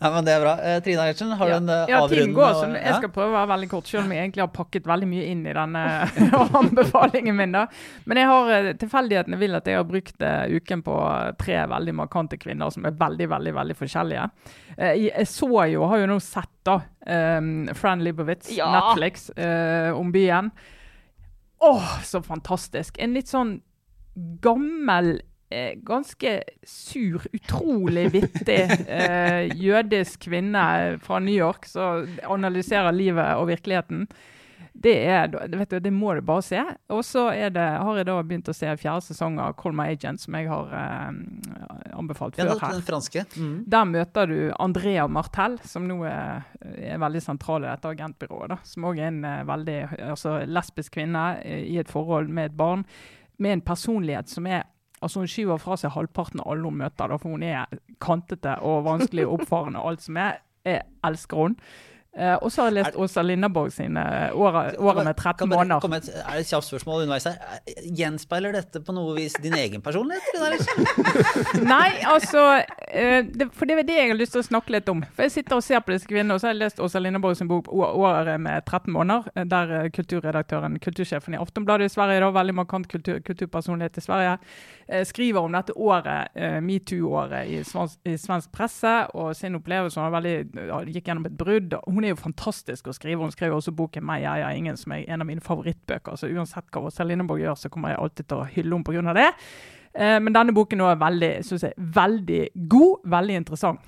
ja. 0.00 0.10
men 0.14 0.26
det 0.26 0.34
er 0.34 0.42
bra. 0.44 0.54
Eh, 0.60 0.78
Trine 0.84 1.06
Eilertsen, 1.06 1.32
har 1.38 1.50
du 1.50 1.56
en 1.56 1.72
uh, 1.72 1.84
ja, 1.90 2.00
avrundende 2.02 2.36
går, 2.38 2.76
Jeg 2.78 2.98
skal 2.98 3.12
prøve 3.14 3.32
å 3.32 3.36
være 3.38 3.50
veldig 3.54 3.70
kort, 3.72 3.88
selv 3.90 4.04
om 4.04 4.14
jeg 4.14 4.24
egentlig 4.24 4.44
har 4.44 4.52
pakket 4.54 4.88
veldig 4.90 5.08
mye 5.10 5.30
inn 5.32 5.42
i 5.46 5.56
denne 5.56 5.84
anbefalingen 6.60 7.38
min. 7.38 7.56
da. 7.56 7.64
Men 8.10 8.22
jeg 8.22 8.30
har 8.32 8.70
tilfeldighetene 8.84 9.40
vil 9.40 9.58
at 9.60 9.70
jeg 9.70 9.80
har 9.80 9.88
brukt 9.88 10.24
uh, 10.24 10.44
uken 10.50 10.84
på 10.86 11.00
tre 11.40 11.58
veldig 11.74 11.96
markante 12.04 12.40
kvinner 12.40 12.72
som 12.74 12.86
er 12.88 12.96
veldig, 13.00 13.28
veldig, 13.34 13.56
veldig 13.58 13.78
forskjellige. 13.80 14.28
Uh, 14.78 14.94
jeg 15.06 15.28
så 15.30 15.50
jo, 15.72 15.84
har 15.90 16.04
jo 16.04 16.08
nå 16.10 16.20
sett 16.24 16.52
da, 16.64 16.78
um, 17.06 17.68
Fran 17.76 18.00
Libowitz, 18.04 18.48
ja. 18.56 18.70
Netflix, 18.72 19.28
uh, 19.36 19.92
om 19.98 20.12
byen. 20.14 20.50
Åh, 21.64 22.02
så 22.04 22.22
fantastisk! 22.22 22.98
En 23.00 23.14
litt 23.16 23.30
sånn 23.30 23.58
gammel 24.44 25.16
eh, 25.16 25.22
ganske 25.86 26.36
sur, 26.66 27.24
utrolig 27.32 28.08
vittig 28.14 28.60
eh, 28.88 29.50
jødisk 29.56 30.28
kvinne 30.28 30.98
fra 31.04 31.20
New 31.22 31.34
York 31.34 31.68
som 31.70 32.08
analyserer 32.36 32.94
livet 32.94 33.34
og 33.38 33.48
virkeligheten. 33.52 34.06
Det, 34.74 34.94
er, 35.06 35.28
vet 35.30 35.70
du, 35.70 35.78
det 35.78 35.90
må 35.94 36.16
du 36.16 36.20
bare 36.26 36.42
se. 36.42 36.60
Og 36.90 37.04
så 37.06 37.28
har 37.30 37.98
jeg 38.00 38.06
da 38.08 38.16
begynt 38.26 38.50
å 38.50 38.54
se 38.56 38.72
fjerde 38.80 39.06
sesong 39.06 39.38
av 39.38 39.54
Call 39.60 39.76
My 39.76 39.86
Agent, 39.94 40.24
som 40.24 40.34
jeg 40.34 40.48
har 40.50 40.72
eh, 40.74 41.20
anbefalt 41.94 42.34
før. 42.34 42.50
her. 42.58 42.74
den 42.74 42.82
franske. 42.84 43.22
Mm. 43.38 43.54
Der 43.70 43.86
møter 43.86 44.28
du 44.28 44.38
Andrea 44.58 45.06
Martel, 45.06 45.60
som 45.62 45.86
nå 45.86 46.00
er, 46.10 46.42
er 46.74 46.98
veldig 47.00 47.22
sentral 47.22 47.62
i 47.62 47.70
dette 47.70 47.94
agentbyrået. 47.94 48.50
Da, 48.50 48.58
som 48.66 48.88
òg 48.90 48.98
er 48.98 49.12
en 49.12 49.22
eh, 49.30 49.40
veldig 49.46 49.78
altså, 50.10 50.40
lesbisk 50.50 50.98
kvinne 50.98 51.24
i 51.44 51.78
et 51.78 51.92
forhold 51.92 52.28
med 52.34 52.50
et 52.50 52.58
barn, 52.58 52.82
med 53.38 53.60
en 53.60 53.66
personlighet 53.70 54.30
som 54.30 54.50
er 54.50 54.66
Altså 55.04 55.20
Hun 55.20 55.28
skyver 55.28 55.60
fra 55.60 55.76
seg 55.76 55.92
halvparten 55.92 56.40
av 56.40 56.54
alle 56.54 56.70
hun 56.70 56.80
møter, 56.80 57.10
da, 57.12 57.18
for 57.20 57.36
hun 57.36 57.44
er 57.44 57.68
kantete 58.02 58.56
og 58.64 58.86
vanskelig 58.86 59.26
oppfarende. 59.28 59.82
alt 59.84 60.04
som. 60.04 60.16
Jeg 60.64 60.80
elsker 61.04 61.42
hun. 61.42 61.58
Eh, 62.16 62.34
og 62.42 62.52
så 62.52 62.62
har 62.62 62.70
jeg 62.70 62.76
lest 62.78 62.96
Åsa 62.96 63.22
Lindeborg 63.26 63.72
sine 63.74 64.02
åra- 64.34 64.70
med 65.04 65.16
13 65.16 65.38
Kan 65.38 65.48
bare 65.50 65.58
måneder. 65.64 65.80
komme 65.82 65.96
et, 65.96 66.08
er 66.08 66.36
det 66.38 66.44
et 66.44 66.46
kjapt 66.52 66.68
spørsmål 66.68 67.02
underveis 67.02 67.24
her? 67.24 67.38
Gjenspeiler 67.90 68.52
dette 68.54 68.80
på 68.86 68.94
noe 68.94 69.16
vis 69.16 69.32
din 69.42 69.54
egen 69.58 69.82
personlighet? 69.82 70.22
Nei, 71.74 71.90
altså 72.06 72.44
eh, 72.88 73.24
det, 73.26 73.48
For 73.54 73.66
det 73.66 73.78
er 73.80 73.88
det 73.88 73.96
jeg 73.98 74.12
har 74.12 74.18
lyst 74.20 74.32
til 74.36 74.42
å 74.44 74.46
snakke 74.46 74.74
litt 74.76 74.88
om. 74.92 75.02
For 75.16 75.26
Jeg 75.26 75.34
sitter 75.34 75.58
og 75.58 75.64
ser 75.66 75.82
på 75.82 75.94
disse 75.94 76.06
kvinnene, 76.06 76.36
og 76.36 76.40
så 76.42 76.48
har 76.48 76.54
jeg 76.54 76.62
lest 76.62 76.78
Åsa 76.84 77.02
Lindeborg 77.02 77.36
sin 77.38 77.48
bok 77.50 77.66
'Året 77.72 78.38
med 78.40 78.62
13 78.64 78.92
måneder', 78.94 79.28
eh, 79.34 79.44
der 79.50 79.74
eh, 79.80 79.88
kulturredaktøren, 79.90 80.78
kultursjefen 80.78 81.34
i 81.34 81.40
Aftonbladet 81.42 81.90
i 81.90 81.94
Sverige, 81.94 82.20
da, 82.20 82.30
veldig 82.30 82.54
markant 82.54 82.88
kultur, 82.88 83.18
kulturpersonlighet 83.26 83.98
i 83.98 84.00
Sverige, 84.06 84.38
eh, 84.88 85.04
skriver 85.04 85.40
om 85.42 85.52
dette 85.52 85.72
året, 85.76 86.28
eh, 86.36 86.60
metoo-året 86.60 87.46
i, 87.50 87.58
i 88.12 88.16
svensk 88.16 88.52
presse, 88.52 88.94
og 89.14 89.34
sin 89.36 89.54
opplevelse. 89.58 89.98
Hun 89.98 90.86
gikk 90.92 91.04
gjennom 91.10 91.26
et 91.26 91.36
brudd. 91.36 91.74
og 91.74 92.03
Hun 92.04 92.10
er 92.10 92.18
jo 92.18 92.20
fantastisk 92.20 92.88
å 92.90 92.92
skrive. 92.92 93.22
Hun 93.24 93.32
skrev 93.32 93.54
også 93.56 93.72
boken 93.72 94.04
'Meg, 94.04 94.22
jeg, 94.22 94.40
jeg, 94.40 94.58
ingen', 94.58 94.76
som 94.76 94.92
er 94.92 95.04
en 95.08 95.22
av 95.22 95.26
mine 95.26 95.40
favorittbøker. 95.40 96.16
Så 96.16 96.28
uansett 96.28 96.68
hva 96.70 96.82
Åsa 96.84 97.04
Lindeborg 97.04 97.40
gjør, 97.40 97.54
så 97.56 97.68
kommer 97.68 97.88
jeg 97.88 97.98
alltid 97.98 98.28
til 98.28 98.36
å 98.36 98.44
hylle 98.44 98.76
henne 98.76 98.84
pga. 98.84 99.14
det. 99.14 99.30
Eh, 99.94 100.20
Men 100.20 100.34
denne 100.34 100.52
boken 100.52 100.80
er 100.80 100.96
veldig, 100.96 101.44
synes 101.44 101.62
jeg, 101.62 101.72
veldig 101.78 102.48
god, 102.68 103.08
veldig 103.08 103.34
interessant. 103.34 103.80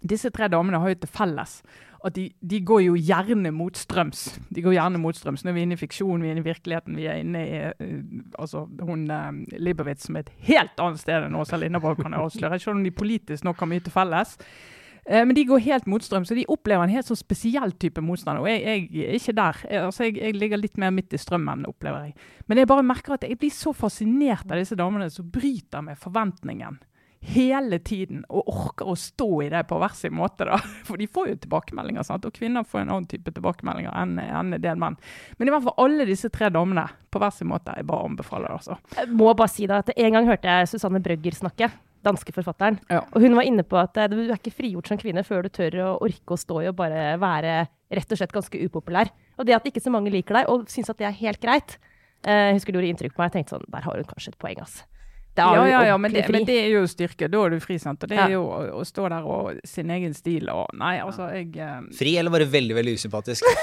Disse 0.00 0.30
tre 0.30 0.48
damene 0.48 0.78
har 0.78 0.88
jo 0.88 0.94
til 0.94 1.08
felles 1.08 1.62
at 2.06 2.14
de, 2.14 2.30
de 2.40 2.60
går 2.60 2.80
jo 2.80 2.94
gjerne 2.94 3.50
motstrøms. 3.50 4.40
De 4.48 4.62
går 4.62 4.72
gjerne 4.72 4.98
motstrøms. 4.98 5.44
Nå 5.44 5.50
er 5.50 5.54
vi 5.54 5.62
inne 5.62 5.74
i 5.74 5.76
fiksjon, 5.76 6.22
vi 6.22 6.28
er 6.28 6.32
inne 6.32 6.40
i 6.40 6.48
virkeligheten. 6.48 6.96
Vi 6.96 7.06
er 7.06 7.20
inne 7.20 7.44
i 7.44 7.60
eh, 7.68 8.02
altså, 8.38 8.68
hun 8.80 9.10
uh, 9.10 9.94
som 9.98 10.16
er 10.16 10.20
et 10.20 10.32
helt 10.48 10.80
annet 10.80 11.00
sted 11.00 11.26
enn 11.26 11.34
Åsa 11.34 11.56
Lindeborg 11.56 12.00
kan 12.00 12.12
jeg 12.12 12.22
avsløre. 12.22 12.58
Selv 12.58 12.76
om 12.76 12.84
de 12.84 12.90
politisk 12.90 13.44
nok 13.44 13.58
har 13.58 13.66
mye 13.66 13.80
til 13.80 13.92
felles. 13.92 14.38
Eh, 15.08 15.24
Men 15.24 15.34
de 15.34 15.44
går 15.48 15.64
helt 15.64 15.86
motstrøm, 15.88 16.26
så 16.28 16.36
de 16.36 16.44
opplever 16.52 16.84
en 16.84 16.92
helt 16.92 17.08
sånn 17.08 17.18
spesiell 17.18 17.72
type 17.80 18.02
motstand. 18.04 18.42
Og 18.42 18.50
jeg, 18.50 18.88
jeg 18.92 19.08
er 19.08 19.16
ikke 19.16 19.36
der. 19.38 19.62
Jeg, 19.64 19.84
altså, 19.88 20.04
jeg, 20.04 20.18
jeg 20.20 20.36
ligger 20.36 20.60
litt 20.60 20.76
mer 20.80 20.92
midt 20.94 21.16
i 21.16 21.20
strømmen, 21.20 21.64
opplever 21.70 22.10
jeg. 22.10 22.28
Men 22.46 22.60
jeg 22.60 22.68
bare 22.68 22.84
merker 22.86 23.16
at 23.16 23.24
jeg 23.24 23.40
blir 23.40 23.54
så 23.54 23.72
fascinert 23.76 24.46
av 24.52 24.60
disse 24.60 24.76
damene 24.78 25.08
som 25.12 25.30
bryter 25.32 25.84
med 25.86 25.98
forventningen 26.00 26.78
hele 27.28 27.80
tiden, 27.82 28.20
og 28.30 28.46
orker 28.46 28.86
å 28.92 28.94
stå 28.94 29.26
i 29.42 29.48
det 29.50 29.64
på 29.66 29.78
hver 29.80 29.94
sin 29.98 30.14
måte. 30.14 30.46
da. 30.46 30.60
For 30.86 31.00
de 31.00 31.08
får 31.10 31.32
jo 31.32 31.38
tilbakemeldinger, 31.42 32.06
sant? 32.06 32.28
og 32.28 32.36
kvinner 32.36 32.62
får 32.68 32.84
en 32.84 32.92
annen 32.94 33.08
type 33.10 33.32
tilbakemeldinger 33.34 33.90
enn 33.98 34.20
en 34.22 34.54
del 34.62 34.78
menn. 34.78 34.94
Men 35.38 35.50
i 35.50 35.54
hvert 35.54 35.66
fall 35.66 35.82
alle 35.88 36.06
disse 36.08 36.30
tre 36.30 36.52
damene 36.54 36.86
på 37.10 37.18
hver 37.18 37.34
sin 37.34 37.50
måte. 37.50 37.74
Jeg 37.74 37.88
bare 37.88 38.06
anbefaler 38.06 38.52
det, 38.52 38.60
altså. 38.60 38.78
Jeg 39.00 39.10
må 39.18 39.32
bare 39.34 39.50
si 39.50 39.66
da 39.66 39.80
at 39.82 39.90
En 39.96 40.14
gang 40.14 40.28
hørte 40.30 40.46
jeg 40.60 40.70
Susanne 40.70 41.02
Brøgger 41.02 41.34
snakke, 41.34 41.72
danske 42.06 42.32
forfatteren. 42.34 42.78
Ja. 42.90 43.02
Og 43.12 43.24
hun 43.24 43.36
var 43.38 43.46
inne 43.48 43.64
på 43.66 43.78
at 43.80 43.96
eh, 43.98 44.10
du 44.10 44.18
er 44.20 44.36
ikke 44.36 44.54
frigjort 44.54 44.90
som 44.90 45.00
kvinne 45.00 45.24
før 45.26 45.46
du 45.46 45.52
tør 45.54 45.78
å 45.84 45.90
orke 46.06 46.34
å 46.34 46.40
stå 46.40 46.62
i 46.62 46.70
og 46.70 46.76
bare 46.78 47.16
være 47.20 47.60
rett 47.94 48.12
og 48.12 48.20
slett 48.20 48.34
ganske 48.34 48.60
upopulær. 48.68 49.10
Og 49.38 49.48
det 49.48 49.56
at 49.56 49.66
ikke 49.68 49.82
så 49.82 49.92
mange 49.94 50.12
liker 50.14 50.40
deg 50.40 50.52
og 50.52 50.68
syns 50.72 50.92
at 50.92 51.00
det 51.00 51.08
er 51.08 51.18
helt 51.22 51.42
greit, 51.42 51.78
eh, 52.26 52.48
jeg 52.50 52.60
husker 52.60 52.74
det 52.74 52.80
gjorde 52.80 52.94
inntrykk 52.94 53.16
på 53.16 53.22
meg. 53.22 53.30
Jeg 53.30 53.38
tenkte 53.38 53.56
sånn, 53.56 53.68
der 53.74 53.88
har 53.88 54.00
hun 54.00 54.10
kanskje 54.12 54.34
et 54.34 54.40
poeng, 54.42 54.62
altså. 54.64 54.86
Er 55.36 55.42
Ja, 55.54 55.66
ja, 55.68 55.80
ja, 55.86 55.98
men 55.98 56.12
det, 56.12 56.24
men 56.32 56.46
det 56.48 56.56
er 56.64 56.72
jo 56.72 56.86
styrke. 56.90 57.28
Da 57.30 57.44
er 57.44 57.50
du 57.54 57.60
fri, 57.62 57.78
sant. 57.78 58.02
Og 58.02 58.10
det 58.10 58.18
er 58.18 58.32
jo 58.34 58.42
å, 58.46 58.62
å 58.80 58.84
stå 58.86 59.08
der 59.12 59.26
og 59.28 59.60
sin 59.68 59.90
egen 59.94 60.14
stil 60.16 60.48
og 60.50 60.66
Nei, 60.78 60.96
altså, 61.04 61.28
jeg 61.34 61.52
eh, 61.62 61.80
Fri 61.94 62.16
eller 62.18 62.34
bare 62.34 62.48
veldig 62.50 62.74
veldig 62.80 62.96
usympatisk? 62.98 63.44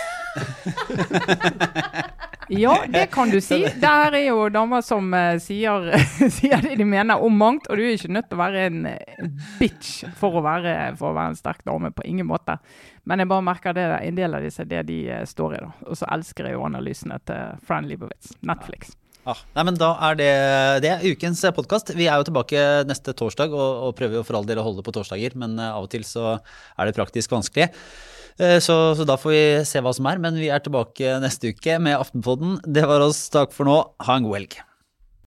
Ja, 2.49 2.86
det 2.88 3.07
kan 3.11 3.30
du 3.30 3.41
si. 3.41 3.63
Der 3.82 4.13
er 4.13 4.22
jo 4.28 4.49
damer 4.53 4.82
som 4.86 5.13
eh, 5.18 5.38
sier, 5.41 5.88
sier 6.38 6.61
det 6.61 6.76
de 6.78 6.86
mener 6.86 7.22
om 7.24 7.38
mangt, 7.38 7.68
og 7.70 7.80
du 7.80 7.86
er 7.86 7.95
ikke 7.95 8.13
nødt 8.13 8.30
til 8.30 8.38
å 8.38 8.41
være 8.43 8.66
en 8.68 8.84
eh, 8.91 9.24
bitch 9.59 10.03
for 10.20 10.38
å 10.38 10.43
være, 10.45 10.76
for 10.99 11.09
å 11.09 11.16
være 11.18 11.34
en 11.34 11.39
sterk 11.39 11.63
dame. 11.66 11.89
På 11.95 12.05
ingen 12.05 12.30
måte. 12.30 12.59
Men 13.09 13.24
jeg 13.24 13.32
bare 13.32 13.47
merker 13.47 13.76
det 13.78 13.88
en 13.97 14.20
del 14.20 14.38
av 14.38 14.45
disse 14.45 14.66
det 14.70 14.84
de 14.89 14.99
eh, 15.09 15.26
står 15.30 15.57
i. 15.57 15.63
da. 15.66 15.72
Og 15.89 15.97
så 15.97 16.09
elsker 16.13 16.49
jeg 16.49 16.59
jo 16.59 16.68
analysene 16.68 17.18
til 17.26 17.66
Fran 17.66 17.89
Libowitz, 17.89 18.36
Netflix. 18.45 18.93
Ah, 19.26 19.40
nei, 19.58 19.64
men 19.66 19.78
Da 19.82 19.88
er 20.10 20.18
det, 20.20 20.32
det 20.86 20.90
er 20.92 21.06
ukens 21.10 21.42
podkast. 21.58 21.90
Vi 21.98 22.06
er 22.06 22.20
jo 22.22 22.28
tilbake 22.28 22.62
neste 22.86 23.16
torsdag 23.18 23.54
og, 23.58 23.88
og 23.88 23.96
prøver 23.98 24.20
jo 24.20 24.26
for 24.28 24.38
all 24.38 24.46
del 24.46 24.62
å 24.62 24.66
holde 24.68 24.86
på 24.86 24.94
torsdager, 24.94 25.34
men 25.42 25.58
eh, 25.58 25.72
av 25.74 25.88
og 25.88 25.90
til 25.94 26.06
så 26.06 26.36
er 26.38 26.86
det 26.86 26.94
praktisk 26.98 27.34
vanskelig. 27.34 27.72
Eh, 28.38 28.60
Så, 28.62 28.76
så 29.00 29.08
da 29.08 29.18
får 29.18 29.34
vi 29.34 29.44
se 29.66 29.82
hva 29.82 29.96
som 29.98 30.06
er, 30.12 30.22
men 30.22 30.38
vi 30.38 30.52
er 30.54 30.62
tilbake 30.62 31.18
neste 31.24 31.56
uke 31.56 31.80
med 31.82 31.98
Aftenpodden. 31.98 32.60
Det 32.68 32.86
var 32.86 33.02
oss. 33.02 33.26
Takk 33.34 33.56
for 33.56 33.66
nå. 33.66 33.80
Ha 34.06 34.20
en 34.20 34.28
god 34.30 34.38
helg. 34.44 34.60